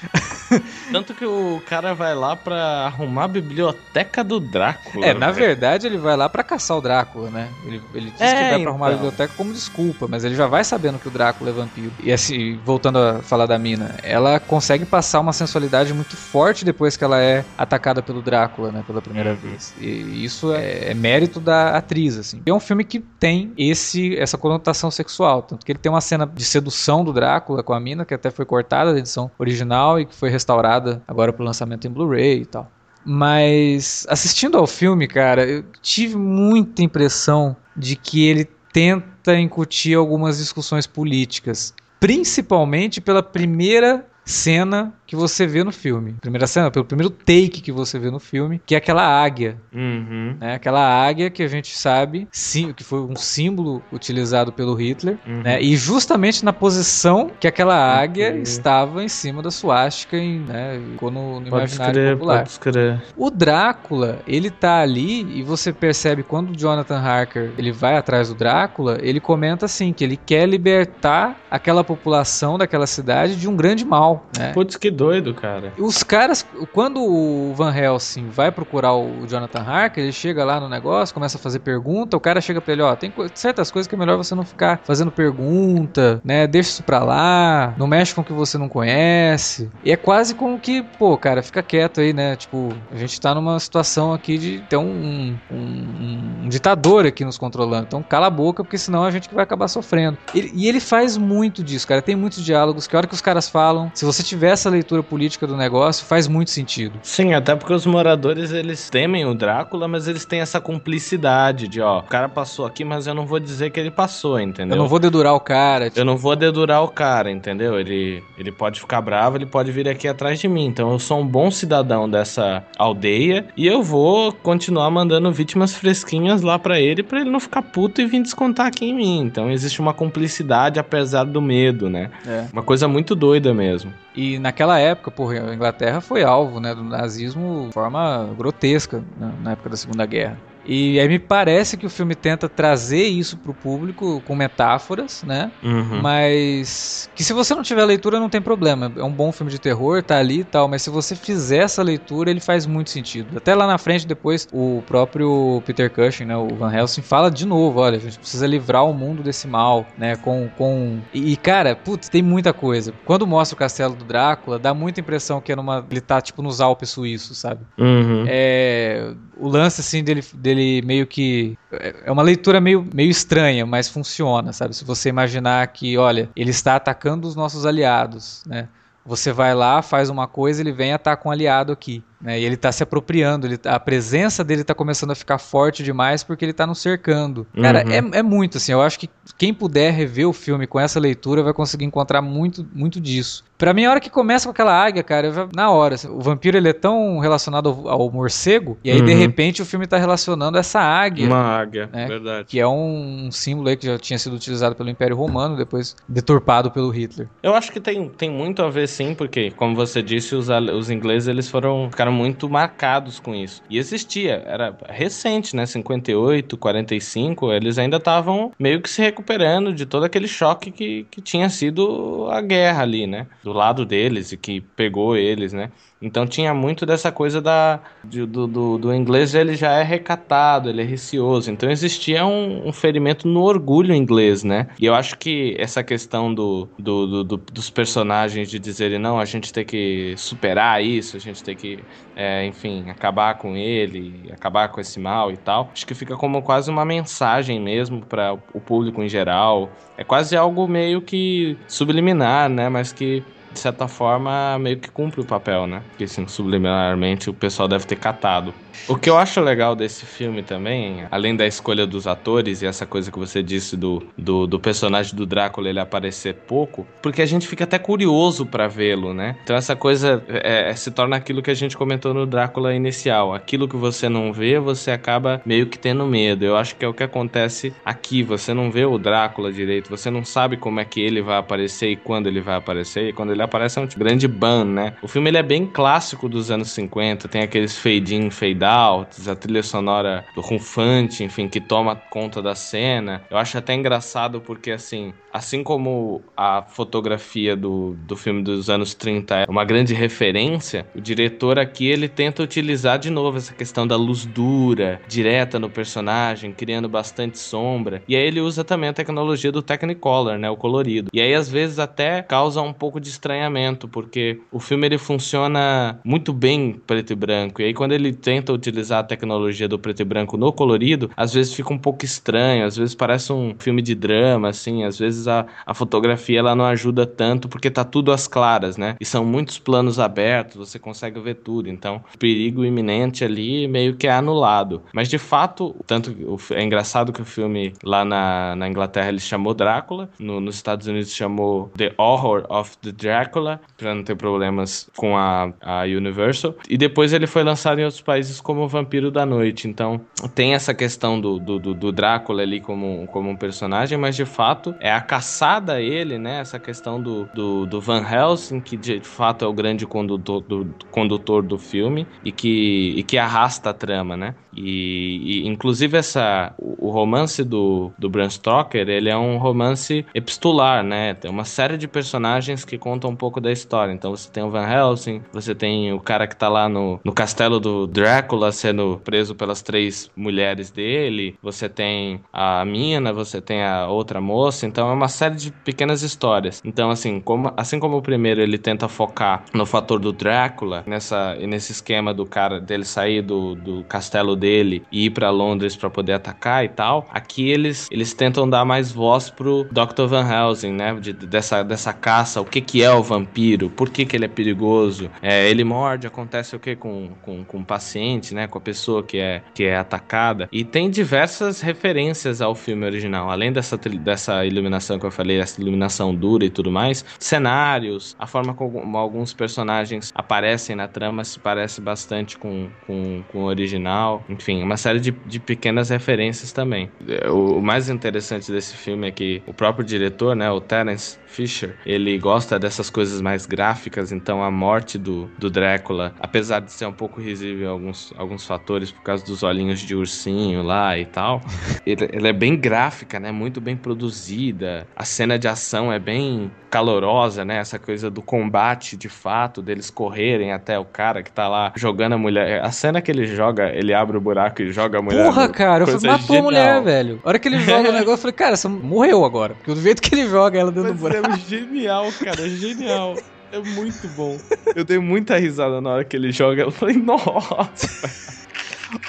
Tanto 0.91 1.13
que 1.13 1.25
o 1.25 1.61
cara 1.67 1.93
vai 1.93 2.13
lá 2.13 2.35
pra 2.35 2.55
arrumar 2.85 3.25
a 3.25 3.27
biblioteca 3.27 4.23
do 4.23 4.39
Drácula. 4.39 5.05
É, 5.05 5.13
na 5.13 5.31
verdade 5.31 5.87
ele 5.87 5.97
vai 5.97 6.15
lá 6.15 6.29
pra 6.29 6.43
caçar 6.43 6.77
o 6.77 6.81
Drácula, 6.81 7.29
né? 7.29 7.49
Ele, 7.65 7.81
ele 7.93 8.11
diz 8.11 8.21
É, 8.21 8.35
que 8.35 8.49
vai 8.49 8.61
pra 8.61 8.69
arrumar 8.69 8.87
a 8.87 8.89
então. 8.89 9.03
biblioteca 9.03 9.33
como 9.35 9.51
desculpa, 9.53 10.07
mas 10.07 10.23
ele 10.23 10.35
já 10.35 10.47
vai 10.47 10.63
sabendo 10.63 10.99
que 10.99 11.07
o 11.07 11.11
Drácula 11.11 11.49
é 11.49 11.53
vampiro. 11.53 11.91
E 12.03 12.11
assim, 12.11 12.59
voltando 12.63 12.99
a 12.99 13.19
falar 13.21 13.45
da 13.45 13.57
mina, 13.57 13.95
ela 14.03 14.39
consegue 14.39 14.85
passar 14.85 15.19
uma 15.19 15.33
sensualidade 15.33 15.93
muito 15.93 16.15
forte 16.15 16.63
depois 16.63 16.95
que 16.95 17.03
ela 17.03 17.19
é 17.19 17.43
atacada 17.57 18.01
pelo 18.01 18.21
Drácula, 18.21 18.62
né? 18.71 18.83
Pela 18.85 19.01
primeira 19.01 19.33
vez. 19.33 19.73
E 19.79 20.23
isso 20.23 20.53
é, 20.53 20.91
é 20.91 20.93
mérito 20.93 21.39
da 21.39 21.77
atriz, 21.77 22.17
assim. 22.17 22.41
É 22.45 22.53
um 22.53 22.59
filme 22.59 22.83
que 22.83 22.99
tem 22.99 23.53
esse 23.57 24.17
essa 24.17 24.37
conotação 24.37 24.91
sexual, 24.91 25.41
tanto 25.41 25.65
que 25.65 25.71
ele 25.71 25.79
tem 25.79 25.91
uma 25.91 26.01
cena 26.01 26.25
de 26.25 26.43
sedução 26.43 27.03
do 27.03 27.13
Drácula 27.13 27.63
com 27.63 27.73
a 27.73 27.79
mina, 27.79 28.05
que 28.05 28.13
até 28.13 28.29
foi 28.31 28.45
cortada 28.45 28.93
da 28.93 28.99
edição 28.99 29.29
original 29.37 29.99
e 29.99 30.05
que 30.05 30.15
foi 30.15 30.29
restaurada 30.29 31.01
agora 31.07 31.33
pro 31.33 31.43
lançamento 31.43 31.87
em 31.87 31.91
Blu-ray 31.91 32.41
e 32.41 32.45
tal. 32.45 32.71
Mas 33.05 34.05
assistindo 34.09 34.57
ao 34.57 34.65
filme, 34.65 35.07
cara, 35.07 35.45
eu 35.45 35.63
tive 35.81 36.15
muita 36.15 36.81
impressão 36.81 37.55
de 37.75 37.95
que 37.95 38.25
ele 38.25 38.47
tenta 38.71 39.37
incutir 39.37 39.95
algumas 39.95 40.37
discussões 40.37 40.87
políticas, 40.87 41.73
principalmente 41.99 42.99
pela 42.99 43.21
primeira 43.21 44.05
cena 44.25 44.93
que 45.05 45.15
você 45.15 45.45
vê 45.45 45.63
no 45.63 45.71
filme. 45.71 46.15
Primeira 46.21 46.47
cena, 46.47 46.71
pelo 46.71 46.85
primeiro 46.85 47.09
take 47.11 47.61
que 47.61 47.71
você 47.71 47.99
vê 47.99 48.09
no 48.09 48.19
filme, 48.19 48.61
que 48.65 48.73
é 48.73 48.77
aquela 48.77 49.03
águia 49.05 49.57
Uhum. 49.73 50.35
né? 50.39 50.55
Aquela 50.55 50.81
águia 51.05 51.29
que 51.29 51.43
a 51.43 51.47
gente 51.47 51.75
sabe 51.77 52.27
sim, 52.31 52.73
que 52.73 52.83
foi 52.83 52.99
um 53.01 53.15
símbolo 53.15 53.81
utilizado 53.91 54.51
pelo 54.51 54.73
Hitler, 54.73 55.17
Uhum. 55.27 55.41
né? 55.43 55.61
E 55.61 55.75
justamente 55.75 56.43
na 56.43 56.53
posição 56.53 57.29
que 57.39 57.47
aquela 57.47 57.75
águia 57.75 58.29
Ok. 58.29 58.41
estava 58.41 59.03
em 59.03 59.07
cima 59.09 59.41
da 59.41 59.51
suástica, 59.51 60.17
em, 60.17 60.39
né? 60.39 60.79
Ficou 60.91 61.11
no, 61.11 61.39
no 61.39 61.49
Pode 61.49 61.65
imaginário 61.75 61.93
crer, 61.93 62.13
popular. 62.17 62.37
pode 62.43 62.59
crer. 62.59 63.03
O 63.17 63.29
Drácula, 63.29 64.19
ele 64.25 64.49
tá 64.49 64.79
ali 64.81 65.21
e 65.37 65.43
você 65.43 65.71
percebe 65.73 66.23
quando 66.23 66.51
o 66.51 66.57
Jonathan 66.57 66.99
Harker 66.99 67.51
ele 67.57 67.71
vai 67.71 67.97
atrás 67.97 68.29
do 68.29 68.35
Drácula, 68.35 68.97
ele 69.01 69.19
comenta 69.19 69.65
assim 69.65 69.93
que 69.93 70.03
ele 70.03 70.17
quer 70.17 70.47
libertar 70.47 71.37
aquela 71.51 71.83
população 71.83 72.57
daquela 72.57 72.87
cidade 72.87 73.35
de 73.35 73.47
um 73.47 73.55
grande 73.55 73.85
mal, 73.85 74.12
né? 74.37 74.51
Putz, 74.53 74.75
que 74.77 74.89
doido, 74.91 75.33
cara. 75.33 75.73
Os 75.77 76.03
caras, 76.03 76.45
quando 76.71 77.01
o 77.03 77.53
Van 77.55 77.73
Helsing 77.75 78.29
vai 78.29 78.51
procurar 78.51 78.93
o 78.95 79.25
Jonathan 79.27 79.61
Harker, 79.61 80.03
ele 80.03 80.11
chega 80.13 80.43
lá 80.43 80.59
no 80.59 80.69
negócio, 80.69 81.13
começa 81.13 81.37
a 81.37 81.39
fazer 81.41 81.59
pergunta, 81.59 82.15
o 82.17 82.19
cara 82.19 82.41
chega 82.41 82.61
pra 82.61 82.73
ele, 82.73 82.81
ó, 82.81 82.95
tem 82.95 83.11
co- 83.11 83.27
certas 83.33 83.71
coisas 83.71 83.87
que 83.87 83.95
é 83.95 83.97
melhor 83.97 84.17
você 84.17 84.35
não 84.35 84.43
ficar 84.45 84.81
fazendo 84.83 85.11
pergunta, 85.11 86.21
né, 86.23 86.47
deixa 86.47 86.69
isso 86.71 86.83
pra 86.83 87.03
lá, 87.03 87.73
não 87.77 87.87
mexe 87.87 88.13
com 88.13 88.21
o 88.21 88.23
que 88.23 88.33
você 88.33 88.57
não 88.57 88.69
conhece, 88.69 89.71
e 89.83 89.91
é 89.91 89.97
quase 89.97 90.35
como 90.35 90.59
que, 90.59 90.83
pô, 90.83 91.17
cara, 91.17 91.41
fica 91.43 91.61
quieto 91.63 92.01
aí, 92.01 92.13
né, 92.13 92.35
tipo, 92.35 92.69
a 92.91 92.95
gente 92.97 93.19
tá 93.19 93.33
numa 93.35 93.59
situação 93.59 94.13
aqui 94.13 94.37
de 94.37 94.61
ter 94.61 94.77
um, 94.77 94.83
um, 94.83 95.39
um- 95.51 96.41
um 96.45 96.49
ditador 96.49 97.05
aqui 97.05 97.23
nos 97.25 97.37
controlando, 97.37 97.85
então 97.87 98.03
cala 98.03 98.27
a 98.27 98.29
boca, 98.29 98.63
porque 98.63 98.77
senão 98.77 99.03
a 99.03 99.11
gente 99.11 99.29
vai 99.33 99.43
acabar 99.43 99.67
sofrendo. 99.67 100.17
Ele- 100.33 100.51
e 100.53 100.67
ele 100.67 100.79
faz 100.79 101.17
muito 101.17 101.63
disso, 101.63 101.87
cara, 101.87 102.01
tem 102.01 102.15
muitos 102.15 102.43
diálogos 102.43 102.87
que 102.87 102.95
a 102.95 102.99
hora 102.99 103.07
que 103.07 103.13
os 103.13 103.21
caras 103.21 103.49
falam, 103.49 103.91
se 104.03 104.05
você 104.05 104.21
tiver 104.21 104.49
essa 104.51 104.69
leitura 104.69 105.01
política 105.01 105.47
do 105.47 105.55
negócio, 105.55 106.05
faz 106.05 106.27
muito 106.27 106.51
sentido. 106.51 106.99
Sim, 107.01 107.33
até 107.33 107.55
porque 107.55 107.71
os 107.71 107.85
moradores 107.85 108.51
eles 108.51 108.89
temem 108.89 109.25
o 109.25 109.33
Drácula, 109.33 109.87
mas 109.87 110.09
eles 110.09 110.25
têm 110.25 110.41
essa 110.41 110.59
cumplicidade 110.59 111.69
de, 111.69 111.79
ó, 111.79 111.99
o 111.99 112.03
cara 112.03 112.27
passou 112.27 112.65
aqui, 112.65 112.83
mas 112.83 113.07
eu 113.07 113.13
não 113.13 113.25
vou 113.25 113.39
dizer 113.39 113.69
que 113.69 113.79
ele 113.79 113.89
passou, 113.89 114.37
entendeu? 114.41 114.75
Eu 114.75 114.81
não 114.81 114.89
vou 114.89 114.99
dedurar 114.99 115.33
o 115.33 115.39
cara. 115.39 115.85
tipo, 115.85 116.01
Eu 116.01 116.03
não 116.03 116.17
vou 116.17 116.35
dedurar 116.35 116.83
o 116.83 116.89
cara, 116.89 117.31
entendeu? 117.31 117.79
Ele, 117.79 118.21
ele 118.37 118.51
pode 118.51 118.81
ficar 118.81 118.99
bravo, 118.99 119.37
ele 119.37 119.45
pode 119.45 119.71
vir 119.71 119.87
aqui 119.87 120.05
atrás 120.05 120.37
de 120.37 120.49
mim. 120.49 120.65
Então 120.65 120.91
eu 120.91 120.99
sou 120.99 121.21
um 121.21 121.25
bom 121.25 121.49
cidadão 121.49 122.09
dessa 122.09 122.61
aldeia 122.77 123.45
e 123.55 123.65
eu 123.65 123.81
vou 123.81 124.33
continuar 124.33 124.91
mandando 124.91 125.31
vítimas 125.31 125.73
fresquinhas 125.75 126.41
lá 126.41 126.59
pra 126.59 126.77
ele, 126.77 127.03
pra 127.03 127.21
ele 127.21 127.29
não 127.29 127.39
ficar 127.39 127.61
puto 127.61 128.01
e 128.01 128.05
vir 128.05 128.21
descontar 128.21 128.65
aqui 128.67 128.83
em 128.83 128.93
mim. 128.93 129.19
Então 129.21 129.49
existe 129.49 129.79
uma 129.79 129.93
cumplicidade 129.93 130.77
apesar 130.77 131.23
do 131.23 131.41
medo, 131.41 131.89
né? 131.89 132.11
É. 132.27 132.47
Uma 132.51 132.63
coisa 132.63 132.85
muito 132.85 133.15
doida 133.15 133.53
mesmo. 133.53 133.92
E 134.15 134.37
naquela 134.39 134.79
época, 134.79 135.09
porra, 135.09 135.49
a 135.49 135.55
Inglaterra 135.55 135.99
foi 135.99 136.23
alvo 136.23 136.59
né, 136.59 136.73
do 136.75 136.83
nazismo 136.83 137.67
de 137.67 137.73
forma 137.73 138.33
grotesca 138.37 139.03
né, 139.17 139.33
na 139.41 139.51
época 139.53 139.69
da 139.69 139.77
Segunda 139.77 140.05
Guerra. 140.05 140.37
E 140.65 140.99
aí 140.99 141.07
me 141.07 141.19
parece 141.19 141.77
que 141.77 141.85
o 141.85 141.89
filme 141.89 142.15
tenta 142.15 142.47
trazer 142.47 143.03
isso 143.03 143.37
pro 143.37 143.53
público 143.53 144.21
com 144.25 144.35
metáforas, 144.35 145.23
né? 145.23 145.51
Uhum. 145.61 146.01
Mas 146.01 147.09
que 147.15 147.23
se 147.23 147.33
você 147.33 147.53
não 147.53 147.63
tiver 147.63 147.83
leitura 147.85 148.19
não 148.19 148.29
tem 148.29 148.41
problema. 148.41 148.91
É 148.95 149.03
um 149.03 149.11
bom 149.11 149.31
filme 149.31 149.51
de 149.51 149.59
terror, 149.59 150.01
tá 150.03 150.17
ali 150.17 150.39
e 150.39 150.43
tal, 150.43 150.67
mas 150.67 150.81
se 150.81 150.89
você 150.89 151.15
fizer 151.15 151.63
essa 151.63 151.83
leitura, 151.83 152.29
ele 152.29 152.39
faz 152.39 152.65
muito 152.65 152.89
sentido. 152.89 153.37
Até 153.37 153.53
lá 153.55 153.67
na 153.67 153.77
frente 153.77 154.07
depois 154.07 154.47
o 154.51 154.83
próprio 154.85 155.61
Peter 155.65 155.89
Cushing, 155.89 156.25
né, 156.25 156.35
o 156.35 156.47
Van 156.55 156.73
Helsing 156.73 157.01
fala 157.01 157.29
de 157.29 157.45
novo, 157.45 157.79
olha, 157.79 157.97
a 157.97 157.99
gente 157.99 158.19
precisa 158.19 158.47
livrar 158.47 158.85
o 158.85 158.93
mundo 158.93 159.23
desse 159.23 159.47
mal, 159.47 159.85
né, 159.97 160.15
com 160.15 160.49
com 160.57 160.99
e, 161.13 161.35
cara, 161.37 161.75
putz, 161.75 162.09
tem 162.09 162.21
muita 162.21 162.53
coisa. 162.53 162.93
Quando 163.05 163.25
mostra 163.27 163.55
o 163.55 163.57
castelo 163.57 163.95
do 163.95 164.05
Drácula, 164.05 164.59
dá 164.59 164.73
muita 164.73 164.99
impressão 164.99 165.41
que 165.41 165.51
é 165.51 165.55
numa 165.55 165.85
ele 165.89 166.01
tá 166.01 166.21
tipo 166.21 166.41
nos 166.41 166.61
Alpes 166.61 166.89
suíços, 166.89 167.37
sabe? 167.37 167.61
Uhum. 167.77 168.25
É, 168.27 169.13
o 169.37 169.47
lance 169.47 169.81
assim 169.81 170.03
dele, 170.03 170.23
dele 170.33 170.52
meio 170.83 171.07
que 171.07 171.57
é 171.71 171.93
é 172.05 172.11
uma 172.11 172.23
leitura 172.23 172.59
meio, 172.59 172.87
meio 172.93 173.09
estranha, 173.09 173.65
mas 173.65 173.89
funciona, 173.89 174.53
sabe? 174.53 174.75
Se 174.75 174.83
você 174.83 175.09
imaginar 175.09 175.65
que, 175.67 175.97
olha, 175.97 176.29
ele 176.35 176.51
está 176.51 176.75
atacando 176.75 177.27
os 177.27 177.35
nossos 177.35 177.65
aliados, 177.65 178.43
né? 178.45 178.67
Você 179.05 179.31
vai 179.33 179.53
lá, 179.53 179.81
faz 179.81 180.09
uma 180.09 180.27
coisa, 180.27 180.61
ele 180.61 180.71
vem 180.71 180.89
e 180.89 180.93
ataca 180.93 181.27
um 181.27 181.31
aliado 181.31 181.73
aqui. 181.73 182.03
Né? 182.23 182.39
E 182.39 182.45
ele 182.45 182.55
está 182.55 182.71
se 182.71 182.81
apropriando, 182.81 183.45
ele, 183.45 183.59
a 183.65 183.79
presença 183.79 184.43
dele 184.43 184.61
está 184.61 184.73
começando 184.73 185.11
a 185.11 185.15
ficar 185.15 185.37
forte 185.37 185.83
demais 185.83 186.23
porque 186.23 186.45
ele 186.45 186.51
está 186.51 186.65
nos 186.65 186.79
cercando. 186.79 187.45
Cara, 187.61 187.83
Uhum. 187.85 188.11
é, 188.13 188.19
é 188.19 188.23
muito 188.23 188.57
assim. 188.57 188.71
Eu 188.71 188.81
acho 188.81 188.97
que 188.97 189.09
quem 189.37 189.53
puder 189.53 189.91
rever 189.93 190.27
o 190.27 190.33
filme 190.33 190.65
com 190.65 190.79
essa 190.79 190.99
leitura 190.99 191.43
vai 191.43 191.53
conseguir 191.53 191.85
encontrar 191.85 192.21
muito, 192.21 192.65
muito 192.73 192.99
disso. 193.01 193.43
Pra 193.57 193.73
mim, 193.73 193.85
a 193.85 193.91
hora 193.91 193.99
que 193.99 194.09
começa 194.09 194.45
com 194.45 194.51
aquela 194.51 194.73
águia, 194.73 195.03
cara, 195.03 195.27
eu 195.27 195.49
na 195.53 195.69
hora. 195.69 195.95
assim, 195.95 196.07
O 196.09 196.19
vampiro 196.19 196.57
ele 196.57 196.69
é 196.69 196.73
tão 196.73 197.19
relacionado 197.19 197.69
ao, 197.69 197.87
ao 197.89 198.11
morcego, 198.11 198.77
e 198.83 198.91
aí 198.91 199.01
de 199.01 199.11
Uhum. 199.11 199.17
repente 199.17 199.61
o 199.61 199.65
filme 199.65 199.85
tá 199.87 199.97
relacionando 199.97 200.57
essa 200.57 200.79
águia. 200.79 201.27
Uma 201.27 201.59
águia, 201.59 201.89
É. 201.93 202.05
verdade. 202.07 202.47
Que 202.47 202.59
é 202.59 202.67
um, 202.67 203.27
um 203.27 203.31
símbolo 203.31 203.69
aí 203.69 203.77
que 203.77 203.85
já 203.85 203.97
tinha 203.97 204.17
sido 204.19 204.35
utilizado 204.35 204.75
pelo 204.75 204.89
Império 204.89 205.15
Romano, 205.15 205.55
depois 205.57 205.95
deturpado 206.07 206.71
pelo 206.71 206.89
Hitler. 206.89 207.27
Eu 207.41 207.53
acho 207.55 207.71
que 207.71 207.79
tem, 207.79 208.09
tem 208.09 208.29
muito 208.29 208.61
a 208.63 208.69
ver 208.69 208.87
sim, 208.87 209.13
porque, 209.15 209.51
como 209.51 209.75
você 209.75 210.01
disse, 210.01 210.35
os, 210.35 210.47
os 210.49 210.89
ingleses 210.89 211.27
eles 211.27 211.49
foram 211.49 211.89
ficaram 211.89 212.11
muito 212.13 212.49
marcados 212.49 213.19
com 213.19 213.35
isso. 213.35 213.61
E 213.69 213.77
existia, 213.77 214.43
era 214.45 214.77
recente, 214.87 215.55
né? 215.55 215.65
58, 215.65 216.57
45, 216.57 217.51
eles 217.51 217.77
ainda 217.77 217.97
estavam 217.97 218.51
meio 218.59 218.81
que 218.81 218.89
se 218.89 219.01
recuperando 219.01 219.73
de 219.73 219.85
todo 219.85 220.03
aquele 220.05 220.27
choque 220.27 220.71
que, 220.71 221.05
que 221.11 221.21
tinha 221.21 221.49
sido 221.49 222.27
a 222.29 222.41
guerra 222.41 222.83
ali, 222.83 223.07
né? 223.07 223.27
Do 223.43 223.51
lado 223.51 223.85
deles 223.85 224.31
e 224.31 224.37
que 224.37 224.61
pegou 224.61 225.17
eles, 225.17 225.51
né? 225.51 225.71
Então 226.05 226.25
tinha 226.27 226.53
muito 226.53 226.85
dessa 226.85 227.11
coisa 227.11 227.41
da, 227.41 227.79
de- 228.03 228.25
do, 228.25 228.47
do, 228.47 228.77
do 228.77 228.93
inglês, 228.93 229.33
ele 229.33 229.55
já 229.55 229.71
é 229.71 229.83
recatado, 229.83 230.69
ele 230.69 230.81
é 230.81 230.85
receoso. 230.85 231.51
Então 231.51 231.69
existia 231.69 232.25
um, 232.25 232.67
um 232.67 232.73
ferimento 232.73 233.27
no 233.27 233.41
orgulho 233.41 233.93
inglês, 233.95 234.43
né? 234.43 234.67
E 234.79 234.85
eu 234.85 234.93
acho 234.93 235.17
que 235.17 235.55
essa 235.57 235.83
questão 235.83 236.33
do, 236.33 236.67
do, 236.77 237.07
do- 237.07 237.23
do- 237.23 237.37
dos 237.37 237.69
personagens 237.69 238.49
de 238.49 238.59
dizerem, 238.59 238.99
não, 238.99 239.19
a 239.19 239.25
gente 239.25 239.51
tem 239.53 239.65
que 239.65 240.13
superar 240.17 240.83
isso, 240.83 241.15
a 241.15 241.19
gente 241.19 241.43
tem 241.43 241.55
que, 241.55 241.87
é, 242.15 242.45
enfim, 242.45 242.89
acabar 242.89 243.37
com 243.37 243.55
ele, 243.55 244.29
acabar 244.31 244.69
com 244.69 244.79
esse 244.81 244.99
mal 244.99 245.31
e 245.31 245.37
tal. 245.37 245.71
Acho 245.73 245.85
que 245.85 245.95
fica 245.95 246.15
como 246.17 246.41
quase 246.41 246.69
uma 246.69 246.85
mensagem 246.85 247.59
mesmo 247.59 248.05
para 248.05 248.33
o 248.53 248.61
público 248.61 249.01
em 249.01 249.09
geral. 249.09 249.71
É 249.97 250.03
quase 250.03 250.35
algo 250.35 250.67
meio 250.67 251.01
que 251.01 251.57
subliminar, 251.67 252.49
né? 252.49 252.69
Mas 252.69 252.91
que 252.91 253.23
de 253.53 253.59
certa 253.59 253.87
forma, 253.87 254.57
meio 254.59 254.79
que 254.81 254.91
cumpre 254.91 255.21
o 255.21 255.25
papel, 255.25 255.67
né? 255.67 255.81
Porque, 255.91 256.05
assim, 256.05 256.27
subliminarmente 256.27 257.29
o 257.29 257.33
pessoal 257.35 257.67
deve 257.69 257.85
ter 257.85 257.97
catado. 257.97 258.62
O 258.87 258.95
que 258.95 259.09
eu 259.09 259.17
acho 259.17 259.39
legal 259.39 259.75
desse 259.75 260.05
filme 260.05 260.43
também, 260.43 261.05
além 261.11 261.35
da 261.35 261.45
escolha 261.45 261.85
dos 261.85 262.07
atores 262.07 262.61
e 262.61 262.65
essa 262.65 262.85
coisa 262.85 263.11
que 263.11 263.19
você 263.19 263.41
disse 263.41 263.77
do, 263.77 264.05
do, 264.17 264.47
do 264.47 264.59
personagem 264.59 265.15
do 265.15 265.25
Drácula 265.25 265.69
ele 265.69 265.79
aparecer 265.79 266.33
pouco, 266.33 266.85
porque 267.01 267.21
a 267.21 267.25
gente 267.25 267.47
fica 267.47 267.63
até 267.63 267.77
curioso 267.77 268.45
pra 268.45 268.67
vê-lo, 268.67 269.13
né? 269.13 269.35
Então 269.43 269.55
essa 269.55 269.75
coisa 269.75 270.23
é, 270.27 270.69
é, 270.69 270.75
se 270.75 270.91
torna 270.91 271.15
aquilo 271.15 271.41
que 271.41 271.51
a 271.51 271.53
gente 271.53 271.77
comentou 271.77 272.13
no 272.13 272.25
Drácula 272.25 272.73
inicial. 272.73 273.33
Aquilo 273.33 273.67
que 273.67 273.75
você 273.75 274.09
não 274.09 274.33
vê, 274.33 274.59
você 274.59 274.91
acaba 274.91 275.41
meio 275.45 275.67
que 275.67 275.77
tendo 275.77 276.05
medo. 276.05 276.43
Eu 276.43 276.57
acho 276.57 276.75
que 276.75 276.83
é 276.83 276.87
o 276.87 276.93
que 276.93 277.03
acontece 277.03 277.73
aqui. 277.85 278.23
Você 278.23 278.53
não 278.53 278.71
vê 278.71 278.85
o 278.85 278.97
Drácula 278.97 279.51
direito, 279.51 279.89
você 279.89 280.09
não 280.09 280.25
sabe 280.25 280.57
como 280.57 280.79
é 280.79 280.85
que 280.85 281.01
ele 281.01 281.21
vai 281.21 281.37
aparecer 281.37 281.89
e 281.89 281.95
quando 281.95 282.27
ele 282.27 282.41
vai 282.41 282.55
aparecer. 282.55 283.09
E 283.09 283.13
quando 283.13 283.31
ele 283.31 283.41
aparece 283.41 283.79
é 283.79 283.81
um 283.81 283.87
grande 283.95 284.27
ban, 284.27 284.65
né? 284.65 284.93
O 285.01 285.07
filme 285.07 285.29
ele 285.29 285.37
é 285.37 285.43
bem 285.43 285.65
clássico 285.65 286.27
dos 286.27 286.51
anos 286.51 286.71
50, 286.71 287.27
tem 287.27 287.41
aqueles 287.41 287.77
fade 287.77 288.15
in, 288.15 288.29
fade 288.29 288.62
a 288.63 289.35
trilha 289.35 289.63
sonora 289.63 290.25
do 290.35 290.41
Runfante, 290.41 291.23
enfim, 291.23 291.47
que 291.47 291.59
toma 291.59 291.95
conta 291.95 292.41
da 292.41 292.55
cena. 292.55 293.23
Eu 293.29 293.37
acho 293.37 293.57
até 293.57 293.73
engraçado 293.73 294.41
porque, 294.41 294.71
assim, 294.71 295.13
assim 295.33 295.63
como 295.63 296.21
a 296.37 296.61
fotografia 296.61 297.55
do, 297.55 297.97
do 298.05 298.15
filme 298.15 298.43
dos 298.43 298.69
anos 298.69 298.93
30 298.93 299.35
é 299.35 299.45
uma 299.49 299.65
grande 299.65 299.93
referência, 299.93 300.85
o 300.95 301.01
diretor 301.01 301.57
aqui 301.57 301.87
ele 301.87 302.07
tenta 302.07 302.43
utilizar 302.43 302.99
de 302.99 303.09
novo 303.09 303.37
essa 303.37 303.53
questão 303.53 303.87
da 303.87 303.95
luz 303.95 304.25
dura, 304.25 305.01
direta 305.07 305.57
no 305.57 305.69
personagem, 305.69 306.53
criando 306.53 306.87
bastante 306.87 307.39
sombra. 307.39 308.03
E 308.07 308.15
aí 308.15 308.23
ele 308.27 308.39
usa 308.39 308.63
também 308.63 308.89
a 308.89 308.93
tecnologia 308.93 309.51
do 309.51 309.63
Technicolor, 309.63 310.37
né, 310.37 310.49
o 310.49 310.55
colorido. 310.55 311.09
E 311.11 311.19
aí 311.19 311.33
às 311.33 311.49
vezes 311.49 311.79
até 311.79 312.21
causa 312.21 312.61
um 312.61 312.73
pouco 312.73 312.99
de 312.99 313.09
estranhamento, 313.09 313.87
porque 313.87 314.39
o 314.51 314.59
filme 314.59 314.85
ele 314.85 314.97
funciona 314.99 315.99
muito 316.03 316.31
bem 316.31 316.79
preto 316.85 317.11
e 317.11 317.15
branco. 317.15 317.61
E 317.61 317.65
aí 317.65 317.73
quando 317.73 317.93
ele 317.93 318.13
tenta 318.13 318.52
utilizar 318.53 318.99
a 318.99 319.03
tecnologia 319.03 319.67
do 319.67 319.79
preto 319.79 320.01
e 320.01 320.05
branco 320.05 320.37
no 320.37 320.51
colorido, 320.51 321.09
às 321.15 321.33
vezes 321.33 321.53
fica 321.53 321.73
um 321.73 321.77
pouco 321.77 322.05
estranho, 322.05 322.65
às 322.65 322.77
vezes 322.77 322.95
parece 322.95 323.31
um 323.31 323.55
filme 323.57 323.81
de 323.81 323.95
drama, 323.95 324.49
assim, 324.49 324.83
às 324.83 324.97
vezes 324.97 325.27
a, 325.27 325.45
a 325.65 325.73
fotografia 325.73 326.39
ela 326.39 326.55
não 326.55 326.65
ajuda 326.65 327.05
tanto 327.05 327.47
porque 327.49 327.69
tá 327.69 327.83
tudo 327.83 328.11
às 328.11 328.27
claras, 328.27 328.77
né? 328.77 328.95
E 328.99 329.05
são 329.05 329.25
muitos 329.25 329.59
planos 329.59 329.99
abertos, 329.99 330.55
você 330.55 330.79
consegue 330.79 331.19
ver 331.19 331.35
tudo. 331.35 331.69
Então, 331.69 332.01
o 332.13 332.17
perigo 332.17 332.65
iminente 332.65 333.23
ali 333.23 333.67
meio 333.67 333.95
que 333.95 334.07
é 334.07 334.11
anulado. 334.11 334.81
Mas 334.93 335.09
de 335.09 335.17
fato, 335.17 335.75
tanto 335.85 336.15
é 336.51 336.63
engraçado 336.63 337.13
que 337.13 337.21
o 337.21 337.25
filme 337.25 337.73
lá 337.83 338.03
na, 338.05 338.55
na 338.55 338.67
Inglaterra 338.67 339.09
ele 339.09 339.19
chamou 339.19 339.53
Drácula, 339.53 340.09
no, 340.19 340.39
nos 340.39 340.55
Estados 340.55 340.87
Unidos 340.87 341.13
chamou 341.13 341.71
The 341.77 341.93
Horror 341.97 342.45
of 342.49 342.77
the 342.77 342.91
Drácula, 342.91 343.61
para 343.77 343.93
não 343.93 344.03
ter 344.03 344.15
problemas 344.15 344.89
com 344.95 345.17
a, 345.17 345.51
a 345.61 345.83
Universal. 345.83 346.55
E 346.69 346.77
depois 346.77 347.13
ele 347.13 347.27
foi 347.27 347.43
lançado 347.43 347.79
em 347.79 347.83
outros 347.83 348.01
países 348.01 348.39
como 348.43 348.67
Vampiro 348.67 349.09
da 349.09 349.25
Noite. 349.25 349.67
Então, 349.67 350.01
tem 350.35 350.53
essa 350.53 350.73
questão 350.73 351.19
do, 351.19 351.39
do, 351.39 351.59
do 351.73 351.91
Drácula 351.91 352.43
ali 352.43 352.59
como, 352.59 353.07
como 353.07 353.29
um 353.29 353.35
personagem, 353.35 353.97
mas 353.97 354.15
de 354.15 354.25
fato 354.25 354.75
é 354.79 354.91
a 354.91 355.01
caçada 355.01 355.73
a 355.73 355.81
ele, 355.81 356.19
né? 356.19 356.41
Essa 356.41 356.59
questão 356.59 357.01
do, 357.01 357.25
do, 357.33 357.65
do 357.65 357.81
Van 357.81 358.03
Helsing, 358.03 358.59
que 358.59 358.77
de 358.77 358.99
fato 358.99 359.45
é 359.45 359.47
o 359.47 359.53
grande 359.53 359.85
condutor 359.85 360.41
do, 360.41 360.75
condutor 360.91 361.41
do 361.41 361.57
filme 361.57 362.05
e 362.23 362.31
que, 362.31 362.93
e 362.97 363.03
que 363.03 363.17
arrasta 363.17 363.69
a 363.69 363.73
trama, 363.73 364.17
né? 364.17 364.35
E, 364.55 365.43
e, 365.43 365.47
inclusive 365.47 365.97
essa 365.97 366.53
o 366.59 366.91
romance 366.91 367.43
do, 367.43 367.91
do 367.97 368.09
Bram 368.09 368.29
Stoker 368.29 368.87
ele 368.87 369.09
é 369.09 369.17
um 369.17 369.37
romance 369.37 370.05
epistolar 370.13 370.83
né 370.83 371.15
tem 371.15 371.31
uma 371.31 371.43
série 371.43 371.75
de 371.75 371.87
personagens 371.87 372.63
que 372.63 372.77
contam 372.77 373.09
um 373.09 373.15
pouco 373.15 373.41
da 373.41 373.51
história 373.51 373.91
então 373.91 374.11
você 374.11 374.29
tem 374.29 374.43
o 374.43 374.51
Van 374.51 374.67
Helsing 374.67 375.23
você 375.31 375.55
tem 375.55 375.91
o 375.91 375.99
cara 375.99 376.27
que 376.27 376.35
tá 376.35 376.49
lá 376.49 376.69
no, 376.69 376.99
no 377.03 377.11
castelo 377.11 377.59
do 377.59 377.87
Drácula 377.87 378.32
sendo 378.51 379.01
preso 379.03 379.35
pelas 379.35 379.61
três 379.61 380.09
mulheres 380.15 380.69
dele 380.71 381.35
você 381.41 381.67
tem 381.67 382.21
a 382.31 382.63
mina 382.65 383.13
você 383.13 383.41
tem 383.41 383.63
a 383.63 383.87
outra 383.87 384.19
moça 384.21 384.65
então 384.65 384.89
é 384.89 384.93
uma 384.93 385.07
série 385.07 385.35
de 385.35 385.51
pequenas 385.51 386.01
histórias 386.01 386.61
então 386.63 386.89
assim 386.89 387.19
como 387.19 387.51
assim 387.57 387.79
como 387.79 387.97
o 387.97 388.01
primeiro 388.01 388.41
ele 388.41 388.57
tenta 388.57 388.87
focar 388.87 389.43
no 389.53 389.65
fator 389.65 389.99
do 389.99 390.11
Drácula 390.11 390.83
nessa 390.85 391.35
nesse 391.35 391.71
esquema 391.71 392.13
do 392.13 392.25
cara 392.25 392.59
dele 392.59 392.85
sair 392.85 393.21
do, 393.21 393.55
do 393.55 393.83
castelo 393.83 394.35
dele 394.35 394.83
e 394.91 395.05
ir 395.05 395.09
para 395.09 395.29
Londres 395.29 395.75
para 395.75 395.89
poder 395.89 396.13
atacar 396.13 396.63
e 396.63 396.69
tal. 396.69 397.07
Aqui 397.11 397.49
eles 397.49 397.87
eles 397.91 398.13
tentam 398.13 398.49
dar 398.49 398.63
mais 398.63 398.91
voz 398.91 399.29
pro 399.29 399.65
Dr. 399.65 400.05
Van 400.07 400.27
Helsing, 400.27 400.71
né? 400.71 400.93
De, 400.99 401.13
dessa, 401.13 401.63
dessa 401.63 401.91
caça, 401.91 402.41
o 402.41 402.45
que 402.45 402.61
que 402.61 402.83
é 402.83 402.91
o 402.91 403.01
vampiro, 403.01 403.69
por 403.69 403.89
que 403.89 404.05
que 404.05 404.15
ele 404.15 404.25
é 404.25 404.27
perigoso. 404.27 405.09
É, 405.21 405.49
ele 405.49 405.63
morde, 405.63 406.07
acontece 406.07 406.55
o 406.55 406.59
que 406.59 406.75
com, 406.75 407.09
com, 407.21 407.43
com 407.43 407.59
o 407.59 407.65
paciente, 407.65 408.22
né? 408.31 408.47
Com 408.47 408.57
a 408.57 408.61
pessoa 408.61 409.03
que 409.03 409.17
é, 409.17 409.41
que 409.53 409.63
é 409.63 409.75
atacada. 409.75 410.47
E 410.51 410.63
tem 410.63 410.89
diversas 410.89 411.61
referências 411.61 412.41
ao 412.41 412.55
filme 412.55 412.85
original, 412.85 413.29
além 413.29 413.51
dessa, 413.51 413.77
dessa 413.77 414.45
iluminação 414.45 414.99
que 414.99 415.05
eu 415.05 415.11
falei, 415.11 415.39
essa 415.39 415.59
iluminação 415.59 416.13
dura 416.13 416.45
e 416.45 416.49
tudo 416.49 416.71
mais, 416.71 417.05
cenários, 417.19 418.15
a 418.19 418.27
forma 418.27 418.53
como 418.53 418.97
alguns 418.97 419.33
personagens 419.33 420.11
aparecem 420.15 420.75
na 420.75 420.87
trama 420.87 421.23
se 421.23 421.39
parece 421.39 421.81
bastante 421.81 422.37
com, 422.37 422.69
com, 422.85 423.23
com 423.31 423.39
o 423.39 423.45
original. 423.45 424.23
Enfim, 424.29 424.61
uma 424.63 424.77
série 424.77 424.99
de, 424.99 425.11
de 425.11 425.39
pequenas 425.39 425.89
referências 425.89 426.51
também. 426.51 426.89
O, 427.29 427.57
o, 427.57 427.61
mais 427.61 427.89
interessante 427.89 428.51
desse 428.51 428.75
filme 428.75 429.07
é 429.07 429.11
que 429.11 429.41
o 429.47 429.53
próprio 429.53 429.85
diretor, 429.85 430.35
né, 430.35 430.49
o 430.51 430.61
Terence 430.61 431.17
Fisher, 431.33 431.75
ele 431.85 432.17
gosta 432.19 432.59
dessas 432.59 432.89
coisas 432.89 433.19
mais 433.19 433.45
gráficas, 433.45 434.11
então 434.11 434.43
a 434.43 434.51
morte 434.51 434.97
do, 434.97 435.29
do 435.37 435.49
Drácula, 435.49 436.13
apesar 436.19 436.59
de 436.59 436.71
ser 436.71 436.85
um 436.85 436.93
pouco 436.93 437.19
risível 437.19 437.67
em 437.67 437.71
alguns, 437.71 438.13
alguns 438.15 438.45
fatores 438.45 438.91
por 438.91 439.01
causa 439.01 439.25
dos 439.25 439.41
olhinhos 439.41 439.79
de 439.79 439.95
ursinho 439.95 440.61
lá 440.61 440.97
e 440.97 441.05
tal, 441.05 441.41
ele, 441.85 442.07
ele 442.11 442.27
é 442.27 442.33
bem 442.33 442.55
gráfica, 442.55 443.19
né, 443.19 443.31
muito 443.31 443.59
bem 443.59 443.75
produzida, 443.75 444.87
a 444.95 445.03
cena 445.03 445.39
de 445.39 445.47
ação 445.47 445.91
é 445.91 445.97
bem 445.97 446.51
calorosa, 446.69 447.43
né, 447.43 447.57
essa 447.57 447.79
coisa 447.79 448.09
do 448.09 448.21
combate 448.21 448.95
de 448.95 449.09
fato, 449.09 449.61
deles 449.61 449.89
correrem 449.89 450.51
até 450.51 450.77
o 450.77 450.85
cara 450.85 451.23
que 451.23 451.31
tá 451.31 451.47
lá 451.47 451.71
jogando 451.75 452.13
a 452.13 452.17
mulher. 452.17 452.63
A 452.63 452.71
cena 452.71 453.01
que 453.01 453.11
ele 453.11 453.25
joga, 453.25 453.69
ele 453.69 453.93
abre 453.93 454.17
o 454.17 454.21
buraco 454.21 454.61
e 454.61 454.71
joga 454.71 454.99
a 454.99 455.01
mulher. 455.01 455.25
Porra, 455.25 455.49
cara, 455.49 455.83
eu 455.83 455.87
falei, 455.87 456.11
matou 456.11 456.37
a 456.37 456.41
mulher, 456.41 456.81
velho. 456.81 457.19
A 457.23 457.29
hora 457.29 457.39
que 457.39 457.47
ele 457.47 457.59
joga 457.59 457.89
o 457.89 457.91
negócio, 457.93 458.13
eu 458.13 458.17
falei, 458.17 458.33
cara, 458.33 458.55
você 458.55 458.67
morreu 458.67 459.23
agora. 459.23 459.53
Porque 459.55 459.73
do 459.73 459.81
jeito 459.81 460.01
que 460.01 460.13
ele 460.13 460.27
joga 460.27 460.59
ela 460.59 460.71
dentro 460.71 460.93
do 460.93 460.99
buraco. 460.99 461.22
É 461.23 461.37
genial, 461.37 462.11
cara, 462.13 462.45
é 462.45 462.49
genial. 462.49 463.15
É 463.51 463.59
muito 463.59 464.07
bom. 464.09 464.37
Eu 464.75 464.83
dei 464.83 464.97
muita 464.97 465.37
risada 465.37 465.79
na 465.79 465.91
hora 465.91 466.03
que 466.03 466.15
ele 466.15 466.31
joga. 466.31 466.63
Eu 466.63 466.71
falei, 466.71 466.95
nossa. 466.97 467.87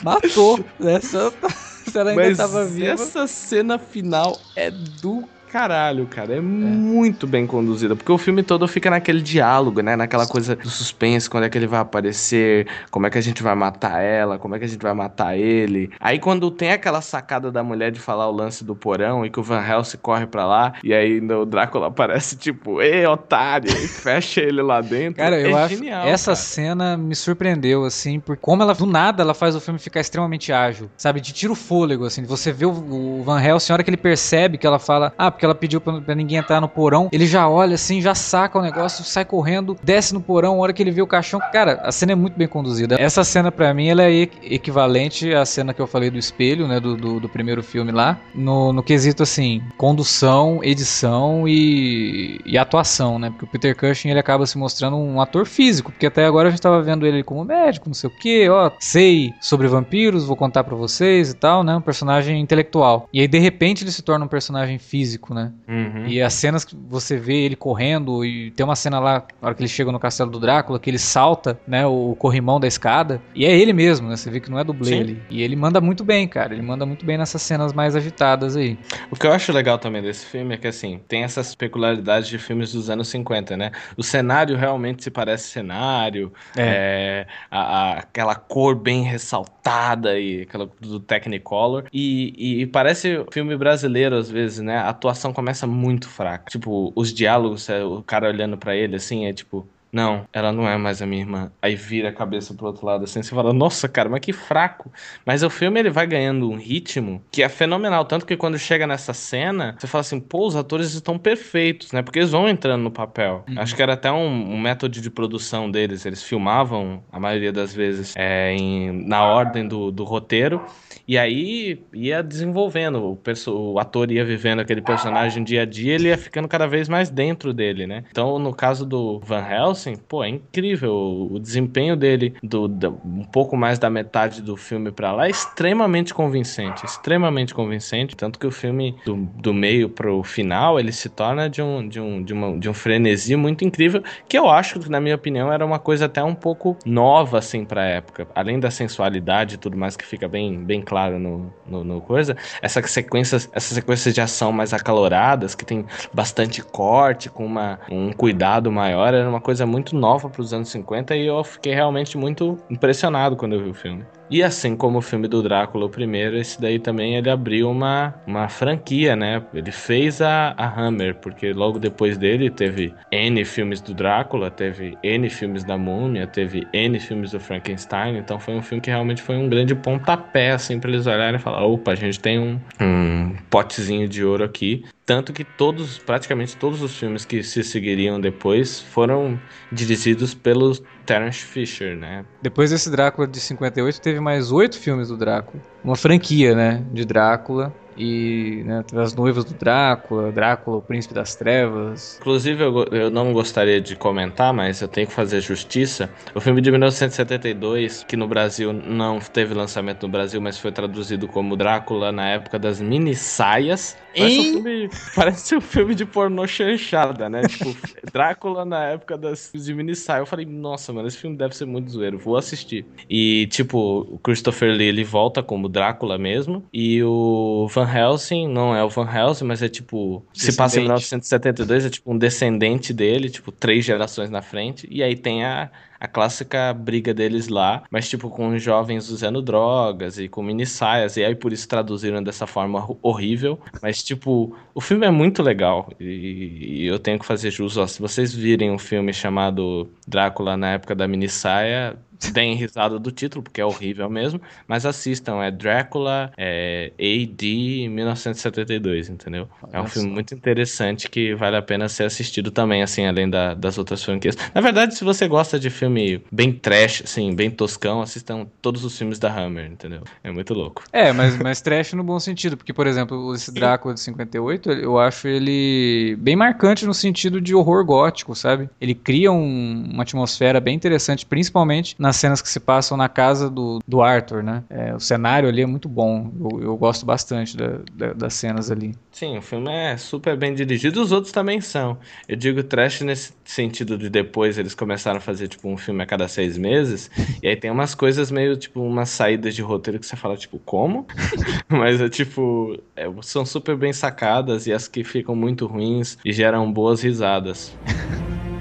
Matou. 0.02 0.64
Essa, 0.80 1.32
ela 1.94 2.10
ainda 2.10 2.22
Mas 2.26 2.36
tava 2.36 2.64
viva. 2.66 2.92
Essa 2.92 3.26
cena 3.26 3.78
final 3.78 4.38
é 4.54 4.70
do 4.70 5.28
caralho, 5.54 6.04
cara. 6.06 6.34
É, 6.34 6.38
é, 6.38 6.40
muito 6.40 7.28
bem 7.28 7.46
conduzida. 7.46 7.94
Porque 7.94 8.10
o 8.10 8.18
filme 8.18 8.42
todo 8.42 8.66
fica 8.66 8.90
naquele 8.90 9.20
diálogo, 9.20 9.80
né? 9.82 9.94
Naquela 9.94 10.26
coisa 10.26 10.56
do 10.56 10.68
suspense, 10.68 11.30
quando 11.30 11.44
é 11.44 11.48
que 11.48 11.56
ele 11.56 11.68
vai 11.68 11.78
aparecer, 11.78 12.66
como 12.90 13.06
é 13.06 13.10
que 13.10 13.18
a 13.18 13.20
gente 13.20 13.40
vai 13.40 13.54
matar 13.54 14.02
ela, 14.02 14.36
como 14.36 14.56
é 14.56 14.58
que 14.58 14.64
a 14.64 14.68
gente 14.68 14.82
vai 14.82 14.92
matar 14.92 15.38
ele. 15.38 15.92
Aí 16.00 16.18
quando 16.18 16.50
tem 16.50 16.72
aquela 16.72 17.00
sacada 17.00 17.52
da 17.52 17.62
mulher 17.62 17.92
de 17.92 18.00
falar 18.00 18.28
o 18.28 18.32
lance 18.32 18.64
do 18.64 18.74
porão 18.74 19.24
e 19.24 19.30
que 19.30 19.38
o 19.38 19.44
Van 19.44 19.64
Helsing 19.64 19.98
corre 19.98 20.26
pra 20.26 20.44
lá, 20.44 20.72
e 20.82 20.92
aí 20.92 21.20
o 21.20 21.44
Drácula 21.44 21.86
aparece 21.94 22.36
tipo, 22.36 22.82
ei, 22.82 23.06
otário, 23.06 23.70
e 23.70 23.86
fecha 23.86 24.40
ele 24.40 24.60
lá 24.60 24.80
dentro. 24.80 25.22
Cara, 25.22 25.40
é 25.40 25.46
eu 25.46 25.56
acho 25.56 25.76
genial, 25.76 26.04
essa 26.04 26.32
cara. 26.32 26.36
cena 26.36 26.96
me 26.96 27.14
surpreendeu, 27.14 27.84
assim, 27.84 28.18
porque 28.18 28.42
como 28.42 28.60
ela, 28.60 28.74
do 28.74 28.86
nada, 28.86 29.22
ela 29.22 29.34
faz 29.34 29.54
o 29.54 29.60
filme 29.60 29.78
ficar 29.78 30.00
extremamente 30.00 30.52
ágil, 30.52 30.90
sabe? 30.96 31.20
De 31.20 31.32
tiro 31.32 31.54
fôlego, 31.54 32.06
assim. 32.06 32.24
Você 32.24 32.50
vê 32.50 32.66
o, 32.66 32.70
o 32.70 33.22
Van 33.22 33.40
Helsing, 33.40 33.72
a 33.72 33.74
hora 33.74 33.84
que 33.84 33.90
ele 33.90 33.96
percebe 33.96 34.58
que 34.58 34.66
ela 34.66 34.80
fala, 34.80 35.12
ah, 35.16 35.30
porque 35.30 35.43
que 35.44 35.46
ela 35.46 35.54
pediu 35.54 35.78
pra, 35.78 36.14
ninguém 36.14 36.38
entrar 36.38 36.58
no 36.58 36.68
porão. 36.68 37.10
Ele 37.12 37.26
já 37.26 37.46
olha 37.46 37.74
assim, 37.74 38.00
já 38.00 38.14
saca 38.14 38.58
o 38.58 38.62
negócio, 38.62 39.04
sai 39.04 39.26
correndo, 39.26 39.76
desce 39.82 40.14
no 40.14 40.20
porão, 40.20 40.54
a 40.54 40.56
hora 40.56 40.72
que 40.72 40.82
ele 40.82 40.90
vê 40.90 41.02
o 41.02 41.06
caixão. 41.06 41.38
Cara, 41.52 41.80
a 41.82 41.92
cena 41.92 42.12
é 42.12 42.14
muito 42.14 42.34
bem 42.34 42.48
conduzida. 42.48 42.96
Essa 42.98 43.22
cena, 43.22 43.52
para 43.52 43.74
mim, 43.74 43.88
ela 43.88 44.04
é 44.04 44.22
equivalente 44.42 45.34
à 45.34 45.44
cena 45.44 45.74
que 45.74 45.82
eu 45.82 45.86
falei 45.86 46.10
do 46.10 46.16
espelho, 46.16 46.66
né? 46.66 46.80
Do, 46.80 46.96
do, 46.96 47.20
do 47.20 47.28
primeiro 47.28 47.62
filme 47.62 47.92
lá. 47.92 48.18
No, 48.34 48.72
no 48.72 48.82
quesito, 48.82 49.22
assim, 49.22 49.62
condução, 49.76 50.60
edição 50.62 51.46
e, 51.46 52.40
e 52.46 52.56
atuação, 52.56 53.18
né? 53.18 53.28
Porque 53.28 53.44
o 53.44 53.48
Peter 53.48 53.76
Cushing, 53.76 54.08
ele 54.08 54.20
acaba 54.20 54.46
se 54.46 54.56
mostrando 54.56 54.96
um 54.96 55.20
ator 55.20 55.44
físico, 55.44 55.92
porque 55.92 56.06
até 56.06 56.24
agora 56.24 56.48
a 56.48 56.50
gente 56.50 56.62
tava 56.62 56.80
vendo 56.80 57.06
ele 57.06 57.22
como 57.22 57.44
médico, 57.44 57.88
não 57.88 57.94
sei 57.94 58.08
o 58.08 58.12
que, 58.12 58.48
ó, 58.48 58.70
sei 58.80 59.34
sobre 59.42 59.68
vampiros, 59.68 60.24
vou 60.24 60.36
contar 60.36 60.64
para 60.64 60.74
vocês 60.74 61.32
e 61.32 61.34
tal, 61.34 61.62
né? 61.62 61.76
Um 61.76 61.82
personagem 61.82 62.40
intelectual. 62.40 63.08
E 63.12 63.20
aí, 63.20 63.28
de 63.28 63.38
repente, 63.38 63.84
ele 63.84 63.92
se 63.92 64.00
torna 64.00 64.24
um 64.24 64.28
personagem 64.28 64.78
físico, 64.78 65.33
né? 65.34 65.52
Uhum. 65.68 66.06
E 66.06 66.22
as 66.22 66.32
cenas 66.32 66.64
que 66.64 66.76
você 66.88 67.16
vê 67.16 67.44
ele 67.44 67.56
correndo, 67.56 68.24
e 68.24 68.50
tem 68.52 68.64
uma 68.64 68.76
cena 68.76 68.98
lá, 68.98 69.24
na 69.40 69.48
hora 69.48 69.54
que 69.54 69.62
ele 69.62 69.68
chega 69.68 69.92
no 69.92 69.98
castelo 69.98 70.30
do 70.30 70.40
Drácula, 70.40 70.78
que 70.78 70.88
ele 70.88 70.98
salta, 70.98 71.58
né, 71.66 71.86
o 71.86 72.16
corrimão 72.18 72.58
da 72.60 72.66
escada, 72.66 73.20
e 73.34 73.44
é 73.44 73.54
ele 73.54 73.72
mesmo, 73.72 74.08
né? 74.08 74.16
Você 74.16 74.30
vê 74.30 74.40
que 74.40 74.50
não 74.50 74.58
é 74.58 74.64
dublê 74.64 74.98
ali. 74.98 75.22
E 75.28 75.42
ele 75.42 75.56
manda 75.56 75.80
muito 75.80 76.04
bem, 76.04 76.26
cara. 76.28 76.54
Ele 76.54 76.62
manda 76.62 76.86
muito 76.86 77.04
bem 77.04 77.18
nessas 77.18 77.42
cenas 77.42 77.72
mais 77.72 77.96
agitadas 77.96 78.56
aí. 78.56 78.78
O 79.10 79.16
que 79.16 79.26
eu 79.26 79.32
acho 79.32 79.52
legal 79.52 79.78
também 79.78 80.00
desse 80.00 80.26
filme 80.26 80.54
é 80.54 80.56
que, 80.56 80.68
assim, 80.68 81.00
tem 81.08 81.24
essas 81.24 81.54
peculiaridades 81.54 82.28
de 82.28 82.38
filmes 82.38 82.72
dos 82.72 82.88
anos 82.88 83.08
50, 83.08 83.56
né? 83.56 83.72
O 83.96 84.02
cenário 84.02 84.56
realmente 84.56 85.02
se 85.02 85.10
parece 85.10 85.48
cenário, 85.48 86.32
é. 86.56 87.26
é 87.26 87.26
a, 87.50 87.60
a, 87.60 87.92
aquela 87.98 88.34
cor 88.34 88.74
bem 88.74 89.02
ressaltada 89.02 90.18
e 90.18 90.42
aquela 90.42 90.68
do 90.80 91.00
Technicolor. 91.00 91.84
E, 91.92 92.60
e 92.62 92.66
parece 92.66 93.24
filme 93.32 93.56
brasileiro 93.56 94.16
às 94.16 94.30
vezes, 94.30 94.60
né? 94.60 94.78
A 94.78 94.88
atuação 94.88 95.23
começa 95.32 95.66
muito 95.66 96.08
fraca. 96.08 96.44
Tipo, 96.50 96.92
os 96.96 97.12
diálogos, 97.12 97.68
é, 97.68 97.82
o 97.84 98.02
cara 98.02 98.28
olhando 98.28 98.56
para 98.58 98.74
ele 98.76 98.96
assim, 98.96 99.26
é 99.26 99.32
tipo, 99.32 99.66
Não, 99.92 100.26
ela 100.32 100.50
não 100.50 100.68
é 100.68 100.76
mais 100.76 101.00
a 101.00 101.06
minha 101.06 101.22
irmã. 101.22 101.52
Aí 101.62 101.76
vira 101.76 102.08
a 102.08 102.12
cabeça 102.12 102.52
pro 102.52 102.66
outro 102.66 102.84
lado 102.84 103.04
assim, 103.04 103.22
você 103.22 103.32
fala, 103.32 103.52
nossa, 103.52 103.88
cara, 103.88 104.08
mas 104.08 104.18
que 104.20 104.32
fraco. 104.32 104.90
Mas 105.24 105.44
o 105.44 105.50
filme 105.50 105.78
ele 105.78 105.88
vai 105.90 106.04
ganhando 106.04 106.50
um 106.50 106.56
ritmo 106.56 107.22
que 107.30 107.42
é 107.44 107.48
fenomenal. 107.48 108.04
Tanto 108.04 108.26
que 108.26 108.36
quando 108.36 108.58
chega 108.58 108.86
nessa 108.88 109.14
cena, 109.14 109.76
você 109.78 109.86
fala 109.86 110.00
assim, 110.00 110.18
pô, 110.18 110.46
os 110.48 110.56
atores 110.56 110.94
estão 110.94 111.16
perfeitos, 111.16 111.92
né? 111.92 112.02
Porque 112.02 112.18
eles 112.18 112.30
vão 112.32 112.48
entrando 112.48 112.82
no 112.82 112.90
papel. 112.90 113.44
Uhum. 113.48 113.54
Acho 113.60 113.76
que 113.76 113.82
era 113.82 113.92
até 113.94 114.10
um, 114.10 114.54
um 114.54 114.60
método 114.60 115.00
de 115.00 115.10
produção 115.10 115.70
deles. 115.70 116.04
Eles 116.04 116.22
filmavam, 116.24 117.04
a 117.12 117.20
maioria 117.20 117.52
das 117.52 117.72
vezes, 117.72 118.14
é, 118.16 118.52
em- 118.52 119.06
na 119.06 119.24
ordem 119.24 119.66
do, 119.68 119.92
do 119.92 120.02
roteiro. 120.04 120.60
E 121.06 121.18
aí 121.18 121.82
ia 121.92 122.22
desenvolvendo, 122.22 123.12
o, 123.12 123.16
perso- 123.16 123.54
o 123.72 123.78
ator 123.78 124.10
ia 124.10 124.24
vivendo 124.24 124.60
aquele 124.60 124.80
personagem 124.80 125.42
dia 125.44 125.62
a 125.62 125.64
dia, 125.64 125.94
ele 125.94 126.08
ia 126.08 126.18
ficando 126.18 126.48
cada 126.48 126.66
vez 126.66 126.88
mais 126.88 127.10
dentro 127.10 127.52
dele, 127.52 127.86
né? 127.86 128.04
Então, 128.10 128.38
no 128.38 128.54
caso 128.54 128.86
do 128.86 129.20
Van 129.20 129.44
Helsing, 129.48 129.96
pô, 129.96 130.22
é 130.24 130.28
incrível. 130.28 130.92
O, 131.32 131.38
desempenho 131.38 131.96
dele, 131.96 132.34
do, 132.42 132.68
da- 132.68 132.90
um 132.90 133.24
pouco 133.24 133.56
mais 133.56 133.78
da 133.78 133.90
metade 133.90 134.40
do 134.42 134.56
filme 134.56 134.90
pra 134.90 135.12
lá, 135.12 135.26
é 135.26 135.30
extremamente 135.30 136.12
convincente. 136.14 136.84
Extremamente 136.84 137.54
convincente. 137.54 138.16
Tanto 138.16 138.38
que 138.38 138.46
o 138.46 138.50
filme, 138.50 138.96
do, 139.04 139.16
do 139.16 139.52
meio 139.54 139.88
pro 139.88 140.22
final, 140.22 140.78
ele 140.80 140.92
se 140.92 141.08
torna 141.08 141.48
de 141.48 141.60
um, 141.62 141.86
de, 141.88 142.00
um, 142.00 142.22
de, 142.22 142.32
uma, 142.32 142.58
de 142.58 142.68
um 142.68 142.74
frenesi 142.74 143.36
muito 143.36 143.64
incrível, 143.64 144.02
que 144.28 144.38
eu 144.38 144.48
acho 144.48 144.80
que, 144.80 144.88
na 144.90 145.00
minha 145.00 145.14
opinião, 145.14 145.52
era 145.52 145.64
uma 145.64 145.78
coisa 145.78 146.06
até 146.06 146.22
um 146.22 146.34
pouco 146.34 146.76
nova, 146.84 147.38
assim, 147.38 147.64
pra 147.64 147.84
época. 147.84 148.26
Além 148.34 148.58
da 148.58 148.70
sensualidade 148.70 149.54
e 149.54 149.58
tudo 149.58 149.76
mais 149.76 149.96
que 149.96 150.04
fica 150.04 150.28
bem, 150.28 150.64
bem 150.64 150.82
claro 150.84 151.18
no, 151.18 151.52
no, 151.66 151.82
no 151.82 152.00
coisa, 152.00 152.36
essas 152.60 152.90
sequências, 152.90 153.48
essas 153.52 153.74
sequências 153.74 154.14
de 154.14 154.20
ação 154.20 154.52
mais 154.52 154.72
acaloradas, 154.72 155.54
que 155.54 155.64
tem 155.64 155.86
bastante 156.12 156.62
corte, 156.62 157.28
com 157.28 157.44
uma, 157.44 157.80
um 157.90 158.12
cuidado 158.12 158.70
maior, 158.70 159.14
era 159.14 159.28
uma 159.28 159.40
coisa 159.40 159.66
muito 159.66 159.96
nova 159.96 160.28
para 160.28 160.42
os 160.42 160.52
anos 160.52 160.68
50 160.68 161.16
e 161.16 161.26
eu 161.26 161.42
fiquei 161.42 161.74
realmente 161.74 162.16
muito 162.16 162.58
impressionado 162.70 163.36
quando 163.36 163.54
eu 163.54 163.64
vi 163.64 163.70
o 163.70 163.74
filme. 163.74 164.04
E 164.30 164.42
assim 164.42 164.74
como 164.74 164.98
o 164.98 165.02
filme 165.02 165.28
do 165.28 165.42
Drácula, 165.42 165.86
o 165.86 165.90
primeiro, 165.90 166.36
esse 166.36 166.60
daí 166.60 166.78
também 166.78 167.14
ele 167.16 167.28
abriu 167.28 167.70
uma, 167.70 168.14
uma 168.26 168.48
franquia, 168.48 169.14
né? 169.14 169.42
Ele 169.52 169.70
fez 169.70 170.22
a, 170.22 170.54
a 170.56 170.66
Hammer, 170.66 171.14
porque 171.16 171.52
logo 171.52 171.78
depois 171.78 172.16
dele 172.16 172.50
teve 172.50 172.94
N 173.12 173.44
filmes 173.44 173.80
do 173.80 173.92
Drácula, 173.92 174.50
teve 174.50 174.96
N 175.02 175.28
filmes 175.28 175.62
da 175.62 175.76
Múmia, 175.76 176.26
teve 176.26 176.66
N 176.72 176.98
filmes 176.98 177.32
do 177.32 177.40
Frankenstein, 177.40 178.16
então 178.16 178.38
foi 178.40 178.54
um 178.54 178.62
filme 178.62 178.80
que 178.80 178.90
realmente 178.90 179.20
foi 179.20 179.36
um 179.36 179.48
grande 179.48 179.74
pontapé, 179.74 180.52
assim, 180.52 180.80
pra 180.80 180.90
eles 180.90 181.06
olharem 181.06 181.36
e 181.36 181.42
falar, 181.42 181.64
opa, 181.64 181.92
a 181.92 181.94
gente 181.94 182.18
tem 182.18 182.38
um, 182.38 182.58
um 182.80 183.36
potezinho 183.50 184.08
de 184.08 184.24
ouro 184.24 184.42
aqui. 184.42 184.84
Tanto 185.06 185.34
que 185.34 185.44
todos, 185.44 185.98
praticamente 185.98 186.56
todos 186.56 186.80
os 186.80 186.96
filmes 186.96 187.26
que 187.26 187.42
se 187.42 187.62
seguiriam 187.62 188.18
depois 188.18 188.80
foram 188.80 189.38
dirigidos 189.70 190.32
pelo 190.34 190.74
Terence 191.04 191.40
Fisher, 191.40 191.94
né? 191.94 192.24
Depois 192.40 192.70
desse 192.70 192.90
Drácula 192.90 193.26
de 193.26 193.38
58, 193.38 194.00
teve 194.00 194.18
mais 194.18 194.50
oito 194.50 194.78
filmes 194.78 195.08
do 195.08 195.16
Drácula. 195.18 195.62
Uma 195.84 195.96
franquia, 195.96 196.54
né? 196.54 196.82
De 196.90 197.04
Drácula. 197.04 197.74
E 197.96 198.62
né, 198.64 198.84
as 198.96 199.14
noivas 199.14 199.44
do 199.44 199.54
Drácula, 199.54 200.32
Drácula, 200.32 200.78
o 200.78 200.82
príncipe 200.82 201.14
das 201.14 201.34
trevas. 201.34 202.18
Inclusive, 202.20 202.62
eu, 202.62 202.84
eu 202.90 203.10
não 203.10 203.32
gostaria 203.32 203.80
de 203.80 203.96
comentar, 203.96 204.52
mas 204.52 204.80
eu 204.80 204.88
tenho 204.88 205.06
que 205.06 205.12
fazer 205.12 205.40
justiça. 205.40 206.10
O 206.34 206.40
filme 206.40 206.60
de 206.60 206.70
1972, 206.70 208.04
que 208.04 208.16
no 208.16 208.26
Brasil 208.26 208.72
não 208.72 209.18
teve 209.18 209.54
lançamento 209.54 210.06
no 210.06 210.12
Brasil, 210.12 210.40
mas 210.40 210.58
foi 210.58 210.72
traduzido 210.72 211.28
como 211.28 211.56
Drácula 211.56 212.12
na 212.12 212.28
época 212.28 212.58
das 212.58 212.80
mini 212.80 213.14
saias. 213.14 213.96
Parece 214.16 214.38
um 214.38 214.52
filme, 214.52 214.90
parece 215.14 215.56
um 215.56 215.60
filme 215.60 215.94
de 215.94 216.04
pornô 216.04 216.46
chanchada, 216.46 217.28
né? 217.28 217.42
Tipo, 217.42 217.76
Drácula 218.12 218.64
na 218.64 218.84
época 218.84 219.16
das 219.18 219.50
de 219.54 219.74
mini 219.74 219.94
saia. 219.94 220.20
Eu 220.20 220.26
falei, 220.26 220.46
nossa, 220.46 220.92
mano, 220.92 221.08
esse 221.08 221.18
filme 221.18 221.36
deve 221.36 221.56
ser 221.56 221.64
muito 221.64 221.90
zoeiro, 221.90 222.18
vou 222.18 222.36
assistir. 222.36 222.84
E, 223.08 223.46
tipo, 223.50 224.06
o 224.10 224.18
Christopher 224.18 224.72
Lee, 224.72 224.88
ele 224.88 225.04
volta 225.04 225.42
como 225.42 225.68
Drácula 225.68 226.18
mesmo. 226.18 226.64
E 226.72 227.02
o 227.02 227.66
Van 227.72 227.83
Helsing, 227.84 228.48
não 228.48 228.74
é 228.74 228.82
o 228.84 228.88
Van 228.88 229.08
Helsing, 229.10 229.44
mas 229.44 229.62
é 229.62 229.68
tipo, 229.68 230.24
se 230.32 230.52
passa 230.56 230.80
em 230.80 230.84
Descendente. 230.84 230.88
1972, 230.88 231.84
é 231.86 231.90
tipo 231.90 232.12
um 232.12 232.18
descendente 232.18 232.92
dele, 232.92 233.30
tipo, 233.30 233.50
três 233.52 233.84
gerações 233.84 234.30
na 234.30 234.42
frente. 234.42 234.86
E 234.90 235.02
aí 235.02 235.16
tem 235.16 235.44
a, 235.44 235.70
a 236.00 236.06
clássica 236.08 236.72
briga 236.74 237.14
deles 237.14 237.48
lá, 237.48 237.82
mas 237.90 238.08
tipo, 238.08 238.28
com 238.30 238.56
jovens 238.58 239.08
usando 239.10 239.40
drogas 239.42 240.18
e 240.18 240.28
com 240.28 240.42
mini 240.42 240.66
saias. 240.66 241.16
E 241.16 241.24
aí 241.24 241.34
por 241.34 241.52
isso 241.52 241.68
traduziram 241.68 242.22
dessa 242.22 242.46
forma 242.46 242.80
ho- 242.80 242.98
horrível. 243.02 243.58
Mas, 243.82 244.02
tipo, 244.02 244.56
o 244.74 244.80
filme 244.80 245.06
é 245.06 245.10
muito 245.10 245.42
legal. 245.42 245.90
E, 246.00 246.82
e 246.82 246.86
eu 246.86 246.98
tenho 246.98 247.18
que 247.18 247.26
fazer 247.26 247.50
jus. 247.50 247.76
Ó, 247.76 247.86
se 247.86 248.00
vocês 248.00 248.34
virem 248.34 248.70
um 248.70 248.78
filme 248.78 249.12
chamado 249.12 249.88
Drácula 250.06 250.56
na 250.56 250.72
época 250.72 250.94
da 250.94 251.06
mini 251.08 251.28
saia. 251.28 251.96
Deem 252.32 252.54
risada 252.54 252.98
do 252.98 253.10
título, 253.10 253.42
porque 253.42 253.60
é 253.60 253.64
horrível 253.64 254.08
mesmo, 254.08 254.40
mas 254.66 254.86
assistam, 254.86 255.42
é 255.42 255.50
Drácula 255.50 256.32
é, 256.36 256.92
AD 256.98 257.88
1972, 257.88 259.08
entendeu? 259.08 259.48
É 259.72 259.80
um 259.80 259.86
filme 259.86 260.08
só. 260.08 260.14
muito 260.14 260.34
interessante 260.34 261.08
que 261.08 261.34
vale 261.34 261.56
a 261.56 261.62
pena 261.62 261.88
ser 261.88 262.04
assistido 262.04 262.50
também, 262.50 262.82
assim, 262.82 263.06
além 263.06 263.28
da- 263.28 263.54
das 263.54 263.78
outras 263.78 264.02
franquias. 264.02 264.36
Na 264.54 264.60
verdade, 264.60 264.94
se 264.94 265.04
você 265.04 265.26
gosta 265.28 265.58
de 265.58 265.70
filme 265.70 266.22
bem 266.30 266.52
trash, 266.52 267.02
assim, 267.04 267.34
bem 267.34 267.50
toscão, 267.50 268.00
assistam 268.02 268.46
todos 268.60 268.84
os 268.84 268.96
filmes 268.96 269.18
da 269.18 269.32
Hammer, 269.32 269.70
entendeu? 269.70 270.02
É 270.22 270.30
muito 270.30 270.54
louco. 270.54 270.82
É, 270.92 271.12
mas, 271.12 271.36
mas 271.38 271.60
trash 271.60 271.92
no 271.92 272.02
bom 272.04 272.18
sentido, 272.18 272.56
porque, 272.56 272.72
por 272.72 272.86
exemplo, 272.86 273.34
esse 273.34 273.52
Drácula 273.52 273.94
de 273.94 274.00
58, 274.00 274.70
eu 274.72 274.98
acho 274.98 275.28
ele 275.28 276.16
bem 276.18 276.36
marcante 276.36 276.86
no 276.86 276.94
sentido 276.94 277.40
de 277.40 277.54
horror 277.54 277.84
gótico, 277.84 278.34
sabe? 278.34 278.68
Ele 278.80 278.94
cria 278.94 279.30
um- 279.32 279.90
uma 279.92 280.02
atmosfera 280.02 280.60
bem 280.60 280.74
interessante, 280.74 281.24
principalmente 281.26 281.94
nas 282.14 282.20
cenas 282.20 282.40
que 282.40 282.48
se 282.48 282.60
passam 282.60 282.96
na 282.96 283.08
casa 283.08 283.50
do, 283.50 283.80
do 283.86 284.00
Arthur, 284.00 284.42
né? 284.42 284.62
É, 284.70 284.94
o 284.94 285.00
cenário 285.00 285.48
ali 285.48 285.62
é 285.62 285.66
muito 285.66 285.88
bom, 285.88 286.30
eu, 286.52 286.62
eu 286.62 286.76
gosto 286.76 287.04
bastante 287.04 287.56
da- 287.56 287.80
da- 287.92 288.12
das 288.12 288.34
cenas 288.34 288.70
ali. 288.70 288.94
Sim, 289.10 289.36
o 289.38 289.42
filme 289.42 289.68
é 289.70 289.96
super 289.96 290.36
bem 290.36 290.54
dirigido, 290.54 291.02
os 291.02 291.10
outros 291.10 291.32
também 291.32 291.60
são. 291.60 291.98
Eu 292.28 292.36
digo 292.36 292.62
trash 292.62 293.00
nesse 293.00 293.32
sentido 293.44 293.98
de 293.98 294.08
depois 294.08 294.56
eles 294.58 294.74
começaram 294.74 295.18
a 295.18 295.20
fazer, 295.20 295.48
tipo, 295.48 295.68
um 295.68 295.76
filme 295.76 296.02
a 296.02 296.06
cada 296.06 296.28
seis 296.28 296.56
meses, 296.56 297.10
e 297.42 297.48
aí 297.48 297.56
tem 297.56 297.70
umas 297.70 297.94
coisas 297.96 298.30
meio, 298.30 298.56
tipo, 298.56 298.80
umas 298.80 299.10
saídas 299.10 299.54
de 299.54 299.62
roteiro 299.62 299.98
que 299.98 300.06
você 300.06 300.14
fala, 300.16 300.36
tipo, 300.36 300.58
como? 300.60 301.06
Mas 301.68 302.00
é 302.00 302.08
tipo, 302.08 302.78
é, 302.94 303.10
são 303.22 303.44
super 303.44 303.76
bem 303.76 303.92
sacadas 303.92 304.66
e 304.68 304.72
as 304.72 304.86
que 304.86 305.02
ficam 305.02 305.34
muito 305.34 305.66
ruins 305.66 306.16
e 306.24 306.32
geram 306.32 306.72
boas 306.72 307.02
risadas. 307.02 307.72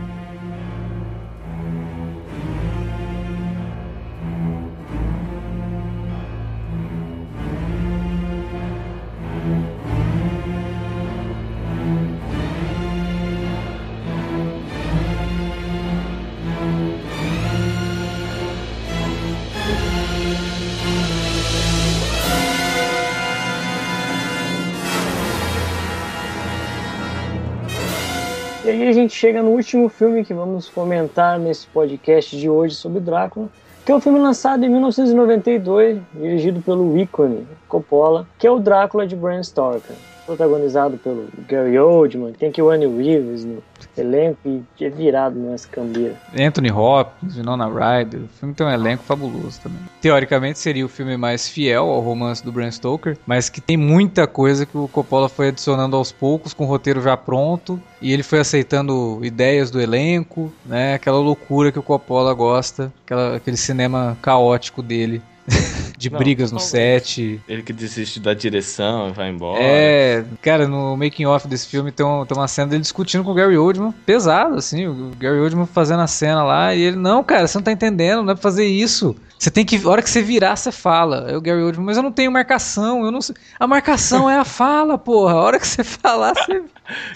gente 29.13 29.19
chega 29.19 29.43
no 29.43 29.51
último 29.51 29.87
filme 29.89 30.25
que 30.25 30.33
vamos 30.33 30.67
comentar 30.69 31.37
nesse 31.37 31.67
podcast 31.67 32.35
de 32.35 32.49
hoje 32.49 32.73
sobre 32.73 32.99
Drácula, 32.99 33.47
que 33.85 33.91
é 33.91 33.95
um 33.95 33.99
filme 33.99 34.17
lançado 34.17 34.65
em 34.65 34.69
1992, 34.69 35.99
dirigido 36.15 36.61
pelo 36.61 36.97
ícone 36.97 37.47
Coppola, 37.67 38.27
que 38.39 38.47
é 38.47 38.51
o 38.51 38.59
Drácula 38.59 39.05
de 39.05 39.15
Bram 39.15 39.43
Stoker, 39.43 39.95
protagonizado 40.25 40.97
pelo 40.97 41.27
Gary 41.47 41.77
Oldman, 41.77 42.33
tem 42.33 42.49
aqui 42.49 42.61
o 42.61 42.69
Annie 42.69 42.87
Reeves 42.87 43.45
no 43.45 43.61
elenco 43.97 44.39
e 44.45 44.85
é 44.85 44.89
virado 44.89 45.37
nessa 45.37 45.67
cambeira. 45.67 46.15
Anthony 46.37 46.71
Hopkins, 46.71 47.35
Winona 47.35 47.67
Ryder, 47.67 48.21
o 48.21 48.27
filme 48.27 48.53
tem 48.53 48.65
um 48.65 48.69
elenco 48.69 49.03
fabuloso 49.03 49.59
também. 49.61 49.79
Teoricamente 50.01 50.59
seria 50.59 50.85
o 50.85 50.89
filme 50.89 51.17
mais 51.17 51.47
fiel 51.47 51.85
ao 51.85 51.99
romance 51.99 52.43
do 52.43 52.51
Bram 52.51 52.71
Stoker, 52.71 53.17
mas 53.25 53.49
que 53.49 53.61
tem 53.61 53.77
muita 53.77 54.25
coisa 54.25 54.65
que 54.65 54.77
o 54.77 54.87
Coppola 54.87 55.29
foi 55.29 55.49
adicionando 55.49 55.95
aos 55.95 56.11
poucos, 56.11 56.53
com 56.53 56.63
o 56.63 56.67
roteiro 56.67 57.01
já 57.01 57.15
pronto, 57.15 57.79
e 58.01 58.11
ele 58.11 58.23
foi 58.23 58.39
aceitando 58.39 59.19
ideias 59.23 59.71
do 59.71 59.79
elenco, 59.79 60.51
né? 60.65 60.95
Aquela 60.95 61.19
loucura 61.19 61.71
que 61.71 61.79
o 61.79 61.83
Coppola 61.83 62.33
gosta, 62.33 62.91
aquela, 63.05 63.35
aquele 63.37 63.57
cinema 63.57 64.17
caótico 64.21 64.81
dele. 64.81 65.21
De 65.97 66.09
Não, 66.09 66.17
brigas 66.17 66.51
no 66.51 66.59
set. 66.59 67.39
Ele 67.47 67.61
que 67.61 67.71
desiste 67.71 68.19
da 68.19 68.33
direção 68.33 69.09
e 69.09 69.11
vai 69.13 69.29
embora. 69.29 69.61
É, 69.63 70.25
cara, 70.41 70.67
no 70.67 70.97
making 70.97 71.25
off 71.25 71.47
desse 71.47 71.67
filme 71.67 71.91
tem, 71.93 72.05
um- 72.05 72.25
tem 72.25 72.37
uma 72.37 72.47
cena 72.47 72.67
dele 72.67 72.81
discutindo 72.81 73.23
com 73.23 73.31
o 73.31 73.33
Gary 73.33 73.57
Oldman, 73.57 73.93
pesado, 74.05 74.55
assim, 74.55 74.85
o 74.87 75.11
Gary 75.17 75.39
Oldman 75.39 75.65
fazendo 75.65 76.01
a 76.01 76.07
cena 76.07 76.43
lá, 76.43 76.75
e 76.75 76.81
ele, 76.81 76.97
não, 76.97 77.23
cara, 77.23 77.47
você 77.47 77.57
não 77.57 77.63
tá 77.63 77.71
entendendo, 77.71 78.21
não 78.21 78.31
é 78.31 78.35
pra 78.35 78.41
fazer 78.41 78.65
isso. 78.65 79.15
Você 79.43 79.51
tem 79.51 79.65
que. 79.65 79.75
A 79.75 79.89
hora 79.89 80.01
que 80.01 80.09
você 80.09 80.21
virar, 80.21 80.55
você 80.55 80.71
fala. 80.71 81.29
É 81.29 81.35
o 81.35 81.41
Gary 81.41 81.61
Oldman, 81.61 81.85
mas 81.85 81.97
eu 81.97 82.03
não 82.03 82.13
tenho 82.13 82.31
marcação. 82.31 83.03
Eu 83.03 83.11
não 83.11 83.21
sei. 83.21 83.35
A 83.59 83.67
marcação 83.67 84.29
é 84.29 84.37
a 84.37 84.45
fala, 84.45 84.97
porra. 84.97 85.33
A 85.33 85.41
hora 85.41 85.59
que 85.59 85.67
você 85.67 85.83
falar, 85.83 86.33
você. 86.33 86.63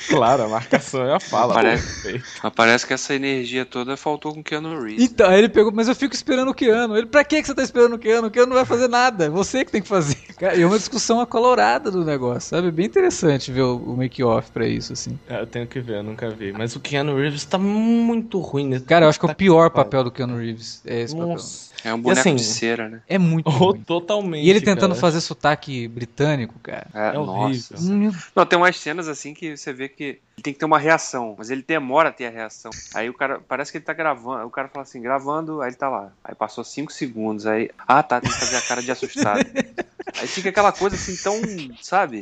Claro, 0.08 0.44
a 0.44 0.48
marcação 0.48 1.04
é 1.06 1.14
a 1.14 1.20
fala. 1.20 1.54
Parece- 1.54 2.22
parece 2.56 2.88
que 2.88 2.94
essa 2.94 3.14
energia 3.14 3.66
toda 3.66 3.98
faltou 3.98 4.34
com 4.34 4.42
Keanu 4.42 4.82
Reeves. 4.82 5.04
Então, 5.12 5.30
aí 5.30 5.40
ele 5.40 5.50
pegou, 5.50 5.74
mas 5.74 5.90
eu 5.90 5.96
fico 5.96 6.16
esperando 6.16 6.50
o 6.50 6.54
Keanu. 6.54 6.96
Ele, 6.98 7.06
pra 7.06 7.22
que 7.26 7.42
que 7.42 7.48
você 7.48 7.54
tá 7.54 7.62
esperando 7.64 7.96
o 7.96 8.00
Keanu? 8.00 8.28
O 8.28 8.32
Keanu 8.32 8.48
não 8.48 8.56
vai 8.56 8.64
fazer 8.66 8.88
nada. 8.88 9.30
Você 9.30 9.66
que 9.66 9.72
tem 9.72 9.82
que 9.82 9.88
fazer. 9.88 10.16
Cara, 10.40 10.56
e 10.56 10.62
é 10.62 10.66
uma 10.66 10.78
discussão 10.78 11.20
acolorada 11.20 11.92
do 11.92 12.06
negócio, 12.06 12.50
sabe? 12.56 12.72
Bem 12.72 12.86
interessante 12.86 13.52
ver 13.52 13.64
o, 13.64 13.76
o 13.76 13.98
make-off 13.98 14.50
pra 14.52 14.66
isso, 14.66 14.94
assim. 14.94 15.20
É, 15.28 15.42
Eu 15.42 15.48
tenho 15.48 15.68
que 15.68 15.82
ver, 15.82 15.98
eu 15.98 16.04
nunca 16.04 16.30
vi. 16.30 16.54
Mas 16.54 16.74
o 16.76 16.80
Keanu 16.80 17.18
Reeves 17.18 17.44
tá 17.44 17.58
muito 17.58 18.40
ruim. 18.40 18.70
né? 18.70 18.80
Cara, 18.88 19.06
eu 19.06 19.10
acho 19.10 19.20
que 19.20 19.26
é 19.26 19.32
o 19.32 19.36
pior 19.36 19.70
papel 19.70 20.06
do 20.06 20.12
Keanu 20.12 20.38
Reeves 20.38 20.82
é 20.86 21.02
esse 21.02 21.14
papel. 21.14 21.30
Nossa. 21.34 21.68
É 21.84 21.94
um 21.94 22.00
boneco 22.02 22.17
assim, 22.20 22.36
de 22.36 22.44
cera, 22.44 22.90
né? 22.90 23.02
É 23.08 23.18
muito 23.18 23.48
Oh, 23.48 23.72
ruim. 23.72 23.84
totalmente. 23.84 24.46
E 24.46 24.50
ele 24.50 24.62
tentando 24.62 24.90
cara. 24.90 25.02
fazer 25.02 25.22
sotaque 25.22 25.88
britânico, 25.88 26.58
cara. 26.60 26.88
É, 26.94 27.16
É 27.16 27.20
horrível. 27.20 27.78
nossa. 27.78 27.94
Meu 27.94 28.12
Não, 28.36 28.46
tem 28.46 28.58
umas 28.58 28.78
cenas 28.78 29.08
assim 29.08 29.34
que 29.34 29.56
você 29.58 29.72
vê 29.74 29.88
que 29.90 30.04
ele 30.04 30.44
tem 30.44 30.54
que 30.54 30.60
ter 30.60 30.66
uma 30.66 30.78
reação, 30.80 31.36
mas 31.38 31.50
ele 31.50 31.64
demora 31.68 32.10
a 32.10 32.12
ter 32.12 32.28
a 32.28 32.30
reação. 32.30 32.70
Aí 32.94 33.10
o 33.10 33.14
cara, 33.14 33.40
parece 33.48 33.72
que 33.72 33.78
ele 33.80 33.86
tá 33.86 33.94
gravando, 33.94 34.46
o 34.46 34.50
cara 34.52 34.68
fala 34.68 34.84
assim, 34.84 35.02
gravando, 35.02 35.62
aí 35.62 35.70
ele 35.70 35.76
tá 35.78 35.90
lá. 35.90 36.12
Aí 36.24 36.36
passou 36.36 36.64
5 36.64 36.92
segundos, 36.94 37.46
aí, 37.48 37.70
ah 37.88 38.04
tá, 38.04 38.22
tem 38.22 38.30
que 38.30 38.38
fazer 38.40 38.58
a 38.58 38.62
cara 38.62 38.82
de 38.82 38.92
assustado. 38.92 39.44
Aí 40.20 40.26
fica 40.26 40.50
aquela 40.50 40.72
coisa 40.72 40.96
assim 40.96 41.16
tão, 41.22 41.36
sabe? 41.82 42.22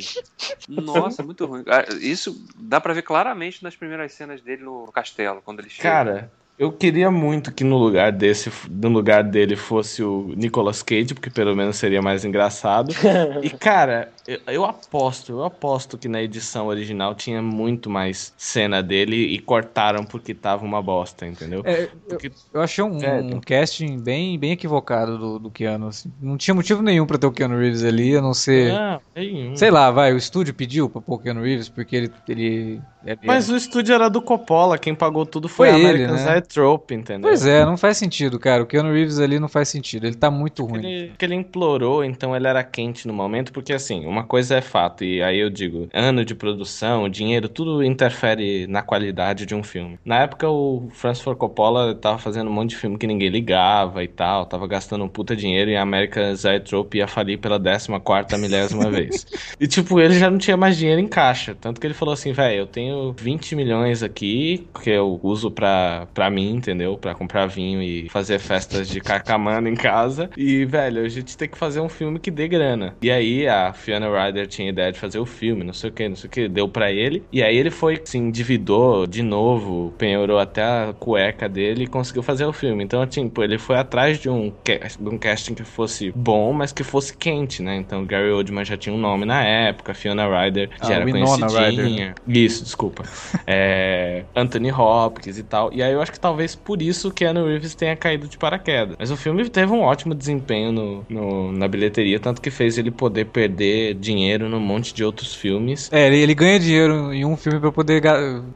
Nossa, 0.68 1.22
muito 1.22 1.46
ruim. 1.46 1.62
Ah, 1.68 1.84
Isso 2.00 2.44
dá 2.56 2.80
pra 2.80 2.92
ver 2.92 3.02
claramente 3.02 3.62
nas 3.62 3.76
primeiras 3.76 4.12
cenas 4.12 4.40
dele 4.42 4.64
no 4.64 4.90
castelo, 4.92 5.40
quando 5.42 5.60
ele 5.60 5.70
chega. 5.70 5.88
Cara, 5.88 6.32
eu 6.58 6.72
queria 6.72 7.10
muito 7.10 7.52
que 7.52 7.62
no 7.62 7.76
lugar 7.76 8.10
desse, 8.12 8.50
no 8.70 8.88
lugar 8.88 9.22
dele 9.22 9.56
fosse 9.56 10.02
o 10.02 10.32
Nicolas 10.36 10.82
Cage, 10.82 11.14
porque 11.14 11.30
pelo 11.30 11.54
menos 11.54 11.76
seria 11.76 12.00
mais 12.00 12.24
engraçado. 12.24 12.92
E 13.42 13.50
cara, 13.50 14.12
eu, 14.26 14.40
eu 14.46 14.64
aposto, 14.64 15.32
eu 15.32 15.44
aposto 15.44 15.96
que 15.98 16.08
na 16.08 16.22
edição 16.22 16.66
original 16.66 17.14
tinha 17.14 17.40
muito 17.42 17.88
mais 17.88 18.32
cena 18.36 18.82
dele 18.82 19.16
e 19.16 19.38
cortaram 19.38 20.04
porque 20.04 20.34
tava 20.34 20.64
uma 20.64 20.82
bosta, 20.82 21.26
entendeu? 21.26 21.62
É, 21.64 21.84
eu, 21.84 21.88
Porque- 22.08 22.30
eu 22.52 22.60
achei 22.60 22.82
um, 22.84 22.98
Velho. 22.98 23.36
um 23.36 23.40
casting 23.40 23.98
bem, 23.98 24.38
bem 24.38 24.52
equivocado 24.52 25.16
do, 25.18 25.38
do 25.38 25.50
Keanu. 25.50 25.88
assim. 25.88 26.12
Não 26.20 26.36
tinha 26.36 26.54
motivo 26.54 26.82
nenhum 26.82 27.06
pra 27.06 27.18
ter 27.18 27.26
o 27.26 27.32
Keanu 27.32 27.58
Reeves 27.58 27.84
ali, 27.84 28.16
a 28.16 28.22
não 28.22 28.34
ser. 28.34 28.72
Nenhum. 29.14 29.56
Sei 29.56 29.70
lá, 29.70 29.90
vai, 29.90 30.12
o 30.12 30.16
estúdio 30.16 30.54
pediu 30.54 30.88
pra 30.90 31.00
pôr 31.00 31.14
o 31.14 31.18
Keanu 31.18 31.42
Reeves 31.42 31.68
porque 31.68 31.94
ele. 31.96 32.12
ele, 32.28 32.80
ele- 33.04 33.18
Mas 33.24 33.48
o 33.48 33.56
estúdio 33.56 33.94
era 33.94 34.08
do 34.08 34.20
Coppola, 34.20 34.76
quem 34.78 34.94
pagou 34.94 35.24
tudo 35.24 35.48
foi, 35.48 35.68
Foi 35.68 35.76
a 35.76 35.78
ele, 35.78 36.04
American 36.04 36.16
né? 36.16 36.22
Zoetrope, 36.32 36.94
entendeu? 36.94 37.28
Pois 37.28 37.46
é, 37.46 37.64
não 37.64 37.76
faz 37.76 37.96
sentido, 37.96 38.38
cara. 38.38 38.62
O 38.62 38.66
Keanu 38.66 38.92
Reeves 38.92 39.18
ali 39.18 39.38
não 39.38 39.48
faz 39.48 39.68
sentido. 39.68 40.06
Ele 40.06 40.16
tá 40.16 40.30
muito 40.30 40.64
ruim. 40.64 40.84
Ele, 40.84 41.12
que 41.16 41.24
ele 41.24 41.34
implorou, 41.34 42.04
então 42.04 42.34
ele 42.34 42.46
era 42.46 42.62
quente 42.64 43.06
no 43.06 43.14
momento, 43.14 43.52
porque 43.52 43.72
assim, 43.72 44.04
uma 44.16 44.24
coisa 44.24 44.56
é 44.56 44.60
fato, 44.62 45.04
e 45.04 45.22
aí 45.22 45.38
eu 45.38 45.50
digo, 45.50 45.88
ano 45.92 46.24
de 46.24 46.34
produção, 46.34 47.08
dinheiro, 47.08 47.48
tudo 47.50 47.84
interfere 47.84 48.66
na 48.66 48.82
qualidade 48.82 49.44
de 49.44 49.54
um 49.54 49.62
filme. 49.62 49.98
Na 50.04 50.20
época 50.20 50.48
o 50.48 50.88
Francis 50.92 51.22
Ford 51.22 51.36
Coppola 51.36 51.94
tava 51.94 52.18
fazendo 52.18 52.48
um 52.48 52.52
monte 52.52 52.70
de 52.70 52.76
filme 52.76 52.96
que 52.96 53.06
ninguém 53.06 53.28
ligava 53.28 54.02
e 54.02 54.08
tal, 54.08 54.46
tava 54.46 54.66
gastando 54.66 55.04
um 55.04 55.08
puta 55.08 55.36
dinheiro 55.36 55.70
e 55.70 55.76
a 55.76 55.82
American 55.82 56.34
Zoetrope 56.34 56.96
ia 56.96 57.06
falir 57.06 57.38
pela 57.38 57.60
14ª 57.60 58.38
milésima 58.38 58.90
vez. 58.90 59.26
E 59.58 59.66
tipo, 59.66 59.98
ele 60.00 60.18
já 60.18 60.30
não 60.30 60.38
tinha 60.38 60.56
mais 60.56 60.76
dinheiro 60.76 61.00
em 61.00 61.06
caixa, 61.06 61.54
tanto 61.54 61.80
que 61.80 61.86
ele 61.86 61.94
falou 61.94 62.12
assim, 62.12 62.32
velho, 62.32 62.60
eu 62.60 62.66
tenho 62.66 63.14
20 63.18 63.54
milhões 63.56 64.02
aqui, 64.02 64.66
que 64.82 64.90
eu 64.90 65.18
uso 65.22 65.50
pra, 65.50 66.06
pra 66.12 66.30
mim, 66.30 66.56
entendeu? 66.56 66.98
Pra 66.98 67.14
comprar 67.14 67.46
vinho 67.46 67.82
e 67.82 68.08
fazer 68.08 68.38
festas 68.38 68.88
de 68.88 69.00
carcamano 69.00 69.68
em 69.68 69.74
casa. 69.74 70.30
E, 70.36 70.64
velho, 70.64 71.02
a 71.02 71.08
gente 71.08 71.36
tem 71.36 71.48
que 71.48 71.56
fazer 71.56 71.80
um 71.80 71.88
filme 71.88 72.18
que 72.18 72.30
dê 72.30 72.46
grana. 72.48 72.94
E 73.00 73.10
aí 73.10 73.48
a 73.48 73.72
Fiona 73.72 74.05
Ryder 74.10 74.46
tinha 74.46 74.68
ideia 74.68 74.92
de 74.92 74.98
fazer 74.98 75.18
o 75.18 75.26
filme, 75.26 75.64
não 75.64 75.72
sei 75.72 75.90
o 75.90 75.92
que, 75.92 76.08
não 76.08 76.16
sei 76.16 76.28
o 76.28 76.30
que, 76.30 76.48
deu 76.48 76.68
pra 76.68 76.90
ele. 76.92 77.24
E 77.32 77.42
aí 77.42 77.56
ele 77.56 77.70
foi, 77.70 78.00
se 78.04 78.18
endividou 78.18 79.06
de 79.06 79.22
novo, 79.22 79.94
penhorou 79.98 80.38
até 80.38 80.62
a 80.62 80.94
cueca 80.98 81.48
dele 81.48 81.84
e 81.84 81.86
conseguiu 81.86 82.22
fazer 82.22 82.44
o 82.44 82.52
filme. 82.52 82.84
Então, 82.84 83.06
tipo, 83.06 83.42
ele 83.42 83.58
foi 83.58 83.76
atrás 83.76 84.18
de 84.18 84.28
um, 84.28 84.52
de 84.64 85.08
um 85.08 85.18
casting 85.18 85.54
que 85.54 85.64
fosse 85.64 86.12
bom, 86.14 86.52
mas 86.52 86.72
que 86.72 86.82
fosse 86.84 87.16
quente, 87.16 87.62
né? 87.62 87.76
Então, 87.76 88.04
Gary 88.04 88.30
Oldman 88.30 88.64
já 88.64 88.76
tinha 88.76 88.94
um 88.94 88.98
nome 88.98 89.24
na 89.24 89.42
época, 89.44 89.94
Fiona 89.94 90.26
Ryder 90.26 90.70
já 90.82 90.88
Ah, 90.88 90.92
era 90.94 91.04
Winona 91.04 91.46
conhecidinha. 91.48 92.14
Isso, 92.26 92.64
desculpa. 92.64 93.02
É, 93.48 94.24
Anthony 94.34 94.72
Hopkins 94.72 95.38
e 95.38 95.42
tal. 95.44 95.72
E 95.72 95.82
aí 95.82 95.92
eu 95.92 96.00
acho 96.02 96.10
que 96.12 96.18
talvez 96.20 96.54
por 96.56 96.82
isso 96.82 97.10
Keanu 97.12 97.46
Reeves 97.46 97.74
tenha 97.74 97.94
caído 97.96 98.26
de 98.28 98.36
paraquedas. 98.36 98.96
Mas 98.98 99.10
o 99.10 99.16
filme 99.16 99.48
teve 99.48 99.72
um 99.72 99.80
ótimo 99.82 100.14
desempenho 100.14 100.72
no, 100.72 101.04
no- 101.08 101.52
na 101.52 101.68
bilheteria, 101.68 102.18
tanto 102.18 102.40
que 102.40 102.50
fez 102.50 102.76
ele 102.76 102.90
poder 102.90 103.26
perder 103.26 103.94
dinheiro 103.96 104.48
num 104.48 104.60
monte 104.60 104.94
de 104.94 105.02
outros 105.04 105.34
filmes. 105.34 105.88
É, 105.92 106.06
ele, 106.06 106.18
ele 106.18 106.34
ganha 106.34 106.58
dinheiro 106.60 107.12
em 107.12 107.24
um 107.24 107.36
filme 107.36 107.58
pra 107.58 107.72
poder 107.72 108.02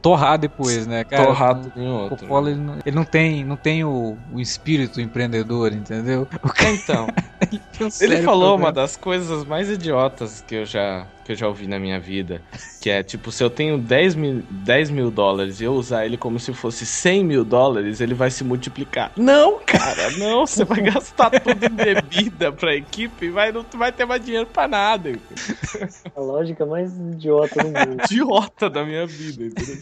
torrar 0.01 0.37
depois, 0.37 0.85
né, 0.87 1.03
cara? 1.03 1.25
Torrar 1.25 1.61
em 1.75 1.87
O 1.87 1.93
outro. 1.93 2.17
Coppola, 2.17 2.49
né? 2.49 2.51
ele 2.55 2.61
não, 2.61 2.77
ele 2.85 2.95
não 2.95 3.03
tem, 3.03 3.43
não 3.43 3.55
tem 3.55 3.83
o, 3.83 4.17
o 4.31 4.39
espírito 4.39 5.01
empreendedor, 5.01 5.73
entendeu? 5.73 6.27
O 6.43 6.49
cara 6.53 6.71
Então, 6.73 7.07
tem 7.77 7.87
um 7.87 7.89
ele 8.01 8.21
falou 8.23 8.49
problema. 8.49 8.55
uma 8.55 8.71
das 8.71 8.95
coisas 8.95 9.43
mais 9.45 9.69
idiotas 9.69 10.43
que 10.47 10.55
eu 10.55 10.65
já 10.65 11.05
que 11.31 11.33
eu 11.33 11.37
já 11.37 11.47
ouvi 11.47 11.65
na 11.67 11.79
minha 11.79 11.97
vida, 11.99 12.41
que 12.81 12.89
é 12.89 13.01
tipo, 13.01 13.31
se 13.31 13.41
eu 13.43 13.49
tenho 13.49 13.77
10 13.77 14.15
mil, 14.15 14.43
10 14.49 14.89
mil 14.89 15.09
dólares 15.09 15.61
e 15.61 15.63
eu 15.63 15.73
usar 15.73 16.05
ele 16.05 16.17
como 16.17 16.37
se 16.39 16.53
fosse 16.53 16.85
100 16.85 17.23
mil 17.23 17.45
dólares, 17.45 18.01
ele 18.01 18.13
vai 18.13 18.29
se 18.29 18.43
multiplicar. 18.43 19.11
Não, 19.15 19.59
cara, 19.59 20.11
não, 20.17 20.45
você 20.45 20.65
vai 20.65 20.81
gastar 20.81 21.29
tudo 21.29 21.63
em 21.65 21.69
bebida 21.69 22.51
pra 22.51 22.75
equipe 22.75 23.27
e 23.27 23.29
vai, 23.29 23.51
não 23.51 23.65
vai 23.77 23.91
ter 23.91 24.05
mais 24.05 24.23
dinheiro 24.23 24.47
pra 24.47 24.67
nada. 24.67 25.09
entendeu? 25.09 25.89
A 26.15 26.19
lógica 26.19 26.65
mais 26.65 26.91
idiota 26.97 27.63
do 27.63 27.67
mundo. 27.67 28.03
Idiota 28.11 28.69
da 28.69 28.83
minha 28.83 29.05
vida, 29.07 29.45
entendeu? 29.45 29.77